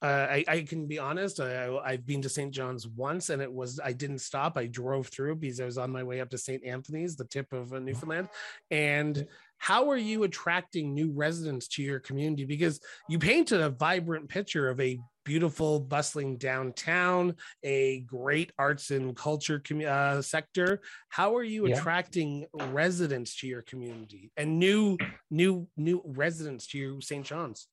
uh, 0.00 0.26
I, 0.30 0.44
I, 0.46 0.60
can 0.62 0.86
be 0.86 0.98
honest. 0.98 1.40
I, 1.40 1.90
have 1.90 2.06
been 2.06 2.22
to 2.22 2.28
St. 2.28 2.54
John's 2.54 2.86
once, 2.86 3.30
and 3.30 3.42
it 3.42 3.52
was 3.52 3.80
I 3.82 3.92
didn't 3.92 4.20
stop. 4.20 4.56
I 4.56 4.66
drove 4.66 5.08
through 5.08 5.36
because 5.36 5.60
I 5.60 5.64
was 5.64 5.78
on 5.78 5.90
my 5.90 6.04
way 6.04 6.20
up 6.20 6.30
to 6.30 6.38
St. 6.38 6.64
Anthony's, 6.64 7.16
the 7.16 7.24
tip 7.24 7.52
of 7.52 7.72
uh, 7.72 7.80
Newfoundland. 7.80 8.28
And 8.70 9.26
how 9.56 9.90
are 9.90 9.96
you 9.96 10.22
attracting 10.22 10.94
new 10.94 11.10
residents 11.10 11.66
to 11.68 11.82
your 11.82 11.98
community? 11.98 12.44
Because 12.44 12.80
you 13.08 13.18
painted 13.18 13.60
a 13.60 13.70
vibrant 13.70 14.28
picture 14.28 14.68
of 14.68 14.80
a 14.80 15.00
beautiful, 15.24 15.80
bustling 15.80 16.36
downtown, 16.36 17.34
a 17.64 18.00
great 18.00 18.52
arts 18.56 18.92
and 18.92 19.16
culture 19.16 19.60
uh, 19.86 20.22
sector. 20.22 20.80
How 21.08 21.36
are 21.36 21.42
you 21.42 21.66
yeah. 21.66 21.76
attracting 21.76 22.46
residents 22.54 23.40
to 23.40 23.48
your 23.48 23.62
community 23.62 24.30
and 24.36 24.60
new, 24.60 24.96
new, 25.28 25.66
new 25.76 26.02
residents 26.06 26.68
to 26.68 26.78
your 26.78 27.00
St. 27.00 27.26
John's? 27.26 27.66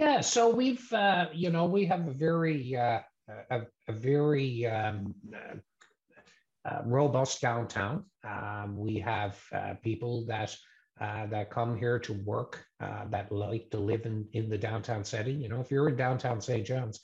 Yeah, 0.00 0.22
so 0.22 0.48
we've, 0.48 0.90
uh, 0.94 1.26
you 1.34 1.50
know, 1.50 1.66
we 1.66 1.84
have 1.84 2.08
a 2.08 2.12
very, 2.12 2.74
uh, 2.74 3.00
a, 3.50 3.60
a 3.86 3.92
very 3.92 4.64
um, 4.64 5.14
uh, 6.64 6.80
robust 6.86 7.42
downtown. 7.42 8.06
Um, 8.24 8.78
we 8.78 8.98
have 9.00 9.38
uh, 9.52 9.74
people 9.82 10.24
that 10.24 10.56
uh, 11.02 11.26
that 11.26 11.50
come 11.50 11.76
here 11.76 11.98
to 11.98 12.14
work, 12.24 12.64
uh, 12.82 13.04
that 13.10 13.30
like 13.30 13.68
to 13.72 13.78
live 13.78 14.06
in, 14.06 14.26
in 14.32 14.48
the 14.48 14.56
downtown 14.56 15.04
setting. 15.04 15.38
You 15.38 15.50
know, 15.50 15.60
if 15.60 15.70
you're 15.70 15.90
in 15.90 15.96
downtown 15.96 16.40
St. 16.40 16.66
John's, 16.66 17.00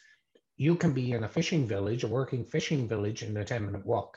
you 0.57 0.75
can 0.75 0.93
be 0.95 1.13
in 1.13 1.25
a 1.25 1.29
fishing 1.29 1.67
village, 1.67 2.03
a 2.03 2.09
working 2.09 2.47
fishing 2.47 2.89
village 2.89 3.23
in 3.23 3.37
a 3.37 3.45
10 3.45 3.67
minute 3.67 3.85
walk. 3.85 4.17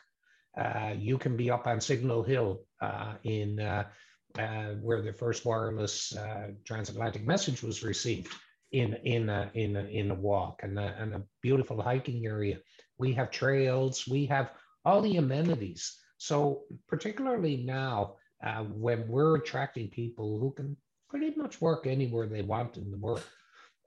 Uh, 0.57 0.93
you 0.97 1.17
can 1.17 1.35
be 1.35 1.51
up 1.51 1.67
on 1.67 1.81
Signal 1.81 2.23
Hill 2.23 2.61
uh, 2.79 3.15
in 3.23 3.59
uh, 3.59 3.83
uh, 4.37 4.75
where 4.81 5.01
the 5.01 5.11
first 5.11 5.43
wireless 5.43 6.15
uh, 6.15 6.51
transatlantic 6.63 7.27
message 7.27 7.61
was 7.61 7.83
received 7.83 8.33
in 8.71 8.93
in 9.03 9.29
a, 9.29 9.51
in 9.53 9.75
a, 9.75 9.83
in 9.83 10.11
a 10.11 10.15
walk 10.15 10.61
and 10.63 10.77
a, 10.77 10.95
and 10.99 11.13
a 11.13 11.23
beautiful 11.41 11.81
hiking 11.81 12.25
area. 12.25 12.57
We 12.97 13.13
have 13.13 13.31
trails. 13.31 14.07
We 14.07 14.25
have 14.27 14.51
all 14.85 15.01
the 15.01 15.17
amenities. 15.17 15.97
So 16.17 16.63
particularly 16.87 17.57
now, 17.57 18.15
uh, 18.45 18.63
when 18.63 19.07
we're 19.07 19.37
attracting 19.37 19.89
people 19.89 20.39
who 20.39 20.51
can 20.51 20.77
pretty 21.09 21.33
much 21.35 21.61
work 21.61 21.87
anywhere 21.87 22.27
they 22.27 22.41
want 22.41 22.77
in 22.77 22.91
the 22.91 22.97
world, 22.97 23.23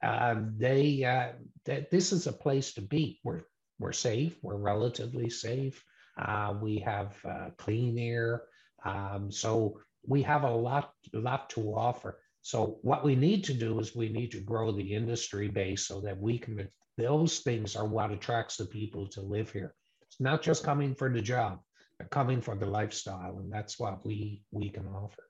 uh, 0.03 0.37
they, 0.57 1.05
uh, 1.05 1.33
th- 1.64 1.88
this 1.90 2.12
is 2.12 2.27
a 2.27 2.33
place 2.33 2.75
to 2.75 2.83
be. 2.83 3.21
We're 3.23 3.42
we're 3.79 3.92
safe. 3.92 4.37
We're 4.42 4.57
relatively 4.57 5.29
safe. 5.29 5.85
Uh, 6.16 6.55
we 6.61 6.79
have 6.79 7.16
uh, 7.25 7.51
clean 7.59 7.99
air. 7.99 8.45
Um, 8.85 9.31
so 9.31 9.81
we 10.07 10.23
have 10.23 10.45
a 10.45 10.51
lot 10.51 10.92
lot 11.12 11.51
to 11.51 11.75
offer. 11.75 12.18
So 12.43 12.79
what 12.83 13.05
we 13.05 13.15
need 13.15 13.45
to 13.45 13.55
do 13.55 13.79
is 13.79 13.95
we 13.95 14.09
need 14.09 14.33
to 14.33 14.41
grow 14.41 14.73
the 14.73 14.95
industry 14.95 15.49
base 15.49 15.87
so 15.87 16.01
that 16.01 16.19
we 16.19 16.39
can. 16.39 16.69
Those 16.99 17.39
things 17.39 17.75
are 17.75 17.87
what 17.87 18.11
attracts 18.11 18.57
the 18.57 18.67
people 18.67 19.09
to 19.09 19.23
live 19.23 19.51
here. 19.51 19.75
It's 20.03 20.21
not 20.21 20.43
just 20.43 20.65
coming 20.65 20.95
for 20.95 21.11
the 21.11 21.23
job, 21.23 21.61
but 21.99 22.11
coming 22.11 22.43
for 22.43 22.55
the 22.55 22.67
lifestyle, 22.67 23.39
and 23.39 23.51
that's 23.51 23.79
what 23.79 24.05
we 24.05 24.43
we 24.51 24.69
can 24.69 24.87
offer 24.87 25.25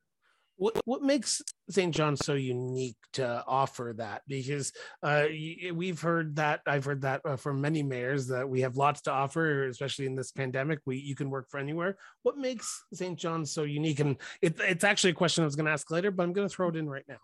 what 0.63 0.81
what 0.85 1.03
makes 1.03 1.43
St. 1.69 1.93
John 1.93 2.17
so 2.17 2.35
unique 2.35 2.97
to 3.15 3.43
offer 3.49 3.95
that? 3.97 4.23
Because 4.29 4.73
uh, 5.03 5.25
we've 5.75 6.01
heard 6.01 6.37
that 6.37 6.61
I've 6.69 6.85
heard 6.85 7.03
that 7.03 7.21
uh, 7.25 7.35
from 7.35 7.61
many 7.61 7.83
mayors 7.83 8.29
that 8.29 8.49
we 8.49 8.61
have 8.61 8.77
lots 8.77 9.03
to 9.03 9.11
offer, 9.11 9.67
especially 9.67 10.07
in 10.07 10.15
this 10.15 10.31
pandemic. 10.31 10.79
We 10.87 10.99
you 10.99 11.17
can 11.17 11.31
work 11.31 11.51
for 11.51 11.59
anywhere. 11.59 11.97
What 12.23 12.39
makes 12.39 12.85
St. 12.93 13.19
John 13.19 13.45
so 13.45 13.65
unique? 13.65 13.99
And 13.99 14.17
it, 14.41 14.55
it's 14.61 14.85
actually 14.85 15.11
a 15.11 15.15
question 15.15 15.43
I 15.43 15.47
was 15.47 15.57
going 15.57 15.67
to 15.67 15.73
ask 15.73 15.91
later, 15.91 16.13
but 16.13 16.23
I'm 16.23 16.33
going 16.33 16.49
to 16.49 16.55
throw 16.55 16.69
it 16.69 16.77
in 16.77 16.89
right 16.89 17.09
now. 17.09 17.23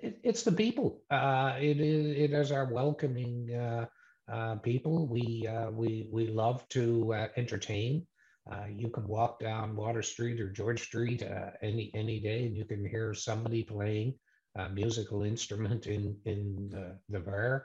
It, 0.00 0.18
it's 0.24 0.42
the 0.42 0.52
people. 0.52 1.02
Uh, 1.10 1.56
it 1.60 1.80
is 1.80 2.16
it 2.16 2.32
is 2.32 2.50
our 2.50 2.64
welcoming 2.64 3.54
uh, 3.54 3.86
uh, 4.32 4.54
people. 4.56 5.06
We 5.06 5.46
we 5.70 6.08
we 6.10 6.28
love 6.28 6.66
to 6.70 7.14
entertain. 7.36 8.06
Uh, 8.50 8.66
you 8.74 8.88
can 8.88 9.06
walk 9.06 9.38
down 9.38 9.76
Water 9.76 10.02
Street 10.02 10.40
or 10.40 10.50
George 10.50 10.82
Street 10.82 11.22
uh, 11.22 11.50
any 11.62 11.92
any 11.94 12.18
day, 12.18 12.44
and 12.44 12.56
you 12.56 12.64
can 12.64 12.84
hear 12.84 13.14
somebody 13.14 13.62
playing 13.62 14.14
a 14.56 14.68
musical 14.68 15.22
instrument 15.22 15.86
in 15.86 16.16
in 16.24 16.68
the, 16.70 16.98
the. 17.08 17.62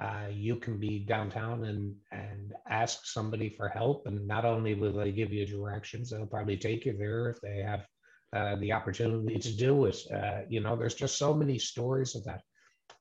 Uh, 0.00 0.28
you 0.30 0.56
can 0.56 0.78
be 0.78 1.00
downtown 1.00 1.64
and 1.64 1.94
and 2.12 2.52
ask 2.68 3.06
somebody 3.06 3.48
for 3.48 3.68
help, 3.68 4.06
and 4.06 4.26
not 4.26 4.44
only 4.44 4.74
will 4.74 4.92
they 4.92 5.10
give 5.10 5.32
you 5.32 5.44
directions, 5.44 6.10
they'll 6.10 6.26
probably 6.26 6.56
take 6.56 6.86
you 6.86 6.96
there 6.96 7.30
if 7.30 7.40
they 7.40 7.58
have 7.58 7.84
uh, 8.32 8.54
the 8.60 8.72
opportunity 8.72 9.36
to 9.36 9.56
do 9.56 9.86
it. 9.86 9.98
Uh, 10.14 10.42
you 10.48 10.60
know, 10.60 10.76
there's 10.76 10.94
just 10.94 11.18
so 11.18 11.34
many 11.34 11.58
stories 11.58 12.14
of 12.14 12.24
that, 12.24 12.42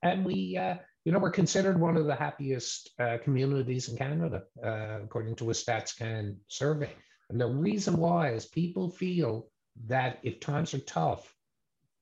and 0.01 0.25
we. 0.25 0.57
Uh, 0.57 0.75
you 1.05 1.13
know, 1.13 1.19
we're 1.19 1.31
considered 1.31 1.79
one 1.79 1.95
of 1.95 2.05
the 2.05 2.13
happiest 2.13 2.91
communities 3.23 3.87
in 3.87 3.97
Canada, 3.97 4.43
according 4.61 5.33
to 5.37 5.49
a 5.49 5.53
StatsCan 5.53 6.35
survey. 6.49 6.93
And 7.29 7.39
the 7.39 7.47
reason 7.47 7.97
why 7.97 8.31
is 8.33 8.45
people 8.45 8.89
feel 8.89 9.47
that 9.87 10.19
if 10.23 10.39
times 10.39 10.73
are 10.73 10.79
tough, 10.79 11.33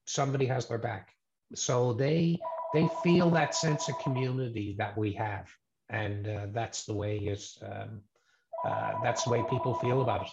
somebody 0.05 0.45
has 0.45 0.67
their 0.67 0.77
back. 0.77 1.13
So 1.53 1.93
they 1.93 2.39
they 2.73 2.89
feel 3.03 3.29
that 3.31 3.55
sense 3.55 3.87
of 3.89 3.97
community 3.99 4.75
that 4.77 4.97
we 4.97 5.13
have, 5.13 5.49
and 5.89 6.27
uh, 6.27 6.47
that's 6.51 6.85
the 6.85 6.93
way 6.93 7.17
is 7.17 7.57
um, 7.61 8.01
uh, 8.65 8.93
that's 9.03 9.23
the 9.23 9.29
way 9.29 9.43
people 9.49 9.75
feel 9.75 10.01
about 10.01 10.23
it. 10.23 10.31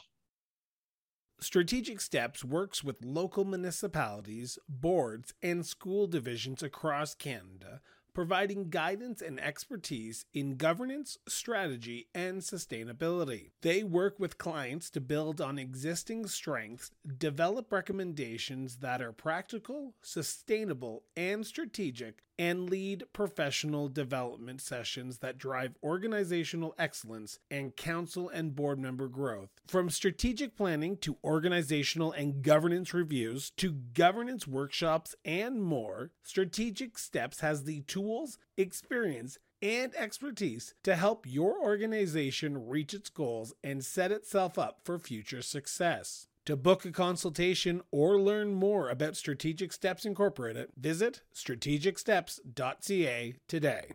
Strategic 1.40 2.00
Steps 2.00 2.44
works 2.44 2.82
with 2.82 3.04
local 3.04 3.44
municipalities, 3.44 4.58
boards, 4.68 5.34
and 5.42 5.66
school 5.66 6.06
divisions 6.06 6.62
across 6.62 7.14
Canada 7.14 7.80
providing 8.14 8.70
guidance 8.70 9.20
and 9.20 9.40
expertise 9.40 10.24
in 10.32 10.56
governance, 10.56 11.18
strategy, 11.28 12.08
and 12.14 12.40
sustainability. 12.40 13.50
They 13.62 13.82
work 13.82 14.18
with 14.18 14.38
clients 14.38 14.88
to 14.90 15.00
build 15.00 15.40
on 15.40 15.58
existing 15.58 16.28
strengths, 16.28 16.90
develop 17.18 17.72
recommendations 17.72 18.76
that 18.76 19.02
are 19.02 19.12
practical, 19.12 19.94
sustainable, 20.02 21.02
and 21.16 21.44
strategic, 21.44 22.22
and 22.38 22.68
lead 22.68 23.04
professional 23.12 23.88
development 23.88 24.60
sessions 24.60 25.18
that 25.18 25.38
drive 25.38 25.74
organizational 25.82 26.74
excellence 26.78 27.38
and 27.50 27.76
council 27.76 28.28
and 28.28 28.54
board 28.54 28.78
member 28.78 29.08
growth. 29.08 29.50
From 29.66 29.90
strategic 29.90 30.56
planning 30.56 30.96
to 30.98 31.16
organizational 31.22 32.12
and 32.12 32.42
governance 32.42 32.92
reviews 32.92 33.50
to 33.56 33.72
governance 33.72 34.46
workshops 34.46 35.14
and 35.24 35.62
more, 35.62 36.10
Strategic 36.22 36.98
Steps 36.98 37.40
has 37.40 37.64
the 37.64 37.82
tools, 37.82 38.38
experience, 38.56 39.38
and 39.62 39.94
expertise 39.96 40.74
to 40.82 40.94
help 40.94 41.24
your 41.26 41.58
organization 41.58 42.68
reach 42.68 42.92
its 42.92 43.08
goals 43.08 43.54
and 43.62 43.84
set 43.84 44.12
itself 44.12 44.58
up 44.58 44.80
for 44.84 44.98
future 44.98 45.40
success. 45.40 46.28
To 46.46 46.56
book 46.56 46.84
a 46.84 46.92
consultation 46.92 47.80
or 47.90 48.20
learn 48.20 48.52
more 48.52 48.90
about 48.90 49.16
Strategic 49.16 49.72
Steps 49.72 50.04
Incorporated, 50.04 50.68
visit 50.76 51.22
strategicsteps.ca 51.34 53.34
today. 53.48 53.92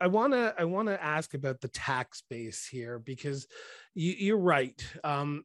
I 0.00 0.06
want 0.06 0.32
to 0.34 0.54
I 0.56 0.62
want 0.62 0.86
to 0.86 1.02
ask 1.02 1.34
about 1.34 1.60
the 1.60 1.68
tax 1.68 2.22
base 2.30 2.64
here 2.64 3.00
because 3.00 3.48
you, 3.94 4.36
are 4.36 4.38
right. 4.38 4.80
Um, 5.02 5.44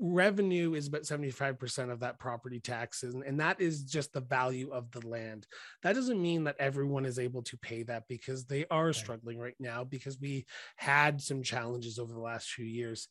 revenue 0.00 0.74
is 0.74 0.86
about 0.86 1.02
75% 1.02 1.90
of 1.90 2.00
that 2.00 2.18
property 2.18 2.60
taxes 2.60 3.14
and 3.14 3.38
that 3.38 3.60
is 3.60 3.84
just 3.84 4.12
the 4.12 4.20
value 4.20 4.68
of 4.72 4.90
the 4.90 5.06
land 5.06 5.46
that 5.84 5.94
doesn't 5.94 6.20
mean 6.20 6.42
that 6.42 6.56
everyone 6.58 7.04
is 7.04 7.20
able 7.20 7.40
to 7.42 7.56
pay 7.58 7.84
that 7.84 8.02
because 8.08 8.44
they 8.44 8.66
are 8.68 8.92
struggling 8.92 9.38
right 9.38 9.54
now 9.60 9.84
because 9.84 10.18
we 10.18 10.44
had 10.74 11.20
some 11.20 11.40
challenges 11.40 12.00
over 12.00 12.12
the 12.12 12.18
last 12.18 12.50
few 12.50 12.64
years 12.64 13.06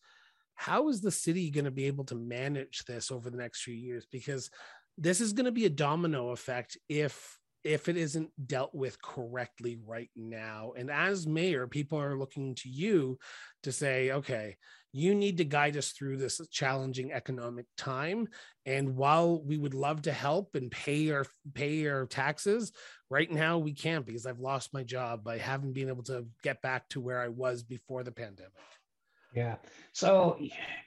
how 0.59 0.89
is 0.89 0.99
the 0.99 1.09
city 1.09 1.49
going 1.49 1.63
to 1.63 1.71
be 1.71 1.85
able 1.85 2.03
to 2.03 2.15
manage 2.15 2.83
this 2.83 3.11
over 3.11 3.29
the 3.29 3.37
next 3.37 3.61
few 3.61 3.73
years? 3.73 4.05
Because 4.11 4.49
this 4.97 5.21
is 5.21 5.31
going 5.31 5.45
to 5.45 5.53
be 5.53 5.65
a 5.65 5.69
domino 5.69 6.31
effect 6.31 6.77
if 6.89 7.37
if 7.63 7.87
it 7.87 7.95
isn't 7.95 8.29
dealt 8.45 8.75
with 8.75 9.01
correctly 9.01 9.79
right 9.85 10.09
now. 10.17 10.73
And 10.75 10.91
as 10.91 11.25
mayor 11.25 11.65
people 11.65 11.97
are 11.97 12.19
looking 12.19 12.55
to 12.55 12.67
you 12.67 13.19
to 13.63 13.71
say 13.71 14.11
okay 14.11 14.57
you 14.91 15.15
need 15.15 15.37
to 15.37 15.45
guide 15.45 15.77
us 15.77 15.91
through 15.91 16.17
this 16.17 16.41
challenging 16.49 17.13
economic 17.13 17.67
time. 17.77 18.27
And 18.65 18.95
while 18.95 19.39
we 19.41 19.55
would 19.55 19.75
love 19.75 20.01
to 20.03 20.11
help 20.11 20.55
and 20.55 20.71
pay 20.71 21.11
our 21.11 21.25
pay 21.53 21.85
our 21.87 22.05
taxes 22.05 22.73
right 23.09 23.31
now 23.31 23.57
we 23.57 23.73
can't 23.73 24.05
because 24.05 24.25
i've 24.25 24.39
lost 24.39 24.73
my 24.73 24.83
job 24.83 25.27
i 25.27 25.37
haven't 25.37 25.73
been 25.73 25.89
able 25.89 26.03
to 26.03 26.25
get 26.43 26.61
back 26.61 26.87
to 26.89 27.01
where 27.01 27.19
i 27.19 27.27
was 27.27 27.63
before 27.63 28.03
the 28.03 28.11
pandemic 28.11 28.51
yeah. 29.33 29.55
So, 29.93 30.39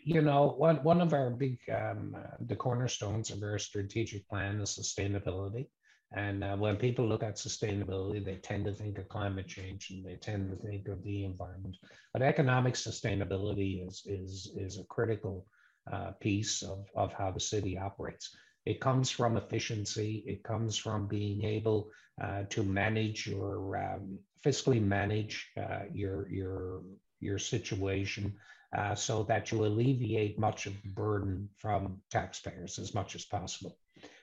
you 0.04 0.22
know, 0.22 0.54
one, 0.56 0.76
one 0.82 1.00
of 1.00 1.12
our 1.12 1.30
big, 1.30 1.58
um, 1.72 2.16
the 2.46 2.56
cornerstones 2.56 3.30
of 3.30 3.42
our 3.42 3.58
strategic 3.58 4.28
plan 4.28 4.60
is 4.60 4.70
sustainability. 4.70 5.66
And 6.14 6.44
uh, 6.44 6.56
when 6.56 6.76
people 6.76 7.06
look 7.06 7.22
at 7.22 7.36
sustainability, 7.36 8.22
they 8.22 8.36
tend 8.36 8.66
to 8.66 8.72
think 8.72 8.98
of 8.98 9.08
climate 9.08 9.48
change 9.48 9.90
and 9.90 10.04
they 10.04 10.16
tend 10.16 10.50
to 10.50 10.56
think 10.56 10.88
of 10.88 11.02
the 11.02 11.24
environment. 11.24 11.76
But 12.12 12.22
economic 12.22 12.74
sustainability 12.74 13.86
is, 13.86 14.02
is, 14.06 14.52
is 14.56 14.78
a 14.78 14.84
critical 14.84 15.46
uh, 15.90 16.12
piece 16.20 16.62
of, 16.62 16.86
of 16.94 17.12
how 17.14 17.30
the 17.30 17.40
city 17.40 17.78
operates. 17.78 18.36
It 18.66 18.80
comes 18.80 19.10
from 19.10 19.36
efficiency, 19.36 20.22
it 20.26 20.44
comes 20.44 20.76
from 20.76 21.08
being 21.08 21.44
able 21.44 21.90
uh, 22.22 22.42
to 22.50 22.62
manage 22.62 23.26
your 23.26 23.76
um, 23.76 24.18
fiscally 24.44 24.82
manage 24.82 25.50
uh, 25.56 25.84
your, 25.92 26.28
your 26.28 26.82
your 27.22 27.38
situation 27.38 28.34
uh, 28.76 28.94
so 28.94 29.22
that 29.24 29.52
you 29.52 29.64
alleviate 29.64 30.38
much 30.38 30.66
of 30.66 30.72
the 30.82 30.88
burden 30.88 31.48
from 31.58 32.00
taxpayers 32.10 32.78
as 32.78 32.94
much 32.94 33.14
as 33.14 33.24
possible. 33.24 33.76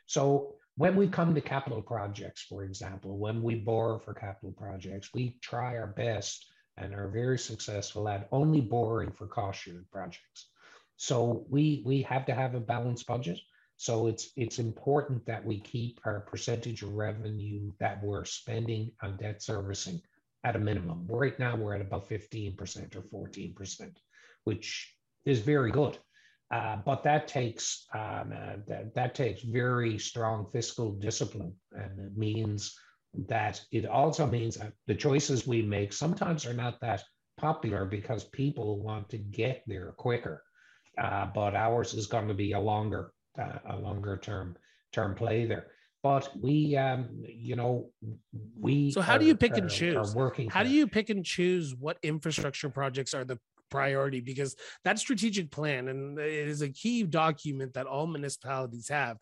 So 0.05 0.55
when 0.75 0.95
we 0.95 1.07
come 1.07 1.35
to 1.35 1.41
capital 1.41 1.81
projects, 1.81 2.41
for 2.41 2.63
example, 2.63 3.17
when 3.17 3.43
we 3.43 3.55
borrow 3.55 3.99
for 3.99 4.13
capital 4.13 4.53
projects, 4.57 5.09
we 5.13 5.38
try 5.41 5.77
our 5.77 5.88
best 5.88 6.45
and 6.77 6.95
are 6.95 7.09
very 7.09 7.38
successful 7.38 8.07
at 8.07 8.27
only 8.31 8.62
borrowing 8.62 9.12
for 9.12 9.27
cost 9.27 9.62
sharing 9.62 9.85
projects. 9.91 10.47
So 10.97 11.45
we 11.49 11.83
we 11.85 12.01
have 12.03 12.25
to 12.25 12.33
have 12.33 12.55
a 12.55 12.59
balanced 12.59 13.07
budget. 13.07 13.39
So 13.77 14.07
it's 14.07 14.31
it's 14.35 14.59
important 14.59 15.25
that 15.25 15.45
we 15.45 15.59
keep 15.59 15.99
our 16.05 16.21
percentage 16.21 16.81
of 16.81 16.93
revenue 16.93 17.71
that 17.79 18.03
we're 18.03 18.25
spending 18.25 18.91
on 19.01 19.17
debt 19.17 19.43
servicing 19.43 20.01
at 20.43 20.56
a 20.56 20.60
minimum. 20.60 21.06
Right 21.08 21.38
now, 21.39 21.56
we're 21.56 21.75
at 21.75 21.82
about 21.82 22.10
15% 22.10 22.95
or 22.95 23.28
14%, 23.28 23.91
which 24.43 24.95
is 25.25 25.39
very 25.39 25.71
good. 25.71 25.97
Uh, 26.52 26.78
but 26.84 27.04
that 27.04 27.28
takes 27.28 27.86
um, 27.93 28.34
uh, 28.36 28.56
that, 28.67 28.93
that 28.95 29.13
takes 29.13 29.41
very 29.43 29.99
strong 29.99 30.47
fiscal 30.52 30.91
discipline, 30.93 31.54
and 31.73 31.99
it 31.99 32.17
means 32.17 32.75
that 33.28 33.62
it 33.71 33.86
also 33.86 34.25
means 34.25 34.56
that 34.56 34.73
the 34.88 34.95
choices 34.95 35.45
we 35.45 35.62
make 35.62 35.93
sometimes 35.93 36.47
are 36.47 36.54
not 36.54 36.80
that 36.82 37.04
popular 37.38 37.86
because 37.86 38.23
people 38.25 38.82
want 38.82 39.10
to 39.10 39.17
get 39.17 39.63
there 39.67 39.91
quicker. 39.97 40.43
Uh, 40.97 41.28
but 41.34 41.56
ours 41.56 41.93
is 41.93 42.08
going 42.08 42.28
to 42.28 42.34
be 42.34 42.54
a 42.54 42.60
longer, 42.60 43.12
uh, 43.39 43.60
a 43.69 43.78
longer 43.78 44.17
term 44.17 44.58
term 44.91 45.13
play 45.13 45.45
there. 45.45 45.67
But 46.01 46.29
we, 46.41 46.77
um, 46.77 47.09
you 47.21 47.55
know, 47.55 47.89
we. 48.57 48.91
So 48.91 49.01
how 49.01 49.15
are, 49.15 49.19
do 49.19 49.25
you 49.25 49.35
pick 49.35 49.57
and 49.57 49.65
are- 49.65 49.69
choose? 49.69 49.95
Are 49.95 50.17
working. 50.17 50.49
How 50.49 50.63
do 50.63 50.69
you 50.69 50.88
pick 50.88 51.09
and 51.09 51.25
choose 51.25 51.75
what 51.75 51.97
infrastructure 52.03 52.69
projects 52.69 53.13
are 53.13 53.25
the 53.25 53.38
priority? 53.69 54.21
Because 54.21 54.55
that 54.85 54.99
strategic 54.99 55.51
plan 55.51 55.89
and 55.89 56.17
it 56.17 56.47
is 56.47 56.62
a 56.62 56.69
key 56.69 57.03
document 57.03 57.73
that 57.73 57.85
all 57.85 58.07
municipalities 58.07 58.88
have. 58.88 59.17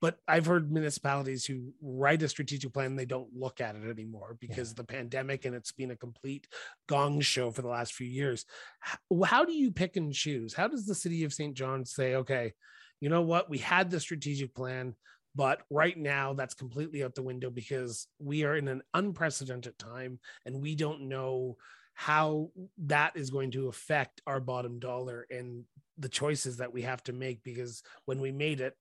But 0.00 0.16
I've 0.26 0.46
heard 0.46 0.72
municipalities 0.72 1.44
who 1.44 1.72
write 1.80 2.22
a 2.22 2.28
strategic 2.28 2.72
plan, 2.72 2.96
they 2.96 3.04
don't 3.04 3.28
look 3.32 3.60
at 3.60 3.76
it 3.76 3.88
anymore 3.88 4.36
because 4.40 4.70
of 4.70 4.76
the 4.76 4.84
pandemic 4.84 5.44
and 5.44 5.54
it's 5.54 5.70
been 5.70 5.92
a 5.92 5.96
complete 5.96 6.48
gong 6.88 7.20
show 7.20 7.52
for 7.52 7.62
the 7.62 7.68
last 7.68 7.94
few 7.94 8.08
years. 8.08 8.44
How, 8.80 9.22
how 9.24 9.44
do 9.44 9.52
you 9.52 9.70
pick 9.70 9.96
and 9.96 10.12
choose? 10.12 10.54
How 10.54 10.66
does 10.66 10.86
the 10.86 10.94
city 10.94 11.22
of 11.22 11.32
St. 11.32 11.54
John 11.54 11.84
say, 11.84 12.16
okay, 12.16 12.54
you 13.00 13.10
know 13.10 13.22
what, 13.22 13.48
we 13.48 13.58
had 13.58 13.90
the 13.90 14.00
strategic 14.00 14.54
plan, 14.54 14.96
but 15.34 15.62
right 15.70 15.96
now 15.96 16.32
that's 16.32 16.54
completely 16.54 17.02
out 17.02 17.14
the 17.14 17.22
window 17.22 17.50
because 17.50 18.06
we 18.18 18.44
are 18.44 18.56
in 18.56 18.68
an 18.68 18.82
unprecedented 18.94 19.78
time 19.78 20.18
and 20.46 20.60
we 20.60 20.74
don't 20.74 21.08
know 21.08 21.56
how 21.94 22.50
that 22.78 23.12
is 23.16 23.30
going 23.30 23.50
to 23.50 23.68
affect 23.68 24.22
our 24.26 24.40
bottom 24.40 24.78
dollar 24.78 25.26
and 25.30 25.64
the 25.98 26.08
choices 26.08 26.56
that 26.56 26.72
we 26.72 26.82
have 26.82 27.02
to 27.02 27.12
make 27.12 27.42
because 27.42 27.82
when 28.06 28.20
we 28.20 28.32
made 28.32 28.60
it 28.60 28.74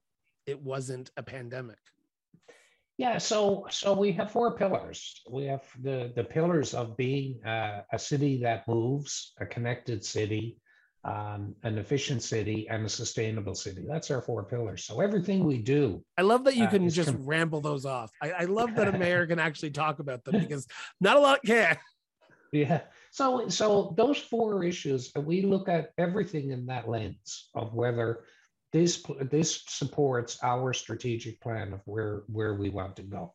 it 0.45 0.59
wasn't 0.61 1.11
a 1.17 1.23
pandemic 1.23 1.77
Yeah, 2.97 3.17
so 3.17 3.65
so 3.69 3.93
we 3.93 4.11
have 4.13 4.31
four 4.31 4.55
pillars. 4.55 5.21
We 5.29 5.45
have 5.45 5.63
the 5.81 6.11
the 6.15 6.23
pillars 6.23 6.73
of 6.73 6.95
being 6.97 7.43
uh, 7.43 7.81
a 7.91 7.97
city 7.97 8.41
that 8.43 8.67
moves, 8.67 9.33
a 9.39 9.45
connected 9.45 10.05
city, 10.05 10.57
um, 11.03 11.55
an 11.63 11.77
efficient 11.77 12.21
city, 12.21 12.67
and 12.69 12.85
a 12.85 12.89
sustainable 12.89 13.55
city. 13.55 13.83
That's 13.87 14.11
our 14.11 14.21
four 14.21 14.43
pillars. 14.43 14.83
So 14.83 15.01
everything 15.01 15.43
we 15.43 15.57
do, 15.57 16.03
i 16.17 16.21
love 16.21 16.43
that 16.43 16.55
you 16.55 16.65
Uh, 16.65 16.69
can 16.69 16.89
just 16.89 17.09
com- 17.09 17.25
ramble 17.25 17.61
those 17.61 17.85
off 17.85 18.11
I, 18.21 18.31
I 18.31 18.43
love 18.45 18.75
that 18.75 18.87
a 18.87 18.97
mayor 18.97 19.25
can 19.25 19.39
actually 19.39 19.71
talk 19.71 19.99
about 19.99 20.23
them 20.23 20.39
because 20.39 20.67
not 20.99 21.17
a 21.17 21.19
lot 21.19 21.39
can 21.43 21.77
yeah. 22.51 22.81
So 23.11 23.47
so 23.47 23.93
those 23.97 24.17
four 24.17 24.63
issues, 24.63 25.11
uh, 25.15 25.21
we 25.21 25.41
look 25.41 25.69
at 25.69 25.91
everything 25.97 26.51
in 26.51 26.65
that 26.67 26.87
lens 26.89 27.49
of 27.55 27.73
whether 27.73 28.23
this 28.73 29.03
this 29.21 29.63
supports 29.67 30.37
our 30.43 30.73
strategic 30.73 31.39
plan 31.41 31.73
of 31.73 31.81
where 31.85 32.23
where 32.27 32.55
we 32.55 32.69
want 32.69 32.95
to 32.97 33.03
go. 33.03 33.33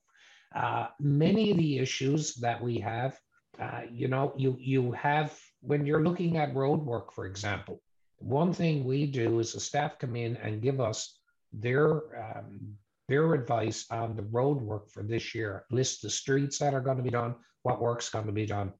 Uh, 0.54 0.88
many 1.00 1.50
of 1.50 1.56
the 1.56 1.78
issues 1.78 2.34
that 2.36 2.62
we 2.62 2.78
have, 2.78 3.18
uh, 3.58 3.82
you 3.90 4.08
know, 4.08 4.34
you 4.36 4.56
you 4.58 4.92
have 4.92 5.38
when 5.66 5.84
you're 5.84 6.04
looking 6.04 6.36
at 6.36 6.54
road 6.54 6.82
work, 6.84 7.12
for 7.12 7.26
example. 7.26 7.80
One 8.18 8.52
thing 8.52 8.84
we 8.84 9.06
do 9.06 9.40
is 9.40 9.52
the 9.52 9.60
staff 9.60 9.98
come 9.98 10.16
in 10.16 10.36
and 10.36 10.62
give 10.62 10.80
us 10.80 11.18
their 11.52 12.36
um, 12.36 12.76
their 13.08 13.34
advice 13.34 13.86
on 13.90 14.16
the 14.16 14.22
road 14.22 14.60
work 14.60 14.90
for 14.90 15.02
this 15.02 15.34
year. 15.34 15.64
List 15.70 16.02
the 16.02 16.10
streets 16.10 16.58
that 16.58 16.74
are 16.74 16.80
going 16.80 16.96
to 16.96 17.02
be 17.02 17.10
done, 17.10 17.34
what 17.62 17.80
work's 17.80 18.08
going 18.08 18.26
to 18.26 18.32
be 18.32 18.46
done. 18.46 18.72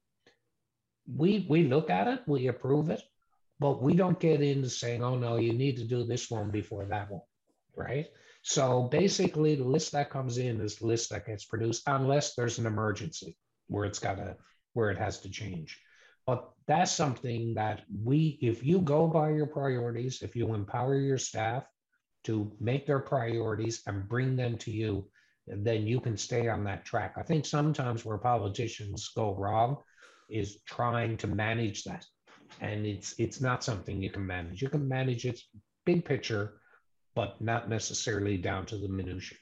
We 1.13 1.45
we 1.49 1.63
look 1.63 1.89
at 1.89 2.07
it, 2.07 2.21
we 2.25 2.47
approve 2.47 2.89
it, 2.89 3.01
but 3.59 3.81
we 3.81 3.93
don't 3.93 4.19
get 4.19 4.41
into 4.41 4.69
saying, 4.69 5.03
oh 5.03 5.17
no, 5.17 5.37
you 5.37 5.53
need 5.53 5.77
to 5.77 5.85
do 5.85 6.03
this 6.03 6.29
one 6.29 6.49
before 6.49 6.85
that 6.85 7.11
one, 7.11 7.21
right? 7.75 8.07
So 8.41 8.83
basically, 8.83 9.55
the 9.55 9.63
list 9.65 9.91
that 9.91 10.09
comes 10.09 10.37
in 10.37 10.61
is 10.61 10.77
the 10.77 10.87
list 10.87 11.09
that 11.09 11.25
gets 11.25 11.45
produced, 11.45 11.83
unless 11.87 12.33
there's 12.33 12.59
an 12.59 12.65
emergency 12.65 13.37
where 13.67 13.85
it's 13.85 13.99
got 13.99 14.15
to 14.15 14.35
where 14.73 14.89
it 14.89 14.97
has 14.97 15.19
to 15.21 15.29
change. 15.29 15.79
But 16.27 16.51
that's 16.67 16.91
something 16.91 17.53
that 17.53 17.83
we, 18.03 18.37
if 18.41 18.63
you 18.63 18.79
go 18.79 19.07
by 19.07 19.31
your 19.31 19.47
priorities, 19.47 20.21
if 20.21 20.35
you 20.35 20.53
empower 20.53 20.99
your 20.99 21.17
staff 21.17 21.65
to 22.25 22.51
make 22.59 22.85
their 22.85 22.99
priorities 22.99 23.81
and 23.87 24.07
bring 24.09 24.35
them 24.35 24.57
to 24.57 24.71
you, 24.71 25.07
then 25.47 25.87
you 25.87 26.01
can 26.01 26.17
stay 26.17 26.49
on 26.49 26.65
that 26.65 26.83
track. 26.83 27.13
I 27.17 27.23
think 27.23 27.45
sometimes 27.45 28.03
where 28.03 28.17
politicians 28.17 29.09
go 29.15 29.33
wrong 29.35 29.77
is 30.29 30.59
trying 30.65 31.15
to 31.17 31.27
manage 31.27 31.85
that. 31.85 32.05
And 32.59 32.85
it's 32.85 33.15
it's 33.17 33.39
not 33.39 33.63
something 33.63 34.01
you 34.01 34.09
can 34.09 34.25
manage. 34.25 34.61
You 34.61 34.69
can 34.69 34.87
manage 34.87 35.25
it 35.25 35.39
big 35.85 36.03
picture, 36.03 36.59
but 37.15 37.39
not 37.39 37.69
necessarily 37.69 38.37
down 38.37 38.65
to 38.65 38.77
the 38.77 38.89
minutia. 38.89 39.37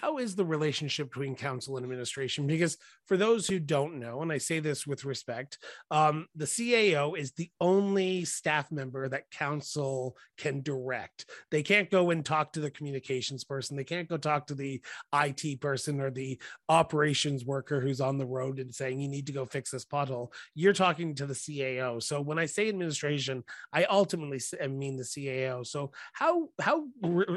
How 0.00 0.18
is 0.18 0.36
the 0.36 0.44
relationship 0.44 1.08
between 1.08 1.34
council 1.34 1.76
and 1.76 1.84
administration? 1.84 2.46
Because 2.46 2.76
for 3.06 3.16
those 3.16 3.48
who 3.48 3.58
don't 3.58 3.98
know, 3.98 4.22
and 4.22 4.30
I 4.30 4.38
say 4.38 4.60
this 4.60 4.86
with 4.86 5.04
respect, 5.04 5.58
um, 5.90 6.28
the 6.36 6.44
CAO 6.44 7.18
is 7.18 7.32
the 7.32 7.50
only 7.60 8.24
staff 8.24 8.70
member 8.70 9.08
that 9.08 9.30
council 9.32 10.16
can 10.36 10.62
direct. 10.62 11.26
They 11.50 11.64
can't 11.64 11.90
go 11.90 12.10
and 12.10 12.24
talk 12.24 12.52
to 12.52 12.60
the 12.60 12.70
communications 12.70 13.42
person. 13.42 13.76
They 13.76 13.82
can't 13.82 14.08
go 14.08 14.16
talk 14.16 14.46
to 14.48 14.54
the 14.54 14.80
IT 15.12 15.60
person 15.60 16.00
or 16.00 16.10
the 16.10 16.40
operations 16.68 17.44
worker 17.44 17.80
who's 17.80 18.00
on 18.00 18.18
the 18.18 18.26
road 18.26 18.60
and 18.60 18.72
saying, 18.72 19.00
you 19.00 19.08
need 19.08 19.26
to 19.26 19.32
go 19.32 19.46
fix 19.46 19.72
this 19.72 19.84
pothole. 19.84 20.32
You're 20.54 20.72
talking 20.72 21.16
to 21.16 21.26
the 21.26 21.34
CAO. 21.34 22.00
So 22.00 22.20
when 22.20 22.38
I 22.38 22.46
say 22.46 22.68
administration, 22.68 23.42
I 23.72 23.84
ultimately 23.84 24.40
mean 24.68 24.96
the 24.96 25.02
CAO. 25.02 25.66
So 25.66 25.90
how, 26.12 26.50
how, 26.60 26.84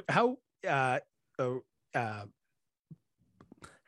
how, 0.08 0.38
uh, 0.68 1.00
uh, 1.40 1.50
uh, 1.96 2.24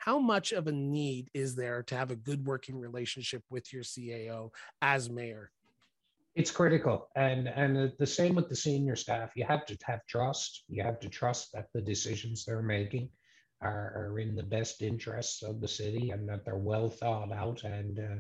how 0.05 0.19
much 0.19 0.51
of 0.51 0.67
a 0.67 0.71
need 0.71 1.29
is 1.33 1.55
there 1.55 1.81
to 1.81 1.95
have 1.95 2.11
a 2.11 2.15
good 2.15 2.45
working 2.45 2.77
relationship 2.77 3.41
with 3.49 3.71
your 3.71 3.83
CAO 3.83 4.49
as 4.81 5.09
mayor? 5.09 5.49
It's 6.35 6.51
critical, 6.51 7.07
and 7.15 7.47
and 7.47 7.93
the 7.97 8.05
same 8.05 8.35
with 8.35 8.49
the 8.49 8.55
senior 8.55 8.97
staff. 8.97 9.31
You 9.35 9.45
have 9.45 9.65
to 9.67 9.77
have 9.83 10.05
trust. 10.05 10.65
You 10.67 10.83
have 10.83 10.99
to 11.01 11.07
trust 11.07 11.53
that 11.53 11.67
the 11.73 11.81
decisions 11.81 12.43
they're 12.43 12.61
making 12.61 13.07
are, 13.61 13.93
are 13.95 14.19
in 14.19 14.35
the 14.35 14.43
best 14.43 14.81
interests 14.81 15.41
of 15.41 15.61
the 15.61 15.67
city, 15.69 16.09
and 16.09 16.27
that 16.27 16.43
they're 16.43 16.57
well 16.57 16.89
thought 16.89 17.31
out, 17.31 17.63
and 17.63 17.99
uh, 17.99 18.19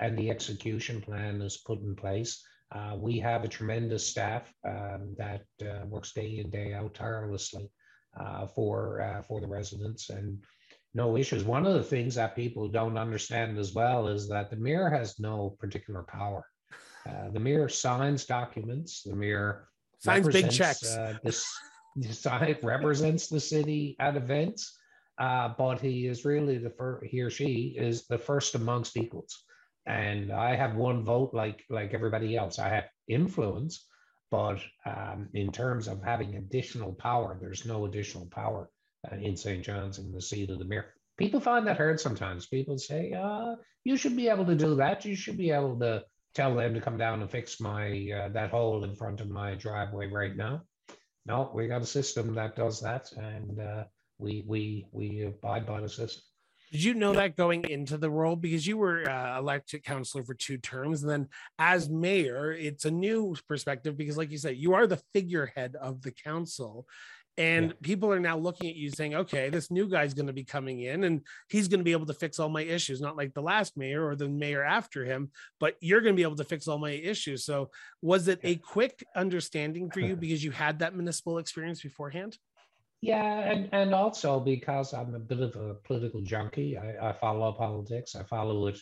and 0.00 0.18
the 0.18 0.28
execution 0.28 1.00
plan 1.00 1.40
is 1.40 1.62
put 1.64 1.80
in 1.80 1.94
place. 1.96 2.44
Uh, 2.72 2.96
we 2.98 3.18
have 3.18 3.44
a 3.44 3.48
tremendous 3.48 4.06
staff 4.06 4.52
um, 4.68 5.14
that 5.16 5.44
uh, 5.62 5.86
works 5.86 6.12
day 6.12 6.40
in 6.40 6.50
day 6.50 6.74
out 6.74 6.92
tirelessly 6.92 7.70
uh, 8.20 8.46
for 8.46 9.00
uh, 9.00 9.22
for 9.22 9.40
the 9.40 9.46
residents, 9.46 10.10
and 10.10 10.44
no 10.94 11.16
issues. 11.16 11.44
One 11.44 11.66
of 11.66 11.74
the 11.74 11.82
things 11.82 12.14
that 12.16 12.36
people 12.36 12.68
don't 12.68 12.98
understand 12.98 13.58
as 13.58 13.72
well 13.72 14.08
is 14.08 14.28
that 14.28 14.50
the 14.50 14.56
mayor 14.56 14.90
has 14.90 15.18
no 15.18 15.56
particular 15.58 16.02
power. 16.02 16.44
Uh, 17.08 17.30
the 17.30 17.40
mayor 17.40 17.68
signs 17.68 18.24
documents. 18.26 19.02
The 19.02 19.16
mayor 19.16 19.68
Signs 20.02 20.28
big 20.28 20.50
checks. 20.50 20.96
Uh, 20.96 21.16
this 21.22 21.46
sign 22.10 22.56
represents 22.62 23.28
the 23.28 23.38
city 23.38 23.94
at 24.00 24.16
events, 24.16 24.76
uh, 25.18 25.50
but 25.56 25.80
he 25.80 26.06
is 26.06 26.24
really 26.24 26.58
the 26.58 26.70
first. 26.70 27.06
He 27.06 27.20
or 27.20 27.30
she 27.30 27.76
is 27.78 28.06
the 28.08 28.18
first 28.18 28.56
amongst 28.56 28.96
equals. 28.96 29.44
And 29.86 30.32
I 30.32 30.56
have 30.56 30.74
one 30.74 31.04
vote, 31.04 31.30
like 31.34 31.64
like 31.70 31.94
everybody 31.94 32.36
else. 32.36 32.58
I 32.58 32.68
have 32.68 32.88
influence, 33.06 33.86
but 34.30 34.58
um, 34.86 35.28
in 35.34 35.52
terms 35.52 35.86
of 35.86 36.02
having 36.02 36.34
additional 36.34 36.94
power, 36.94 37.38
there's 37.40 37.64
no 37.64 37.86
additional 37.86 38.26
power 38.26 38.70
uh, 39.10 39.16
in 39.16 39.36
St. 39.36 39.64
John's 39.64 39.98
in 39.98 40.12
the 40.12 40.20
seat 40.20 40.50
of 40.50 40.58
the 40.58 40.64
mayor. 40.64 40.94
People 41.18 41.40
find 41.40 41.66
that 41.66 41.76
hard 41.76 42.00
sometimes. 42.00 42.46
People 42.46 42.78
say, 42.78 43.12
uh, 43.12 43.56
"You 43.84 43.96
should 43.96 44.16
be 44.16 44.28
able 44.28 44.46
to 44.46 44.54
do 44.54 44.74
that. 44.76 45.04
You 45.04 45.16
should 45.16 45.36
be 45.36 45.50
able 45.50 45.78
to." 45.80 46.04
tell 46.34 46.54
them 46.54 46.74
to 46.74 46.80
come 46.80 46.96
down 46.96 47.20
and 47.20 47.30
fix 47.30 47.60
my 47.60 48.10
uh, 48.16 48.28
that 48.30 48.50
hole 48.50 48.84
in 48.84 48.94
front 48.94 49.20
of 49.20 49.28
my 49.28 49.54
driveway 49.54 50.06
right 50.06 50.36
now. 50.36 50.62
No, 51.26 51.50
we 51.54 51.68
got 51.68 51.82
a 51.82 51.86
system 51.86 52.34
that 52.34 52.56
does 52.56 52.80
that, 52.80 53.12
and 53.12 53.60
uh, 53.60 53.84
we 54.18 54.44
we 54.46 54.86
we 54.92 55.22
abide 55.22 55.66
by 55.66 55.80
the 55.80 55.88
system. 55.88 56.22
Did 56.72 56.84
you 56.84 56.94
know 56.94 57.12
that 57.12 57.36
going 57.36 57.68
into 57.68 57.98
the 57.98 58.08
role 58.08 58.34
because 58.34 58.66
you 58.66 58.78
were 58.78 59.08
uh, 59.08 59.38
elected 59.38 59.84
councillor 59.84 60.24
for 60.24 60.34
two 60.34 60.56
terms, 60.56 61.02
and 61.02 61.10
then 61.10 61.28
as 61.58 61.90
mayor, 61.90 62.50
it's 62.50 62.86
a 62.86 62.90
new 62.90 63.36
perspective 63.46 63.96
because, 63.96 64.16
like 64.16 64.30
you 64.30 64.38
said, 64.38 64.56
you 64.56 64.72
are 64.72 64.86
the 64.86 65.02
figurehead 65.12 65.76
of 65.76 66.00
the 66.00 66.12
council, 66.12 66.86
and 67.38 67.68
Yeah. 67.68 67.72
people 67.82 68.12
are 68.12 68.20
now 68.20 68.36
looking 68.36 68.68
at 68.68 68.76
you 68.76 68.90
saying, 68.90 69.14
"Okay, 69.14 69.48
this 69.48 69.70
new 69.70 69.88
guy's 69.88 70.14
going 70.14 70.26
to 70.26 70.32
be 70.32 70.44
coming 70.44 70.80
in, 70.80 71.04
and 71.04 71.26
he's 71.48 71.68
going 71.68 71.80
to 71.80 71.84
be 71.84 71.92
able 71.92 72.06
to 72.06 72.14
fix 72.14 72.38
all 72.38 72.48
my 72.48 72.62
issues, 72.62 73.00
not 73.00 73.16
like 73.16 73.32
the 73.32 73.42
last 73.42 73.76
mayor 73.76 74.06
or 74.06 74.16
the 74.16 74.28
mayor 74.28 74.62
after 74.62 75.04
him, 75.04 75.30
but 75.58 75.76
you're 75.80 76.00
going 76.00 76.14
to 76.14 76.20
be 76.20 76.24
able 76.24 76.36
to 76.36 76.44
fix 76.44 76.68
all 76.68 76.78
my 76.78 76.90
issues." 76.90 77.44
So, 77.44 77.70
was 78.02 78.28
it 78.28 78.40
a 78.42 78.56
quick 78.56 79.04
understanding 79.16 79.90
for 79.90 80.00
you 80.00 80.16
because 80.16 80.44
you 80.44 80.50
had 80.50 80.80
that 80.80 80.94
municipal 80.94 81.38
experience 81.38 81.80
beforehand? 81.80 82.36
Yeah, 83.00 83.40
and, 83.40 83.68
and 83.72 83.94
also 83.94 84.38
because 84.38 84.94
I'm 84.94 85.14
a 85.14 85.18
bit 85.18 85.40
of 85.40 85.56
a 85.56 85.74
political 85.74 86.20
junkie, 86.20 86.78
I, 86.78 87.08
I 87.10 87.12
follow 87.12 87.50
politics. 87.52 88.14
I 88.14 88.22
follow 88.22 88.68
it. 88.68 88.78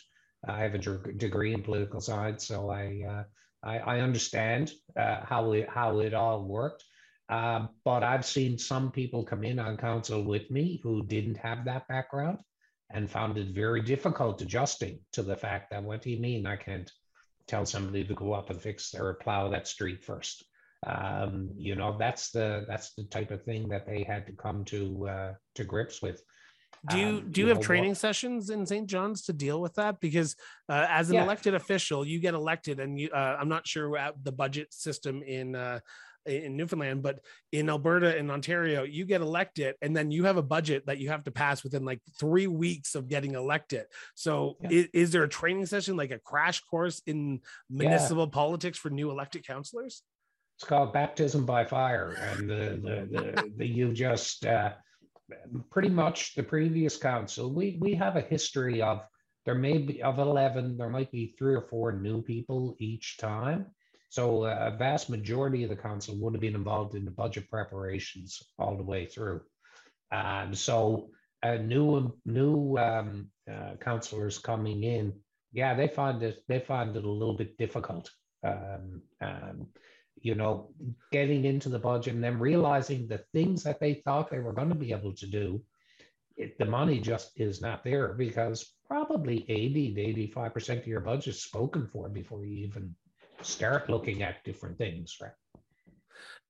I 0.47 0.59
have 0.59 0.75
a 0.75 0.77
degree 0.77 1.53
in 1.53 1.63
political 1.63 2.01
science, 2.01 2.47
so 2.47 2.69
I 2.69 3.03
uh, 3.07 3.23
I, 3.63 3.79
I 3.79 3.99
understand 4.01 4.73
uh, 4.97 5.23
how 5.23 5.51
it 5.53 5.69
how 5.69 5.99
it 5.99 6.13
all 6.13 6.45
worked. 6.45 6.83
Um, 7.31 7.69
but 7.85 8.03
I've 8.03 8.25
seen 8.25 8.57
some 8.57 8.91
people 8.91 9.23
come 9.23 9.43
in 9.43 9.57
on 9.57 9.77
council 9.77 10.23
with 10.23 10.51
me 10.51 10.81
who 10.83 11.03
didn't 11.03 11.37
have 11.37 11.65
that 11.65 11.87
background 11.87 12.39
and 12.93 13.09
found 13.09 13.37
it 13.37 13.55
very 13.55 13.81
difficult 13.81 14.41
adjusting 14.41 14.99
to 15.13 15.23
the 15.23 15.37
fact 15.37 15.71
that 15.71 15.81
what 15.81 16.01
do 16.01 16.11
you 16.11 16.19
mean 16.19 16.45
I 16.45 16.57
can't 16.57 16.91
tell 17.47 17.65
somebody 17.65 18.03
to 18.03 18.13
go 18.13 18.33
up 18.33 18.49
and 18.49 18.61
fix 18.61 18.93
or 18.93 19.13
plow 19.15 19.49
that 19.49 19.67
street 19.67 20.03
first. 20.03 20.43
Um, 20.85 21.51
you 21.55 21.75
know, 21.75 21.95
that's 21.97 22.31
the 22.31 22.65
that's 22.67 22.93
the 22.95 23.03
type 23.03 23.29
of 23.31 23.43
thing 23.43 23.69
that 23.69 23.85
they 23.85 24.03
had 24.03 24.25
to 24.27 24.33
come 24.33 24.65
to 24.65 25.07
uh, 25.07 25.33
to 25.55 25.63
grips 25.63 26.01
with. 26.01 26.23
Do 26.89 26.97
you 26.97 27.07
um, 27.07 27.31
do 27.31 27.41
you, 27.41 27.45
you 27.45 27.49
have 27.49 27.57
know, 27.57 27.63
training 27.63 27.91
what? 27.91 27.97
sessions 27.97 28.49
in 28.49 28.65
St. 28.65 28.87
John's 28.87 29.21
to 29.23 29.33
deal 29.33 29.61
with 29.61 29.75
that? 29.75 29.99
Because 29.99 30.35
uh, 30.67 30.87
as 30.89 31.09
an 31.09 31.15
yeah. 31.15 31.23
elected 31.23 31.53
official, 31.53 32.07
you 32.07 32.19
get 32.19 32.33
elected, 32.33 32.79
and 32.79 32.99
you 32.99 33.09
uh, 33.11 33.37
I'm 33.39 33.49
not 33.49 33.67
sure 33.67 33.95
the 34.23 34.31
budget 34.31 34.73
system 34.73 35.21
in 35.21 35.55
uh, 35.55 35.81
in 36.25 36.55
Newfoundland, 36.55 37.01
but 37.01 37.19
in 37.51 37.69
Alberta 37.69 38.17
and 38.17 38.31
Ontario, 38.31 38.83
you 38.83 39.05
get 39.05 39.21
elected 39.21 39.75
and 39.81 39.95
then 39.95 40.11
you 40.11 40.25
have 40.25 40.37
a 40.37 40.43
budget 40.43 40.85
that 40.85 40.97
you 40.97 41.09
have 41.09 41.23
to 41.23 41.31
pass 41.31 41.63
within 41.63 41.85
like 41.85 41.99
three 42.19 42.47
weeks 42.47 42.95
of 42.95 43.07
getting 43.07 43.35
elected. 43.35 43.85
So, 44.15 44.57
yeah. 44.61 44.69
is, 44.71 44.87
is, 44.93 45.11
there 45.11 45.23
a 45.23 45.29
training 45.29 45.65
session, 45.65 45.97
like 45.97 46.11
a 46.11 46.19
crash 46.19 46.61
course 46.61 47.01
in 47.05 47.41
municipal 47.69 48.25
yeah. 48.25 48.31
politics 48.31 48.77
for 48.77 48.89
new 48.89 49.11
elected 49.11 49.45
councilors? 49.45 50.03
It's 50.57 50.67
called 50.67 50.93
baptism 50.93 51.45
by 51.45 51.65
fire, 51.65 52.11
and 52.11 52.47
the 52.47 52.79
the, 52.83 53.07
the, 53.11 53.51
the 53.57 53.67
you 53.67 53.93
just 53.93 54.45
uh, 54.45 54.73
pretty 55.71 55.89
much 55.89 56.35
the 56.35 56.43
previous 56.43 56.97
council. 56.97 57.51
We 57.51 57.77
we 57.81 57.95
have 57.95 58.15
a 58.15 58.21
history 58.21 58.79
of 58.79 59.01
there 59.45 59.55
may 59.55 59.79
be 59.79 60.03
of 60.03 60.19
eleven, 60.19 60.77
there 60.77 60.89
might 60.89 61.11
be 61.11 61.33
three 61.35 61.55
or 61.55 61.61
four 61.67 61.93
new 61.93 62.21
people 62.21 62.75
each 62.77 63.17
time 63.17 63.65
so 64.11 64.43
uh, 64.43 64.71
a 64.73 64.77
vast 64.77 65.09
majority 65.09 65.63
of 65.63 65.69
the 65.69 65.75
council 65.77 66.17
would 66.19 66.33
have 66.33 66.41
been 66.41 66.53
involved 66.53 66.95
in 66.95 67.05
the 67.05 67.11
budget 67.11 67.49
preparations 67.49 68.43
all 68.59 68.75
the 68.75 68.83
way 68.83 69.05
through. 69.05 69.39
And 70.11 70.57
so 70.57 71.11
uh, 71.41 71.55
new 71.55 72.13
new 72.25 72.77
um, 72.77 73.29
uh, 73.49 73.77
councillors 73.79 74.37
coming 74.37 74.83
in, 74.83 75.13
yeah, 75.53 75.75
they 75.75 75.87
find 75.87 76.21
it 76.23 76.43
they 76.49 76.59
find 76.59 76.93
it 76.97 77.05
a 77.05 77.09
little 77.09 77.37
bit 77.37 77.57
difficult. 77.57 78.11
Um, 78.43 79.01
um, 79.21 79.67
you 80.19 80.35
know, 80.35 80.73
getting 81.13 81.45
into 81.45 81.69
the 81.69 81.79
budget 81.79 82.13
and 82.13 82.23
then 82.23 82.37
realizing 82.37 83.07
the 83.07 83.23
things 83.31 83.63
that 83.63 83.79
they 83.79 83.93
thought 83.93 84.29
they 84.29 84.39
were 84.39 84.51
going 84.51 84.69
to 84.69 84.75
be 84.75 84.91
able 84.91 85.13
to 85.15 85.25
do, 85.25 85.63
it, 86.35 86.59
the 86.59 86.65
money 86.65 86.99
just 86.99 87.31
is 87.37 87.61
not 87.61 87.85
there 87.85 88.13
because 88.13 88.73
probably 88.85 89.45
80 89.47 89.93
to 89.93 90.01
85 90.01 90.53
percent 90.53 90.79
of 90.81 90.87
your 90.87 90.99
budget 90.99 91.27
is 91.35 91.41
spoken 91.41 91.87
for 91.87 92.09
before 92.09 92.43
you 92.43 92.65
even 92.65 92.93
start 93.45 93.89
looking 93.89 94.23
at 94.23 94.43
different 94.43 94.77
things, 94.77 95.17
right? 95.21 95.31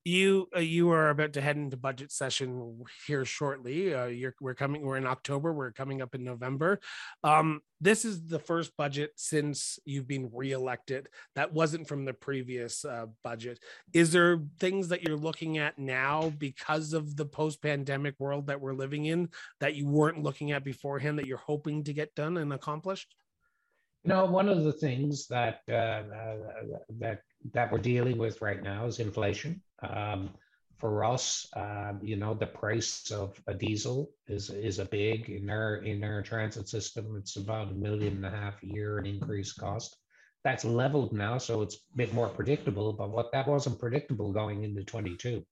You 0.04 0.48
uh, 0.56 0.62
you 0.62 0.90
are 0.90 1.12
about 1.12 1.34
to 1.34 1.42
head 1.42 1.58
into 1.58 1.78
budget 1.78 2.12
session 2.12 2.82
here 3.06 3.24
shortly. 3.24 3.94
Uh, 3.94 4.06
you're 4.06 4.34
we're 4.42 4.56
coming. 4.56 4.82
We're 4.82 4.98
in 4.98 5.06
October. 5.06 5.54
We're 5.54 5.72
coming 5.72 6.02
up 6.02 6.16
in 6.16 6.24
November. 6.24 6.80
Um, 7.24 7.62
this 7.80 8.04
is 8.04 8.26
the 8.26 8.40
first 8.40 8.76
budget 8.76 9.12
since 9.16 9.78
you've 9.86 10.08
been 10.08 10.32
reelected 10.34 11.08
that 11.36 11.54
wasn't 11.54 11.88
from 11.88 12.06
the 12.06 12.14
previous 12.14 12.84
uh, 12.84 13.08
budget. 13.24 13.60
Is 13.94 14.12
there 14.12 14.40
things 14.60 14.88
that 14.88 15.08
you're 15.08 15.18
looking 15.18 15.60
at 15.60 15.78
now 15.78 16.34
because 16.36 16.94
of 16.94 17.16
the 17.16 17.26
post-pandemic 17.26 18.16
world 18.18 18.48
that 18.48 18.60
we're 18.60 18.74
living 18.74 19.06
in 19.06 19.30
that 19.60 19.76
you 19.76 19.88
weren't 19.88 20.24
looking 20.24 20.52
at 20.52 20.64
beforehand 20.64 21.20
that 21.20 21.28
you're 21.28 21.38
hoping 21.38 21.84
to 21.84 21.94
get 21.94 22.16
done 22.16 22.38
and 22.38 22.54
accomplished? 22.54 23.14
You 24.04 24.10
know, 24.10 24.26
one 24.26 24.50
of 24.50 24.64
the 24.64 24.74
things 24.74 25.28
that 25.28 25.62
uh, 25.70 26.04
that 27.00 27.22
that 27.54 27.72
we're 27.72 27.78
dealing 27.78 28.18
with 28.18 28.42
right 28.42 28.62
now 28.62 28.86
is 28.86 29.00
inflation. 29.00 29.62
Um, 29.84 30.32
for 30.82 31.04
us, 31.04 31.48
um, 31.56 32.00
you 32.02 32.16
know, 32.16 32.34
the 32.34 32.48
price 32.48 33.12
of 33.12 33.40
a 33.46 33.54
diesel 33.54 34.10
is 34.28 34.50
is 34.50 34.80
a 34.80 34.86
big 34.86 35.30
in 35.30 35.50
our 35.52 35.76
in 35.78 36.04
our 36.04 36.24
transit 36.24 36.68
system. 36.68 37.16
It's 37.18 37.36
about 37.36 37.70
a 37.70 37.76
million 37.76 38.26
and 38.26 38.26
a 38.26 38.32
half 38.32 38.62
a 38.64 38.68
year 38.68 38.98
in 38.98 39.06
increased 39.06 39.60
cost. 39.60 39.96
That's 40.44 40.66
leveled 40.66 41.14
now, 41.14 41.38
so 41.38 41.62
it's 41.62 41.76
a 41.76 41.98
bit 41.98 42.16
more 42.16 42.30
predictable. 42.30 42.94
But 42.94 43.12
what 43.12 43.32
that 43.32 43.48
wasn't 43.48 43.80
predictable 43.80 44.32
going 44.32 44.64
into 44.64 44.84
22. 44.84 45.46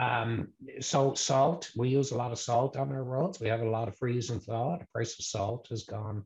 Um, 0.00 0.48
so 0.80 1.12
salt, 1.12 1.70
we 1.76 1.90
use 1.90 2.10
a 2.10 2.16
lot 2.16 2.32
of 2.32 2.38
salt 2.38 2.78
on 2.78 2.90
our 2.90 3.04
roads. 3.04 3.38
We 3.38 3.48
have 3.48 3.60
a 3.60 3.68
lot 3.68 3.88
of 3.88 3.98
freeze 3.98 4.30
and 4.30 4.42
thaw. 4.42 4.78
The 4.78 4.86
price 4.94 5.18
of 5.18 5.26
salt 5.26 5.66
has 5.68 5.84
gone 5.84 6.24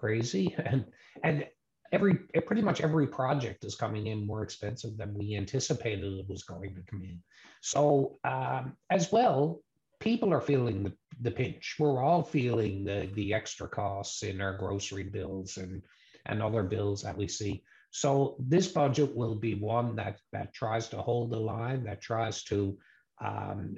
crazy. 0.00 0.54
And 0.64 0.84
and 1.22 1.46
every 1.92 2.14
pretty 2.46 2.62
much 2.62 2.80
every 2.80 3.06
project 3.06 3.64
is 3.64 3.74
coming 3.74 4.06
in 4.06 4.26
more 4.26 4.42
expensive 4.42 4.96
than 4.96 5.14
we 5.14 5.36
anticipated 5.36 6.12
it 6.12 6.28
was 6.28 6.44
going 6.44 6.74
to 6.74 6.82
come 6.90 7.02
in. 7.02 7.20
So 7.60 8.18
um, 8.24 8.76
as 8.90 9.12
well 9.12 9.62
people 10.00 10.32
are 10.32 10.40
feeling 10.40 10.82
the, 10.82 10.92
the 11.20 11.30
pinch. 11.30 11.76
We're 11.78 12.02
all 12.02 12.22
feeling 12.22 12.84
the, 12.84 13.08
the 13.14 13.34
extra 13.34 13.68
costs 13.68 14.22
in 14.22 14.40
our 14.40 14.56
grocery 14.56 15.04
bills 15.04 15.58
and 15.58 15.82
and 16.26 16.42
other 16.42 16.62
bills 16.62 17.02
that 17.02 17.16
we 17.16 17.28
see. 17.28 17.62
So 17.90 18.36
this 18.38 18.68
budget 18.68 19.16
will 19.16 19.34
be 19.34 19.54
one 19.54 19.96
that 19.96 20.18
that 20.32 20.52
tries 20.54 20.88
to 20.88 20.98
hold 20.98 21.30
the 21.30 21.40
line 21.40 21.84
that 21.84 22.00
tries 22.00 22.42
to 22.44 22.78
um, 23.24 23.76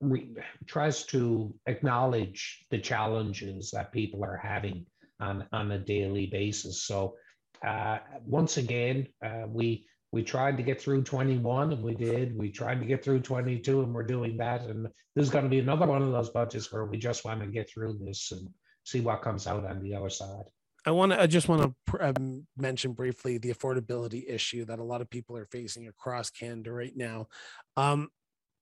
re, 0.00 0.30
tries 0.66 1.04
to 1.06 1.54
acknowledge 1.66 2.66
the 2.70 2.78
challenges 2.78 3.70
that 3.70 3.92
people 3.92 4.24
are 4.24 4.36
having 4.36 4.86
on, 5.20 5.46
on 5.52 5.72
a 5.72 5.78
daily 5.78 6.26
basis. 6.26 6.82
So 6.84 7.16
uh, 7.66 7.98
once 8.24 8.56
again, 8.56 9.06
uh, 9.24 9.44
we 9.48 9.86
we 10.12 10.22
tried 10.24 10.56
to 10.56 10.62
get 10.62 10.80
through 10.80 11.02
21 11.04 11.72
and 11.72 11.82
we 11.82 11.94
did. 11.94 12.36
We 12.36 12.50
tried 12.50 12.80
to 12.80 12.86
get 12.86 13.04
through 13.04 13.20
22 13.20 13.82
and 13.82 13.94
we're 13.94 14.02
doing 14.02 14.36
that. 14.38 14.62
And 14.62 14.88
there's 15.14 15.30
going 15.30 15.44
to 15.44 15.50
be 15.50 15.60
another 15.60 15.86
one 15.86 16.02
of 16.02 16.10
those 16.10 16.30
budgets 16.30 16.72
where 16.72 16.84
we 16.84 16.98
just 16.98 17.24
want 17.24 17.40
to 17.40 17.46
get 17.46 17.70
through 17.70 18.00
this 18.04 18.32
and 18.32 18.48
see 18.84 19.00
what 19.00 19.22
comes 19.22 19.46
out 19.46 19.64
on 19.64 19.82
the 19.82 19.94
other 19.94 20.10
side. 20.10 20.44
I 20.86 20.92
want 20.92 21.12
to. 21.12 21.20
I 21.20 21.26
just 21.26 21.46
want 21.46 21.74
to 21.90 22.08
um, 22.08 22.46
mention 22.56 22.92
briefly 22.92 23.36
the 23.36 23.52
affordability 23.52 24.24
issue 24.26 24.64
that 24.64 24.78
a 24.78 24.84
lot 24.84 25.02
of 25.02 25.10
people 25.10 25.36
are 25.36 25.44
facing 25.44 25.88
across 25.88 26.30
Canada 26.30 26.72
right 26.72 26.96
now. 26.96 27.28
Um, 27.76 28.08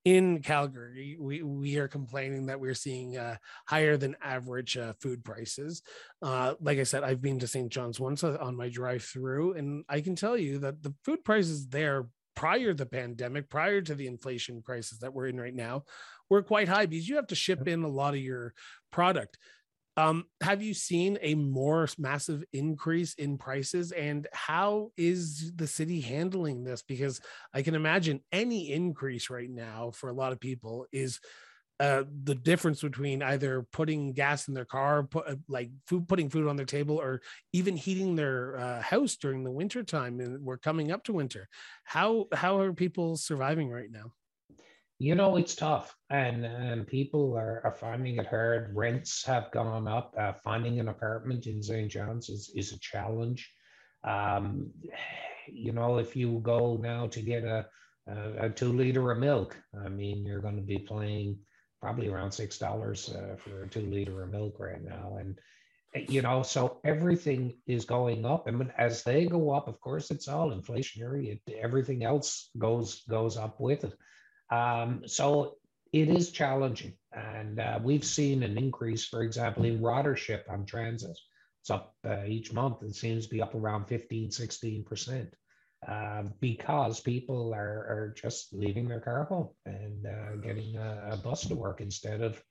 in 0.04 0.42
Calgary, 0.42 1.16
we, 1.20 1.42
we 1.42 1.76
are 1.78 1.88
complaining 1.88 2.46
that 2.46 2.60
we're 2.60 2.74
seeing 2.74 3.16
uh, 3.16 3.36
higher 3.66 3.96
than 3.96 4.16
average 4.22 4.76
uh, 4.76 4.92
food 5.00 5.24
prices. 5.24 5.82
Uh, 6.22 6.54
like 6.60 6.78
I 6.78 6.84
said, 6.84 7.02
I've 7.04 7.20
been 7.20 7.38
to 7.40 7.46
St. 7.46 7.70
John's 7.70 8.00
once 8.00 8.24
uh, 8.24 8.38
on 8.40 8.56
my 8.56 8.68
drive 8.68 9.02
through, 9.02 9.54
and 9.54 9.84
I 9.88 10.00
can 10.00 10.16
tell 10.16 10.36
you 10.36 10.58
that 10.60 10.82
the 10.82 10.94
food 11.04 11.24
prices 11.24 11.68
there 11.68 12.08
prior 12.36 12.68
to 12.68 12.74
the 12.74 12.86
pandemic, 12.86 13.50
prior 13.50 13.80
to 13.80 13.94
the 13.94 14.06
inflation 14.06 14.62
crisis 14.62 14.98
that 14.98 15.12
we're 15.12 15.26
in 15.26 15.40
right 15.40 15.54
now, 15.54 15.84
were 16.30 16.42
quite 16.42 16.68
high 16.68 16.86
because 16.86 17.08
you 17.08 17.16
have 17.16 17.26
to 17.26 17.34
ship 17.34 17.66
in 17.66 17.82
a 17.82 17.88
lot 17.88 18.14
of 18.14 18.20
your 18.20 18.54
product. 18.92 19.38
Um, 19.98 20.26
have 20.42 20.62
you 20.62 20.74
seen 20.74 21.18
a 21.22 21.34
more 21.34 21.88
massive 21.98 22.44
increase 22.52 23.14
in 23.14 23.36
prices, 23.36 23.90
and 23.90 24.28
how 24.32 24.92
is 24.96 25.52
the 25.56 25.66
city 25.66 26.00
handling 26.00 26.62
this? 26.62 26.82
Because 26.82 27.20
I 27.52 27.62
can 27.62 27.74
imagine 27.74 28.20
any 28.30 28.72
increase 28.72 29.28
right 29.28 29.50
now 29.50 29.90
for 29.90 30.08
a 30.08 30.12
lot 30.12 30.30
of 30.30 30.38
people 30.38 30.86
is 30.92 31.18
uh, 31.80 32.04
the 32.22 32.36
difference 32.36 32.80
between 32.80 33.24
either 33.24 33.66
putting 33.72 34.12
gas 34.12 34.46
in 34.46 34.54
their 34.54 34.64
car, 34.64 35.02
put, 35.02 35.26
uh, 35.26 35.34
like 35.48 35.70
food, 35.88 36.06
putting 36.06 36.30
food 36.30 36.46
on 36.46 36.54
their 36.54 36.64
table, 36.64 36.96
or 37.00 37.20
even 37.52 37.76
heating 37.76 38.14
their 38.14 38.56
uh, 38.56 38.80
house 38.80 39.16
during 39.16 39.42
the 39.42 39.50
winter 39.50 39.82
time. 39.82 40.20
And 40.20 40.44
we're 40.44 40.58
coming 40.58 40.92
up 40.92 41.02
to 41.04 41.12
winter. 41.12 41.48
How 41.82 42.26
how 42.32 42.60
are 42.60 42.72
people 42.72 43.16
surviving 43.16 43.68
right 43.68 43.90
now? 43.90 44.12
You 44.98 45.14
know 45.14 45.36
it's 45.36 45.54
tough. 45.54 45.94
And, 46.10 46.44
and 46.44 46.86
people 46.86 47.36
are, 47.36 47.60
are 47.64 47.74
finding 47.74 48.16
it 48.16 48.26
hard. 48.26 48.74
Rents 48.74 49.24
have 49.26 49.50
gone 49.52 49.86
up. 49.86 50.14
Uh, 50.18 50.32
finding 50.44 50.80
an 50.80 50.88
apartment 50.88 51.46
in 51.46 51.62
st 51.62 51.90
john's 51.90 52.28
is, 52.28 52.50
is 52.54 52.72
a 52.72 52.78
challenge. 52.80 53.50
Um, 54.04 54.70
you 55.50 55.72
know 55.72 55.98
if 55.98 56.14
you 56.14 56.40
go 56.42 56.78
now 56.80 57.06
to 57.08 57.20
get 57.22 57.44
a, 57.44 57.66
a, 58.06 58.46
a, 58.46 58.50
two 58.50 58.70
liter 58.72 59.10
of 59.10 59.18
milk 59.18 59.56
i 59.82 59.88
mean 59.88 60.24
you're 60.26 60.42
going 60.42 60.56
to 60.56 60.62
be 60.62 60.78
paying 60.78 61.38
probably 61.80 62.08
around 62.08 62.32
six 62.32 62.58
dollars 62.58 63.10
uh, 63.10 63.36
for 63.36 63.62
a 63.62 63.68
two 63.68 63.88
liter 63.90 64.22
of 64.22 64.30
milk 64.30 64.58
right 64.58 64.82
now. 64.82 65.18
And 65.20 65.38
you 66.08 66.22
know 66.22 66.42
so 66.42 66.80
everything 66.84 67.54
is 67.66 67.84
going 67.84 68.24
up. 68.24 68.46
And 68.46 68.70
as 68.76 69.02
they 69.02 69.26
go 69.26 69.50
up 69.52 69.68
of 69.68 69.80
course 69.80 70.10
it's 70.10 70.28
all 70.28 70.50
inflationary. 70.50 71.40
It, 71.46 71.54
everything 71.54 72.04
else 72.04 72.50
goes 72.58 73.02
goes 73.08 73.36
up 73.36 73.60
with 73.60 73.84
it 73.84 73.94
um, 74.50 75.02
so 75.06 75.54
it 75.92 76.08
is 76.08 76.30
challenging. 76.30 76.94
And 77.12 77.58
uh, 77.58 77.80
we've 77.82 78.04
seen 78.04 78.42
an 78.42 78.58
increase, 78.58 79.06
for 79.06 79.22
example, 79.22 79.64
in 79.64 79.80
ridership 79.80 80.42
on 80.50 80.66
transit. 80.66 81.18
It's 81.62 81.70
up 81.70 81.94
uh, 82.06 82.24
each 82.26 82.52
month. 82.52 82.82
It 82.82 82.94
seems 82.94 83.24
to 83.24 83.30
be 83.30 83.42
up 83.42 83.54
around 83.54 83.86
15, 83.86 84.30
16%. 84.30 85.28
Uh, 85.86 86.24
because 86.40 86.98
people 86.98 87.54
are, 87.54 87.60
are 87.60 88.14
just 88.20 88.52
leaving 88.52 88.88
their 88.88 88.98
car 88.98 89.24
home 89.24 89.48
and 89.64 90.04
uh, 90.06 90.34
getting 90.42 90.76
a, 90.76 91.10
a, 91.12 91.16
bus 91.16 91.46
to 91.46 91.54
work 91.54 91.80
instead 91.80 92.20
of 92.20 92.42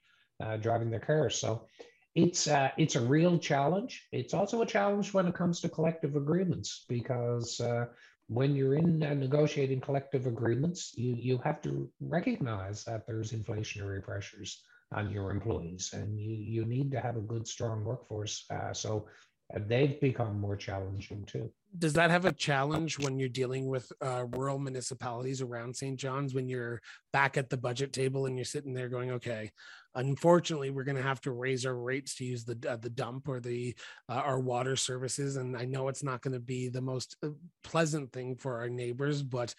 uh, 0.41 0.55
driving 0.55 0.89
their 0.89 1.01
car. 1.01 1.29
So 1.29 1.67
it's 2.15 2.47
uh, 2.47 2.69
it's 2.77 2.95
a 2.95 3.01
real 3.01 3.37
challenge. 3.37 4.07
It's 4.13 4.33
also 4.33 4.61
a 4.61 4.65
challenge 4.65 5.13
when 5.13 5.27
it 5.27 5.35
comes 5.35 5.59
to 5.59 5.69
collective 5.69 6.15
agreements 6.15 6.85
because 6.87 7.59
uh, 7.59 7.87
when 8.27 8.55
you're 8.55 8.75
in 8.75 8.99
negotiating 8.99 9.81
collective 9.81 10.27
agreements, 10.27 10.93
you, 10.97 11.15
you 11.17 11.37
have 11.39 11.61
to 11.61 11.89
recognize 12.01 12.83
that 12.83 13.07
there's 13.07 13.31
inflationary 13.31 14.03
pressures 14.03 14.61
on 14.93 15.09
your 15.09 15.31
employees 15.31 15.91
and 15.93 16.19
you, 16.19 16.35
you 16.35 16.65
need 16.65 16.91
to 16.91 16.99
have 16.99 17.17
a 17.17 17.21
good, 17.21 17.47
strong 17.47 17.83
workforce. 17.83 18.45
Uh, 18.49 18.73
so 18.73 19.07
uh, 19.55 19.59
they've 19.67 19.99
become 20.01 20.39
more 20.39 20.55
challenging 20.55 21.23
too. 21.25 21.49
Does 21.77 21.93
that 21.93 22.11
have 22.11 22.25
a 22.25 22.31
challenge 22.31 22.99
when 22.99 23.19
you're 23.19 23.29
dealing 23.29 23.67
with 23.67 23.91
uh, 24.01 24.25
rural 24.31 24.59
municipalities 24.59 25.41
around 25.41 25.75
St. 25.75 25.99
John's 25.99 26.33
when 26.33 26.47
you're 26.47 26.81
back 27.11 27.37
at 27.37 27.49
the 27.49 27.57
budget 27.57 27.93
table 27.93 28.25
and 28.25 28.37
you're 28.37 28.45
sitting 28.45 28.73
there 28.73 28.89
going, 28.89 29.11
okay, 29.11 29.51
unfortunately, 29.95 30.69
we're 30.69 30.83
going 30.83 30.97
to 30.97 31.01
have 31.01 31.21
to 31.21 31.31
raise 31.31 31.65
our 31.65 31.75
rates 31.75 32.15
to 32.15 32.25
use 32.25 32.45
the 32.45 32.57
uh, 32.69 32.77
the 32.77 32.89
dump 32.89 33.27
or 33.27 33.39
the 33.39 33.75
uh, 34.07 34.13
our 34.13 34.39
water 34.39 34.75
services, 34.75 35.35
and 35.35 35.57
I 35.57 35.65
know 35.65 35.87
it's 35.87 36.03
not 36.03 36.21
going 36.21 36.33
to 36.33 36.39
be 36.39 36.69
the 36.69 36.81
most 36.81 37.17
uh, 37.23 37.29
pleasant 37.63 38.13
thing 38.13 38.35
for 38.35 38.59
our 38.59 38.69
neighbors, 38.69 39.23
but 39.23 39.53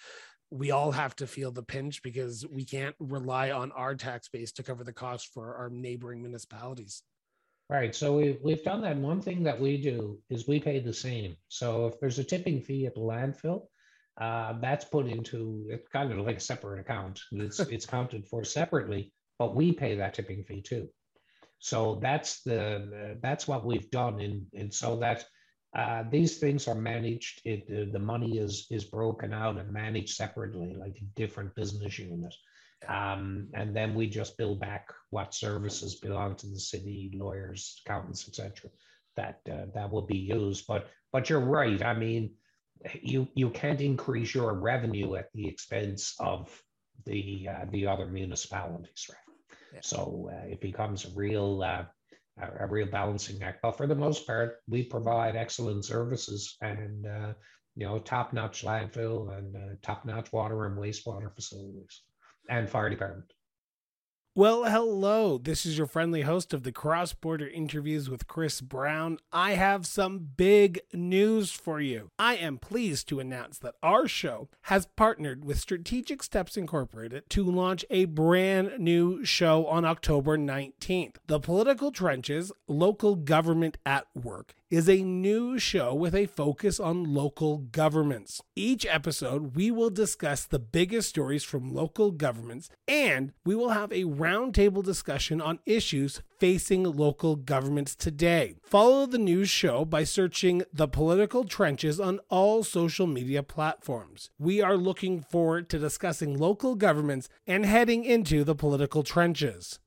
we 0.50 0.70
all 0.70 0.92
have 0.92 1.14
to 1.16 1.26
feel 1.26 1.52
the 1.52 1.62
pinch 1.62 2.02
because 2.02 2.46
we 2.48 2.64
can't 2.64 2.96
rely 2.98 3.50
on 3.50 3.70
our 3.72 3.94
tax 3.94 4.28
base 4.28 4.52
to 4.52 4.62
cover 4.62 4.82
the 4.82 4.92
cost 4.92 5.28
for 5.34 5.56
our 5.56 5.68
neighboring 5.68 6.22
municipalities. 6.22 7.02
Right. 7.70 7.94
So 7.94 8.16
we, 8.16 8.38
we've 8.42 8.64
done 8.64 8.80
that. 8.82 8.96
One 8.96 9.20
thing 9.20 9.42
that 9.42 9.60
we 9.60 9.76
do 9.76 10.18
is 10.30 10.48
we 10.48 10.58
pay 10.58 10.80
the 10.80 10.94
same. 10.94 11.36
So 11.48 11.86
if 11.86 12.00
there's 12.00 12.18
a 12.18 12.24
tipping 12.24 12.62
fee 12.62 12.86
at 12.86 12.94
the 12.94 13.00
landfill, 13.00 13.64
uh, 14.18 14.54
that's 14.60 14.86
put 14.86 15.06
into 15.06 15.66
it's 15.68 15.86
kind 15.88 16.10
of 16.10 16.18
like 16.18 16.38
a 16.38 16.40
separate 16.40 16.80
account. 16.80 17.20
It's 17.32 17.60
it's 17.76 17.86
counted 17.86 18.26
for 18.26 18.42
separately, 18.42 19.12
but 19.38 19.54
we 19.54 19.72
pay 19.72 19.96
that 19.96 20.14
tipping 20.14 20.44
fee 20.44 20.62
too. 20.62 20.88
So 21.58 21.98
that's 22.00 22.42
the 22.42 23.18
that's 23.22 23.46
what 23.46 23.66
we've 23.66 23.90
done, 23.90 24.20
and 24.20 24.46
and 24.54 24.72
so 24.72 24.96
that 24.96 25.24
uh, 25.76 26.04
these 26.10 26.38
things 26.38 26.68
are 26.68 26.74
managed. 26.74 27.42
It, 27.44 27.64
uh, 27.70 27.92
the 27.92 27.98
money 27.98 28.38
is 28.38 28.66
is 28.70 28.84
broken 28.84 29.32
out 29.32 29.58
and 29.58 29.70
managed 29.72 30.14
separately, 30.16 30.74
like 30.74 30.96
a 31.00 31.04
different 31.16 31.54
business 31.54 31.98
unit. 31.98 32.34
Um, 32.86 33.48
and 33.54 33.74
then 33.74 33.94
we 33.94 34.08
just 34.08 34.36
bill 34.36 34.54
back 34.54 34.92
what 35.10 35.34
services 35.34 35.96
belong 35.96 36.36
to 36.36 36.46
the 36.46 36.60
city, 36.60 37.10
lawyers, 37.14 37.80
accountants, 37.84 38.28
etc. 38.28 38.70
That 39.16 39.40
uh, 39.50 39.66
that 39.74 39.90
will 39.90 40.06
be 40.06 40.18
used. 40.18 40.66
But 40.68 40.88
but 41.12 41.28
you're 41.28 41.40
right. 41.40 41.82
I 41.82 41.94
mean, 41.94 42.34
you 43.02 43.26
you 43.34 43.50
can't 43.50 43.80
increase 43.80 44.34
your 44.34 44.54
revenue 44.54 45.16
at 45.16 45.32
the 45.34 45.48
expense 45.48 46.14
of 46.20 46.62
the 47.04 47.48
uh, 47.50 47.64
the 47.70 47.88
other 47.88 48.06
municipalities, 48.06 49.06
right? 49.10 49.36
Yeah. 49.74 49.80
So 49.82 50.30
uh, 50.32 50.46
it 50.46 50.60
becomes 50.60 51.04
a 51.04 51.10
real 51.16 51.62
uh, 51.62 51.84
a, 52.40 52.66
real 52.66 52.86
balancing 52.86 53.42
act. 53.42 53.60
But 53.62 53.72
for 53.72 53.88
the 53.88 53.94
most 53.96 54.24
part, 54.24 54.58
we 54.68 54.84
provide 54.84 55.34
excellent 55.34 55.84
services 55.84 56.56
and 56.60 57.06
uh, 57.06 57.32
you 57.74 57.86
know 57.86 57.98
top 57.98 58.32
notch 58.32 58.64
landfill 58.64 59.36
and 59.36 59.56
uh, 59.56 59.74
top 59.82 60.04
notch 60.04 60.32
water 60.32 60.66
and 60.66 60.78
wastewater 60.78 61.34
facilities 61.34 62.02
and 62.48 62.68
fire 62.68 62.90
department. 62.90 63.32
Well, 64.38 64.66
hello. 64.66 65.36
This 65.36 65.66
is 65.66 65.76
your 65.76 65.88
friendly 65.88 66.22
host 66.22 66.54
of 66.54 66.62
the 66.62 66.70
Cross 66.70 67.14
Border 67.14 67.48
Interviews 67.48 68.08
with 68.08 68.28
Chris 68.28 68.60
Brown. 68.60 69.18
I 69.32 69.54
have 69.54 69.84
some 69.84 70.28
big 70.36 70.78
news 70.92 71.50
for 71.50 71.80
you. 71.80 72.12
I 72.20 72.36
am 72.36 72.58
pleased 72.58 73.08
to 73.08 73.18
announce 73.18 73.58
that 73.58 73.74
our 73.82 74.06
show 74.06 74.48
has 74.62 74.86
partnered 74.94 75.44
with 75.44 75.58
Strategic 75.58 76.22
Steps 76.22 76.56
Incorporated 76.56 77.28
to 77.30 77.42
launch 77.42 77.84
a 77.90 78.04
brand 78.04 78.78
new 78.78 79.24
show 79.24 79.66
on 79.66 79.84
October 79.84 80.38
19th. 80.38 81.16
The 81.26 81.40
Political 81.40 81.90
Trenches 81.90 82.52
Local 82.68 83.16
Government 83.16 83.76
at 83.84 84.06
Work 84.14 84.54
is 84.70 84.88
a 84.88 85.02
new 85.02 85.58
show 85.58 85.94
with 85.94 86.14
a 86.14 86.26
focus 86.26 86.78
on 86.78 87.14
local 87.14 87.58
governments. 87.58 88.42
Each 88.54 88.84
episode, 88.84 89.56
we 89.56 89.70
will 89.70 89.90
discuss 89.90 90.44
the 90.44 90.58
biggest 90.58 91.08
stories 91.08 91.42
from 91.42 91.72
local 91.72 92.10
governments 92.10 92.68
and 92.86 93.32
we 93.46 93.54
will 93.54 93.70
have 93.70 93.92
a 93.92 94.04
roundtable 94.04 94.84
discussion 94.84 95.40
on 95.40 95.60
issues 95.64 96.22
facing 96.38 96.84
local 96.84 97.36
governments 97.36 97.94
today. 97.94 98.56
Follow 98.62 99.06
the 99.06 99.18
news 99.18 99.48
show 99.48 99.84
by 99.84 100.04
searching 100.04 100.62
The 100.72 100.86
Political 100.86 101.44
Trenches 101.44 101.98
on 101.98 102.20
all 102.28 102.62
social 102.62 103.06
media 103.06 103.42
platforms. 103.42 104.30
We 104.38 104.60
are 104.60 104.76
looking 104.76 105.20
forward 105.20 105.68
to 105.70 105.78
discussing 105.78 106.38
local 106.38 106.74
governments 106.74 107.28
and 107.46 107.64
heading 107.64 108.04
into 108.04 108.44
the 108.44 108.54
political 108.54 109.02
trenches. 109.02 109.80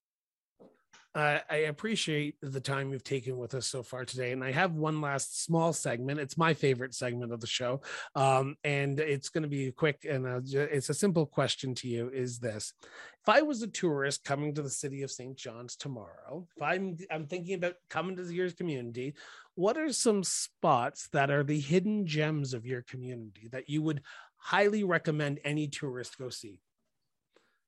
Uh, 1.13 1.39
I 1.49 1.55
appreciate 1.57 2.35
the 2.41 2.61
time 2.61 2.91
you've 2.91 3.03
taken 3.03 3.37
with 3.37 3.53
us 3.53 3.67
so 3.67 3.83
far 3.83 4.05
today. 4.05 4.31
And 4.31 4.43
I 4.43 4.51
have 4.51 4.73
one 4.73 5.01
last 5.01 5.43
small 5.43 5.73
segment. 5.73 6.21
It's 6.21 6.37
my 6.37 6.53
favorite 6.53 6.93
segment 6.93 7.33
of 7.33 7.41
the 7.41 7.47
show. 7.47 7.81
Um, 8.15 8.55
and 8.63 8.97
it's 8.99 9.27
going 9.27 9.43
to 9.43 9.49
be 9.49 9.71
quick 9.71 10.05
and 10.09 10.25
it's 10.53 10.89
a 10.89 10.93
simple 10.93 11.25
question 11.25 11.75
to 11.75 11.89
you 11.89 12.09
is 12.09 12.39
this. 12.39 12.73
If 13.21 13.29
I 13.29 13.41
was 13.41 13.61
a 13.61 13.67
tourist 13.67 14.23
coming 14.23 14.55
to 14.55 14.61
the 14.61 14.69
city 14.69 15.03
of 15.03 15.11
St. 15.11 15.35
John's 15.35 15.75
tomorrow, 15.75 16.47
if 16.55 16.63
I'm, 16.63 16.97
I'm 17.11 17.27
thinking 17.27 17.55
about 17.55 17.75
coming 17.89 18.15
to 18.15 18.23
your 18.33 18.49
community, 18.51 19.13
what 19.55 19.77
are 19.77 19.91
some 19.91 20.23
spots 20.23 21.09
that 21.11 21.29
are 21.29 21.43
the 21.43 21.59
hidden 21.59 22.07
gems 22.07 22.53
of 22.53 22.65
your 22.65 22.83
community 22.83 23.49
that 23.51 23.69
you 23.69 23.81
would 23.81 24.01
highly 24.37 24.85
recommend 24.85 25.39
any 25.43 25.67
tourist 25.67 26.17
go 26.17 26.29
see? 26.29 26.59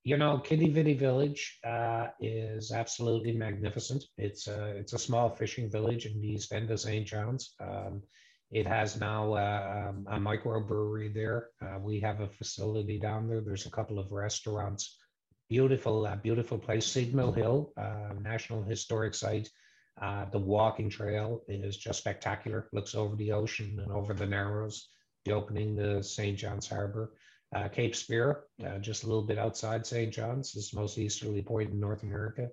You 0.06 0.18
know, 0.18 0.38
Quidi 0.38 0.70
Vidi 0.70 0.96
Village 0.96 1.60
uh, 1.64 2.08
is 2.20 2.74
absolutely 2.74 3.32
magnificent. 3.32 4.04
It's 4.18 4.48
a 4.48 4.76
it's 4.76 4.92
a 4.92 5.00
small 5.00 5.30
fishing 5.30 5.72
village 5.72 6.06
in 6.06 6.20
the 6.20 6.28
east 6.28 6.52
end 6.52 6.70
of 6.72 6.82
St. 6.82 7.08
John's. 7.08 7.56
Um, 7.62 8.04
it 8.52 8.68
has 8.68 9.00
now 9.00 9.34
uh, 9.34 9.90
um, 9.90 10.06
a 10.10 10.20
microbrewery 10.20 11.14
there. 11.14 11.50
Uh, 11.62 11.80
we 11.80 12.02
have 12.02 12.20
a 12.20 12.28
facility 12.28 13.00
down 13.00 13.30
there. 13.30 13.40
There's 13.40 13.66
a 13.66 13.72
couple 13.72 13.98
of 13.98 14.12
restaurants. 14.12 14.98
Beautiful, 15.50 16.06
uh, 16.06 16.18
beautiful 16.18 16.58
place. 16.58 16.86
Signal 16.86 17.32
Hill, 17.32 17.72
uh, 17.78 18.14
National 18.22 18.62
Historic 18.62 19.16
Site. 19.16 19.50
Uh, 20.02 20.26
the 20.26 20.40
walking 20.40 20.90
trail 20.90 21.44
is 21.48 21.78
just 21.78 22.00
spectacular. 22.00 22.68
Looks 22.74 22.94
over 22.94 23.16
the 23.16 23.32
ocean 23.32 23.80
and 23.82 23.92
over 23.92 24.14
the 24.14 24.28
Narrows. 24.28 24.90
The 25.24 25.32
opening 25.32 25.78
to 25.78 26.04
St. 26.04 26.38
John's 26.38 26.68
Harbor. 26.68 27.14
Uh, 27.54 27.68
Cape 27.68 27.96
Spear, 27.96 28.46
uh, 28.66 28.80
just 28.80 29.04
a 29.04 29.08
little 29.08 29.24
bit 29.24 29.38
outside 29.38 29.86
St. 29.86 30.12
John's, 30.12 30.56
is 30.56 30.72
the 30.72 30.80
most 30.80 30.98
easterly 30.98 31.42
point 31.42 31.72
in 31.72 31.80
North 31.80 32.04
America. 32.04 32.50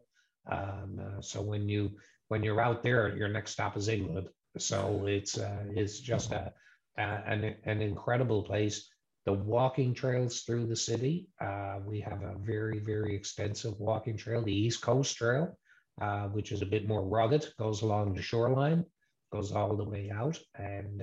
Um, 0.51 1.01
uh, 1.01 1.21
so 1.21 1.41
when 1.41 1.69
you 1.69 1.93
when 2.29 2.43
you're 2.43 2.61
out 2.61 2.83
there, 2.83 3.17
your 3.17 3.29
next 3.29 3.53
stop 3.53 3.77
is 3.77 3.89
England. 3.89 4.29
So 4.59 5.07
it's 5.07 5.39
uh, 5.39 5.65
it's 5.71 6.01
just 6.01 6.33
a, 6.33 6.53
a, 6.99 7.03
an 7.03 7.57
an 7.65 7.81
incredible 7.81 8.43
place. 8.43 8.91
The 9.27 9.33
walking 9.33 9.95
trails 9.95 10.41
through 10.41 10.67
the 10.67 10.77
city. 10.77 11.29
Uh, 11.41 11.79
we 11.85 12.01
have 12.01 12.23
a 12.23 12.37
very 12.39 12.79
very 12.79 13.15
extensive 13.15 13.79
walking 13.79 14.17
trail, 14.17 14.43
the 14.43 14.53
East 14.53 14.83
Coast 14.83 15.17
Trail, 15.17 15.57
uh, 16.01 16.25
which 16.29 16.53
is 16.53 16.63
a 16.63 16.67
bit 16.67 16.89
more 16.89 17.07
rugged, 17.07 17.47
goes 17.59 17.83
along 17.83 18.15
the 18.15 18.23
shoreline, 18.23 18.85
goes 19.33 19.53
all 19.53 19.77
the 19.77 19.85
way 19.85 20.11
out, 20.11 20.39
and 20.57 21.03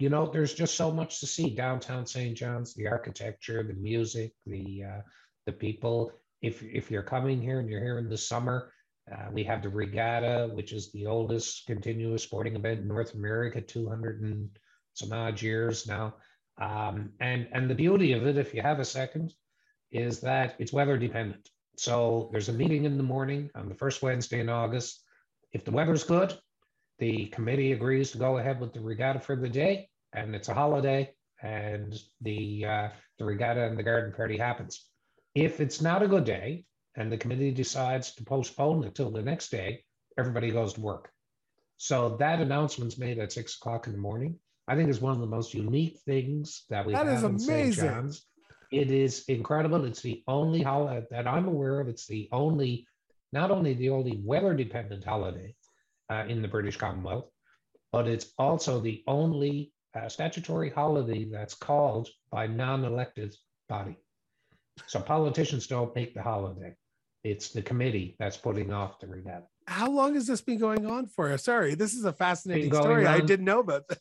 you 0.00 0.08
know, 0.08 0.26
there's 0.26 0.54
just 0.54 0.76
so 0.76 0.90
much 0.90 1.20
to 1.20 1.26
see 1.26 1.50
downtown 1.50 2.06
St. 2.06 2.36
John's, 2.36 2.74
the 2.74 2.88
architecture, 2.88 3.62
the 3.62 3.74
music, 3.74 4.32
the 4.46 4.84
uh, 4.84 5.00
the 5.44 5.52
people. 5.52 6.12
If 6.40 6.62
if 6.62 6.90
you're 6.90 7.02
coming 7.02 7.40
here 7.40 7.60
and 7.60 7.68
you're 7.68 7.82
here 7.82 7.98
in 7.98 8.08
the 8.08 8.16
summer, 8.16 8.72
uh, 9.12 9.26
we 9.30 9.44
have 9.44 9.62
the 9.62 9.68
regatta, 9.68 10.50
which 10.54 10.72
is 10.72 10.90
the 10.92 11.06
oldest 11.06 11.66
continuous 11.66 12.22
sporting 12.22 12.56
event 12.56 12.80
in 12.80 12.88
North 12.88 13.14
America, 13.14 13.60
200 13.60 14.22
and 14.22 14.48
some 14.94 15.12
odd 15.12 15.40
years 15.40 15.86
now. 15.86 16.14
Um, 16.58 17.10
and 17.20 17.48
and 17.52 17.68
the 17.68 17.74
beauty 17.74 18.12
of 18.12 18.26
it, 18.26 18.38
if 18.38 18.54
you 18.54 18.62
have 18.62 18.80
a 18.80 18.84
second, 18.84 19.34
is 19.90 20.20
that 20.20 20.54
it's 20.58 20.72
weather 20.72 20.96
dependent. 20.96 21.46
So 21.76 22.30
there's 22.32 22.48
a 22.48 22.54
meeting 22.54 22.84
in 22.84 22.96
the 22.96 23.02
morning 23.02 23.50
on 23.54 23.68
the 23.68 23.74
first 23.74 24.02
Wednesday 24.02 24.40
in 24.40 24.48
August. 24.48 25.02
If 25.52 25.64
the 25.64 25.72
weather's 25.72 26.04
good, 26.04 26.38
the 27.00 27.26
committee 27.26 27.72
agrees 27.72 28.12
to 28.12 28.18
go 28.18 28.38
ahead 28.38 28.60
with 28.60 28.72
the 28.72 28.80
regatta 28.80 29.18
for 29.18 29.34
the 29.34 29.48
day 29.48 29.88
and 30.12 30.34
it's 30.34 30.48
a 30.48 30.54
holiday 30.54 31.10
and 31.42 31.98
the 32.20 32.64
uh, 32.66 32.88
the 33.18 33.24
regatta 33.24 33.64
and 33.64 33.78
the 33.78 33.82
garden 33.82 34.12
party 34.12 34.36
happens. 34.36 34.86
If 35.34 35.60
it's 35.60 35.80
not 35.80 36.02
a 36.02 36.08
good 36.08 36.24
day 36.24 36.64
and 36.96 37.10
the 37.10 37.16
committee 37.16 37.50
decides 37.50 38.14
to 38.16 38.24
postpone 38.24 38.84
it 38.84 38.94
till 38.94 39.10
the 39.10 39.22
next 39.22 39.50
day, 39.50 39.82
everybody 40.18 40.50
goes 40.50 40.74
to 40.74 40.80
work. 40.80 41.10
So 41.78 42.16
that 42.18 42.40
announcement's 42.40 42.98
made 42.98 43.18
at 43.18 43.32
six 43.32 43.56
o'clock 43.56 43.86
in 43.86 43.94
the 43.94 43.98
morning. 43.98 44.38
I 44.68 44.76
think 44.76 44.90
is 44.90 45.00
one 45.00 45.14
of 45.14 45.20
the 45.20 45.26
most 45.26 45.54
unique 45.54 45.98
things 46.04 46.64
that 46.68 46.84
we 46.84 46.92
that 46.92 47.06
have 47.06 47.18
is 47.18 47.24
in 47.24 47.38
St. 47.38 47.74
John's. 47.74 48.26
It 48.70 48.90
is 48.90 49.24
incredible. 49.26 49.84
It's 49.84 50.02
the 50.02 50.22
only 50.28 50.62
holiday 50.62 51.04
that 51.10 51.26
I'm 51.26 51.48
aware 51.48 51.80
of. 51.80 51.88
It's 51.88 52.06
the 52.06 52.28
only, 52.30 52.86
not 53.32 53.50
only 53.50 53.74
the 53.74 53.90
only 53.90 54.20
weather 54.22 54.54
dependent 54.54 55.04
holiday 55.04 55.54
uh, 56.10 56.24
in 56.28 56.42
the 56.42 56.48
British 56.48 56.76
Commonwealth, 56.76 57.30
but 57.92 58.06
it's 58.06 58.32
also 58.38 58.80
the 58.80 59.02
only 59.06 59.72
a 59.94 60.10
statutory 60.10 60.70
holiday 60.70 61.24
that's 61.24 61.54
called 61.54 62.08
by 62.30 62.46
non-elected 62.46 63.34
body. 63.68 63.96
So 64.86 65.00
politicians 65.00 65.66
don't 65.66 65.94
make 65.94 66.14
the 66.14 66.22
holiday. 66.22 66.74
It's 67.22 67.50
the 67.50 67.62
committee 67.62 68.16
that's 68.18 68.36
putting 68.36 68.72
off 68.72 68.98
the 68.98 69.06
regatta. 69.06 69.46
How 69.66 69.90
long 69.90 70.14
has 70.14 70.26
this 70.26 70.40
been 70.40 70.58
going 70.58 70.86
on 70.86 71.06
for? 71.06 71.36
Sorry, 71.38 71.74
this 71.74 71.94
is 71.94 72.04
a 72.04 72.12
fascinating 72.12 72.72
story. 72.72 73.06
On, 73.06 73.14
I 73.14 73.20
didn't 73.20 73.44
know 73.44 73.60
about 73.60 73.88
this. 73.88 73.98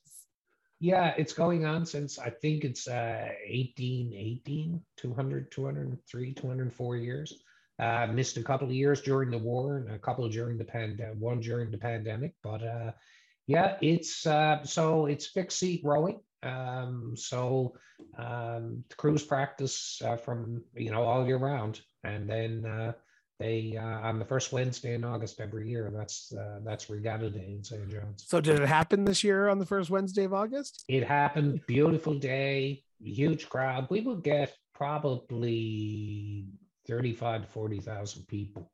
Yeah, 0.80 1.14
it's 1.18 1.34
going 1.34 1.66
on 1.66 1.86
since 1.86 2.18
I 2.18 2.30
think 2.30 2.64
it's 2.64 2.88
uh, 2.88 3.28
1818, 3.50 4.82
200, 4.96 5.52
203, 5.52 6.34
204 6.34 6.96
years. 6.96 7.44
Uh, 7.80 8.08
missed 8.08 8.36
a 8.38 8.44
couple 8.44 8.68
of 8.68 8.74
years 8.74 9.02
during 9.02 9.32
the 9.32 9.38
war 9.38 9.78
and 9.78 9.92
a 9.92 10.00
couple 10.00 10.28
during 10.28 10.58
the 10.58 10.66
pandemic, 10.66 11.16
one 11.18 11.40
during 11.40 11.72
the 11.72 11.78
pandemic, 11.78 12.34
but 12.44 12.62
uh, 12.62 12.92
Yeah, 13.48 13.78
it's 13.82 14.28
uh, 14.28 14.64
so 14.64 15.08
it's 15.08 15.26
fixed 15.26 15.58
seat 15.58 15.82
rowing. 15.84 16.20
Um, 16.44 17.16
so 17.16 17.74
um, 18.18 18.84
the 18.90 18.96
crews 18.96 19.24
practice 19.24 20.00
uh, 20.06 20.18
from 20.18 20.62
you 20.76 20.92
know 20.92 21.04
all 21.04 21.26
year 21.26 21.38
round, 21.38 21.82
and 22.04 22.30
then 22.30 22.64
uh, 22.66 22.92
they 23.40 23.76
uh, 23.76 24.08
on 24.08 24.20
the 24.20 24.26
first 24.26 24.52
Wednesday 24.52 24.94
in 24.94 25.04
August 25.04 25.40
every 25.40 25.68
year. 25.68 25.92
That's 25.92 26.32
uh, 26.32 26.60
that's 26.64 26.92
Regatta 26.92 27.32
Day 27.32 27.56
in 27.58 27.64
St. 27.64 27.90
John's. 27.90 28.26
So 28.28 28.40
did 28.40 28.60
it 28.60 28.68
happen 28.68 29.04
this 29.04 29.24
year 29.24 29.50
on 29.50 29.58
the 29.58 29.66
first 29.66 29.90
Wednesday 29.90 30.26
of 30.26 30.34
August? 30.34 30.84
It 30.88 31.08
happened. 31.08 31.62
Beautiful 31.66 32.14
day, 32.14 32.84
huge 33.02 33.50
crowd. 33.50 33.88
We 33.90 34.02
will 34.02 34.18
get 34.18 34.56
probably 34.76 36.46
thirty-five 36.90 37.44
to 37.44 37.48
forty 37.48 37.80
thousand 37.80 38.28
people 38.28 38.72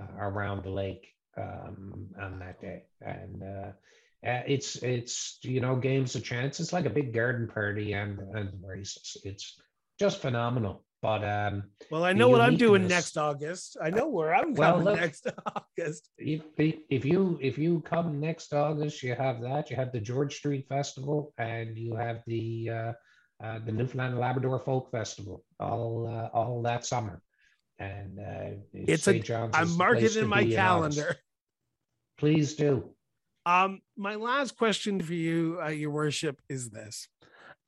uh, 0.00 0.18
around 0.18 0.64
the 0.64 0.70
lake 0.70 1.06
um, 1.36 2.08
on 2.20 2.38
that 2.40 2.60
day, 2.60 2.82
and 3.00 3.42
uh, 3.42 4.28
uh, 4.28 4.42
it's 4.46 4.76
it's 4.76 5.38
you 5.42 5.60
know 5.60 5.76
games 5.76 6.14
of 6.14 6.24
chance. 6.24 6.60
It's 6.60 6.72
like 6.72 6.86
a 6.86 6.90
big 6.90 7.12
garden 7.12 7.48
party 7.48 7.92
and 7.92 8.18
and 8.18 8.50
races. 8.62 9.16
It's 9.24 9.56
just 9.98 10.20
phenomenal. 10.20 10.84
But 11.04 11.22
um, 11.22 11.64
well, 11.90 12.02
I 12.02 12.14
know 12.14 12.30
what 12.30 12.40
I'm 12.40 12.56
doing 12.56 12.88
next 12.88 13.18
August. 13.18 13.76
I 13.82 13.90
know 13.90 14.08
where 14.08 14.34
I'm 14.34 14.54
well, 14.54 14.72
coming 14.72 14.84
look, 14.86 15.00
next 15.00 15.26
August. 15.54 16.08
If, 16.16 16.42
if 16.56 17.04
you 17.04 17.38
if 17.42 17.58
you 17.58 17.82
come 17.82 18.18
next 18.20 18.54
August, 18.54 19.02
you 19.02 19.14
have 19.14 19.42
that. 19.42 19.68
You 19.68 19.76
have 19.76 19.92
the 19.92 20.00
George 20.00 20.34
Street 20.34 20.66
Festival, 20.66 21.34
and 21.36 21.76
you 21.76 21.94
have 21.94 22.22
the 22.26 22.70
uh, 22.70 22.92
uh, 23.44 23.58
the 23.66 23.72
Newfoundland 23.72 24.18
Labrador 24.18 24.58
Folk 24.58 24.90
Festival 24.90 25.44
all 25.60 26.08
uh, 26.08 26.34
all 26.34 26.62
that 26.62 26.86
summer. 26.86 27.20
And 27.78 28.18
uh, 28.18 28.56
it's 28.72 29.04
St. 29.04 29.22
a 29.22 29.26
John's 29.26 29.54
I'm 29.54 29.76
marking 29.76 30.04
it 30.04 30.16
in 30.16 30.28
my 30.28 30.46
calendar. 30.46 31.16
Please 32.18 32.54
do. 32.54 32.90
Um, 33.46 33.80
my 33.96 34.14
last 34.14 34.56
question 34.56 35.00
for 35.00 35.14
you, 35.14 35.58
uh, 35.62 35.68
Your 35.68 35.90
Worship, 35.90 36.40
is 36.48 36.70
this. 36.70 37.08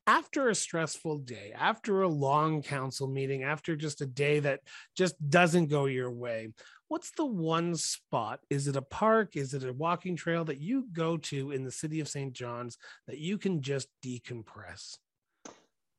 After 0.07 0.47
a 0.47 0.55
stressful 0.55 1.19
day, 1.19 1.53
after 1.55 2.01
a 2.01 2.07
long 2.07 2.61
council 2.61 3.07
meeting, 3.07 3.43
after 3.43 3.75
just 3.75 4.01
a 4.01 4.05
day 4.05 4.39
that 4.39 4.61
just 4.95 5.15
doesn't 5.29 5.67
go 5.67 5.85
your 5.85 6.09
way, 6.09 6.47
what's 6.87 7.11
the 7.11 7.25
one 7.25 7.75
spot? 7.75 8.39
Is 8.49 8.69
it 8.69 8.77
a 8.77 8.81
park? 8.81 9.35
Is 9.35 9.53
it 9.53 9.65
a 9.65 9.73
walking 9.73 10.15
trail 10.15 10.45
that 10.45 10.61
you 10.61 10.87
go 10.93 11.17
to 11.17 11.51
in 11.51 11.65
the 11.65 11.71
city 11.71 11.99
of 11.99 12.07
St. 12.07 12.31
John's 12.31 12.77
that 13.07 13.17
you 13.17 13.37
can 13.37 13.61
just 13.61 13.89
decompress? 14.03 14.97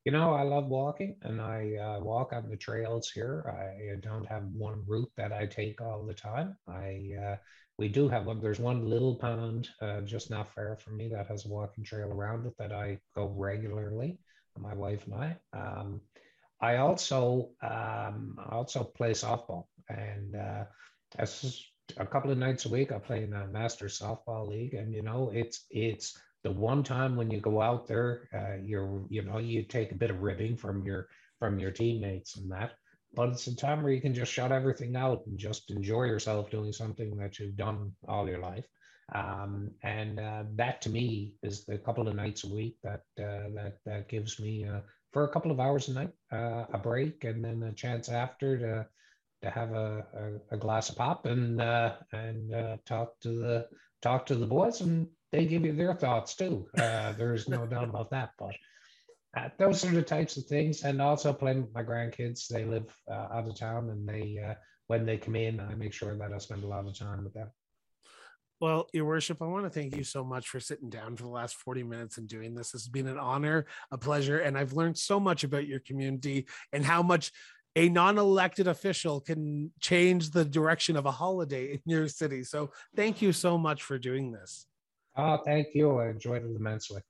You 0.04 0.12
know, 0.12 0.32
I 0.32 0.42
love 0.42 0.66
walking 0.66 1.16
and 1.22 1.40
I 1.40 1.74
uh, 1.76 2.00
walk 2.00 2.32
on 2.32 2.48
the 2.48 2.56
trails 2.56 3.10
here. 3.10 3.44
I 3.46 3.96
don't 4.00 4.26
have 4.26 4.44
one 4.44 4.82
route 4.86 5.10
that 5.16 5.32
I 5.32 5.46
take 5.46 5.80
all 5.80 6.04
the 6.04 6.14
time. 6.14 6.56
I 6.66 7.10
uh, 7.22 7.36
we 7.78 7.88
do 7.88 8.08
have 8.08 8.26
one. 8.26 8.40
There's 8.40 8.58
one 8.58 8.88
little 8.88 9.16
pond 9.16 9.68
uh, 9.80 10.00
just 10.02 10.30
not 10.30 10.52
far 10.54 10.76
from 10.76 10.96
me 10.96 11.08
that 11.10 11.26
has 11.26 11.44
a 11.44 11.48
walking 11.48 11.84
trail 11.84 12.10
around 12.10 12.46
it 12.46 12.54
that 12.58 12.72
I 12.72 12.98
go 13.14 13.26
regularly. 13.36 14.18
My 14.56 14.74
wife 14.74 15.04
and 15.06 15.14
I. 15.14 15.36
Um, 15.52 16.00
I 16.60 16.76
also 16.78 17.50
um, 17.62 18.36
I 18.38 18.54
also 18.56 18.82
play 18.82 19.12
softball, 19.12 19.66
and 19.88 20.34
uh, 20.34 20.64
a 21.96 22.06
couple 22.06 22.30
of 22.30 22.38
nights 22.38 22.66
a 22.66 22.68
week. 22.68 22.92
I 22.92 22.98
play 22.98 23.22
in 23.24 23.32
a 23.32 23.46
master 23.46 23.86
softball 23.86 24.48
league, 24.48 24.74
and 24.74 24.92
you 24.92 25.02
know 25.02 25.30
it's 25.32 25.64
it's 25.70 26.18
the 26.44 26.52
one 26.52 26.82
time 26.82 27.16
when 27.16 27.30
you 27.30 27.40
go 27.40 27.60
out 27.60 27.86
there, 27.86 28.28
uh, 28.34 28.62
you're 28.62 29.04
you 29.08 29.22
know 29.22 29.38
you 29.38 29.62
take 29.64 29.92
a 29.92 29.96
bit 29.96 30.10
of 30.10 30.22
ribbing 30.22 30.56
from 30.56 30.84
your 30.84 31.08
from 31.38 31.58
your 31.58 31.70
teammates 31.70 32.36
and 32.36 32.50
that 32.50 32.72
but 33.14 33.30
it's 33.30 33.46
a 33.46 33.56
time 33.56 33.82
where 33.82 33.92
you 33.92 34.00
can 34.00 34.14
just 34.14 34.32
shut 34.32 34.52
everything 34.52 34.96
out 34.96 35.22
and 35.26 35.38
just 35.38 35.70
enjoy 35.70 36.04
yourself 36.04 36.50
doing 36.50 36.72
something 36.72 37.16
that 37.16 37.38
you've 37.38 37.56
done 37.56 37.92
all 38.06 38.28
your 38.28 38.38
life. 38.38 38.66
Um, 39.14 39.70
and 39.82 40.20
uh, 40.20 40.44
that 40.56 40.82
to 40.82 40.90
me 40.90 41.34
is 41.42 41.64
the 41.64 41.78
couple 41.78 42.06
of 42.06 42.14
nights 42.14 42.44
a 42.44 42.52
week 42.52 42.76
that 42.82 43.02
uh, 43.18 43.48
that 43.54 43.78
that 43.86 44.08
gives 44.08 44.38
me 44.38 44.66
uh, 44.66 44.80
for 45.12 45.24
a 45.24 45.32
couple 45.32 45.50
of 45.50 45.60
hours 45.60 45.88
a 45.88 45.94
night 45.94 46.12
uh, 46.30 46.66
a 46.74 46.78
break 46.78 47.24
and 47.24 47.42
then 47.42 47.62
a 47.62 47.72
chance 47.72 48.10
after 48.10 48.58
to 48.58 48.86
to 49.40 49.50
have 49.50 49.70
a, 49.72 50.04
a, 50.50 50.56
a 50.56 50.58
glass 50.58 50.90
of 50.90 50.96
pop 50.96 51.24
and 51.24 51.58
uh, 51.58 51.94
and 52.12 52.52
talk 52.84 53.18
to 53.20 53.30
the 53.30 53.66
talk 54.02 54.26
to 54.26 54.34
the 54.34 54.46
boys 54.46 54.82
and 54.82 55.06
they 55.32 55.44
give 55.44 55.64
you 55.64 55.72
their 55.72 55.94
thoughts 55.94 56.34
too. 56.34 56.66
there's 56.74 57.48
no 57.48 57.66
doubt 57.66 57.88
about 57.88 58.10
that, 58.10 58.30
but 58.38 58.54
uh, 59.36 59.48
those 59.58 59.84
are 59.84 59.90
the 59.90 60.02
types 60.02 60.36
of 60.36 60.44
things. 60.46 60.82
And 60.82 61.02
also 61.02 61.32
playing 61.32 61.62
with 61.62 61.74
my 61.74 61.82
grandkids. 61.82 62.48
They 62.48 62.64
live 62.64 62.94
uh, 63.10 63.28
out 63.32 63.48
of 63.48 63.58
town, 63.58 63.90
and 63.90 64.08
they 64.08 64.38
uh, 64.44 64.54
when 64.86 65.04
they 65.04 65.18
come 65.18 65.36
in, 65.36 65.60
I 65.60 65.74
make 65.74 65.92
sure 65.92 66.16
that 66.16 66.32
I 66.32 66.38
spend 66.38 66.64
a 66.64 66.66
lot 66.66 66.86
of 66.86 66.98
time 66.98 67.24
with 67.24 67.34
them. 67.34 67.50
Well, 68.60 68.88
Your 68.92 69.04
Worship, 69.04 69.40
I 69.40 69.46
want 69.46 69.66
to 69.66 69.70
thank 69.70 69.94
you 69.94 70.02
so 70.02 70.24
much 70.24 70.48
for 70.48 70.58
sitting 70.58 70.90
down 70.90 71.14
for 71.14 71.22
the 71.22 71.28
last 71.28 71.54
40 71.56 71.84
minutes 71.84 72.18
and 72.18 72.26
doing 72.26 72.54
this. 72.54 72.74
It's 72.74 72.88
been 72.88 73.06
an 73.06 73.18
honor, 73.18 73.66
a 73.92 73.98
pleasure, 73.98 74.40
and 74.40 74.58
I've 74.58 74.72
learned 74.72 74.98
so 74.98 75.20
much 75.20 75.44
about 75.44 75.68
your 75.68 75.78
community 75.78 76.48
and 76.72 76.84
how 76.84 77.02
much 77.02 77.30
a 77.76 77.88
non-elected 77.88 78.66
official 78.66 79.20
can 79.20 79.70
change 79.78 80.30
the 80.30 80.44
direction 80.44 80.96
of 80.96 81.06
a 81.06 81.12
holiday 81.12 81.74
in 81.74 81.80
your 81.86 82.08
city. 82.08 82.42
So 82.42 82.72
thank 82.96 83.22
you 83.22 83.32
so 83.32 83.56
much 83.56 83.84
for 83.84 83.96
doing 83.96 84.32
this. 84.32 84.66
Oh, 85.18 85.36
thank 85.44 85.74
you. 85.74 85.98
I 85.98 86.10
enjoyed 86.10 86.44
it 86.44 86.56
immensely. 86.56 87.02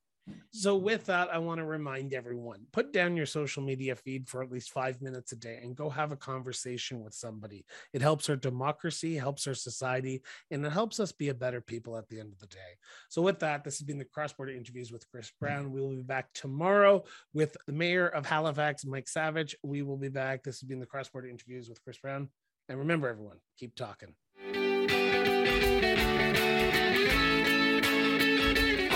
So, 0.50 0.76
with 0.76 1.06
that, 1.06 1.28
I 1.32 1.38
want 1.38 1.58
to 1.58 1.64
remind 1.64 2.12
everyone 2.12 2.66
put 2.72 2.92
down 2.92 3.16
your 3.16 3.26
social 3.26 3.62
media 3.62 3.94
feed 3.94 4.28
for 4.28 4.42
at 4.42 4.50
least 4.50 4.70
five 4.70 5.00
minutes 5.00 5.32
a 5.32 5.36
day 5.36 5.60
and 5.62 5.76
go 5.76 5.88
have 5.88 6.12
a 6.12 6.16
conversation 6.16 7.02
with 7.02 7.14
somebody. 7.14 7.64
It 7.92 8.02
helps 8.02 8.28
our 8.28 8.36
democracy, 8.36 9.16
helps 9.16 9.46
our 9.46 9.54
society, 9.54 10.22
and 10.50 10.64
it 10.64 10.72
helps 10.72 11.00
us 11.00 11.12
be 11.12 11.28
a 11.28 11.34
better 11.34 11.60
people 11.60 11.96
at 11.96 12.08
the 12.08 12.20
end 12.20 12.32
of 12.32 12.38
the 12.38 12.46
day. 12.46 12.76
So, 13.08 13.22
with 13.22 13.38
that, 13.40 13.64
this 13.64 13.78
has 13.78 13.86
been 13.86 13.98
the 13.98 14.04
Cross 14.04 14.34
Border 14.34 14.52
Interviews 14.52 14.90
with 14.92 15.08
Chris 15.10 15.30
Brown. 15.38 15.72
We 15.72 15.80
will 15.80 15.96
be 15.96 16.02
back 16.02 16.32
tomorrow 16.34 17.04
with 17.32 17.56
the 17.66 17.72
mayor 17.72 18.08
of 18.08 18.26
Halifax, 18.26 18.84
Mike 18.84 19.08
Savage. 19.08 19.56
We 19.62 19.82
will 19.82 19.98
be 19.98 20.08
back. 20.08 20.42
This 20.42 20.60
has 20.60 20.68
been 20.68 20.80
the 20.80 20.86
Cross 20.86 21.10
Border 21.10 21.28
Interviews 21.28 21.68
with 21.68 21.82
Chris 21.82 21.98
Brown. 21.98 22.28
And 22.68 22.78
remember, 22.78 23.08
everyone, 23.08 23.38
keep 23.58 23.74
talking. 23.74 24.14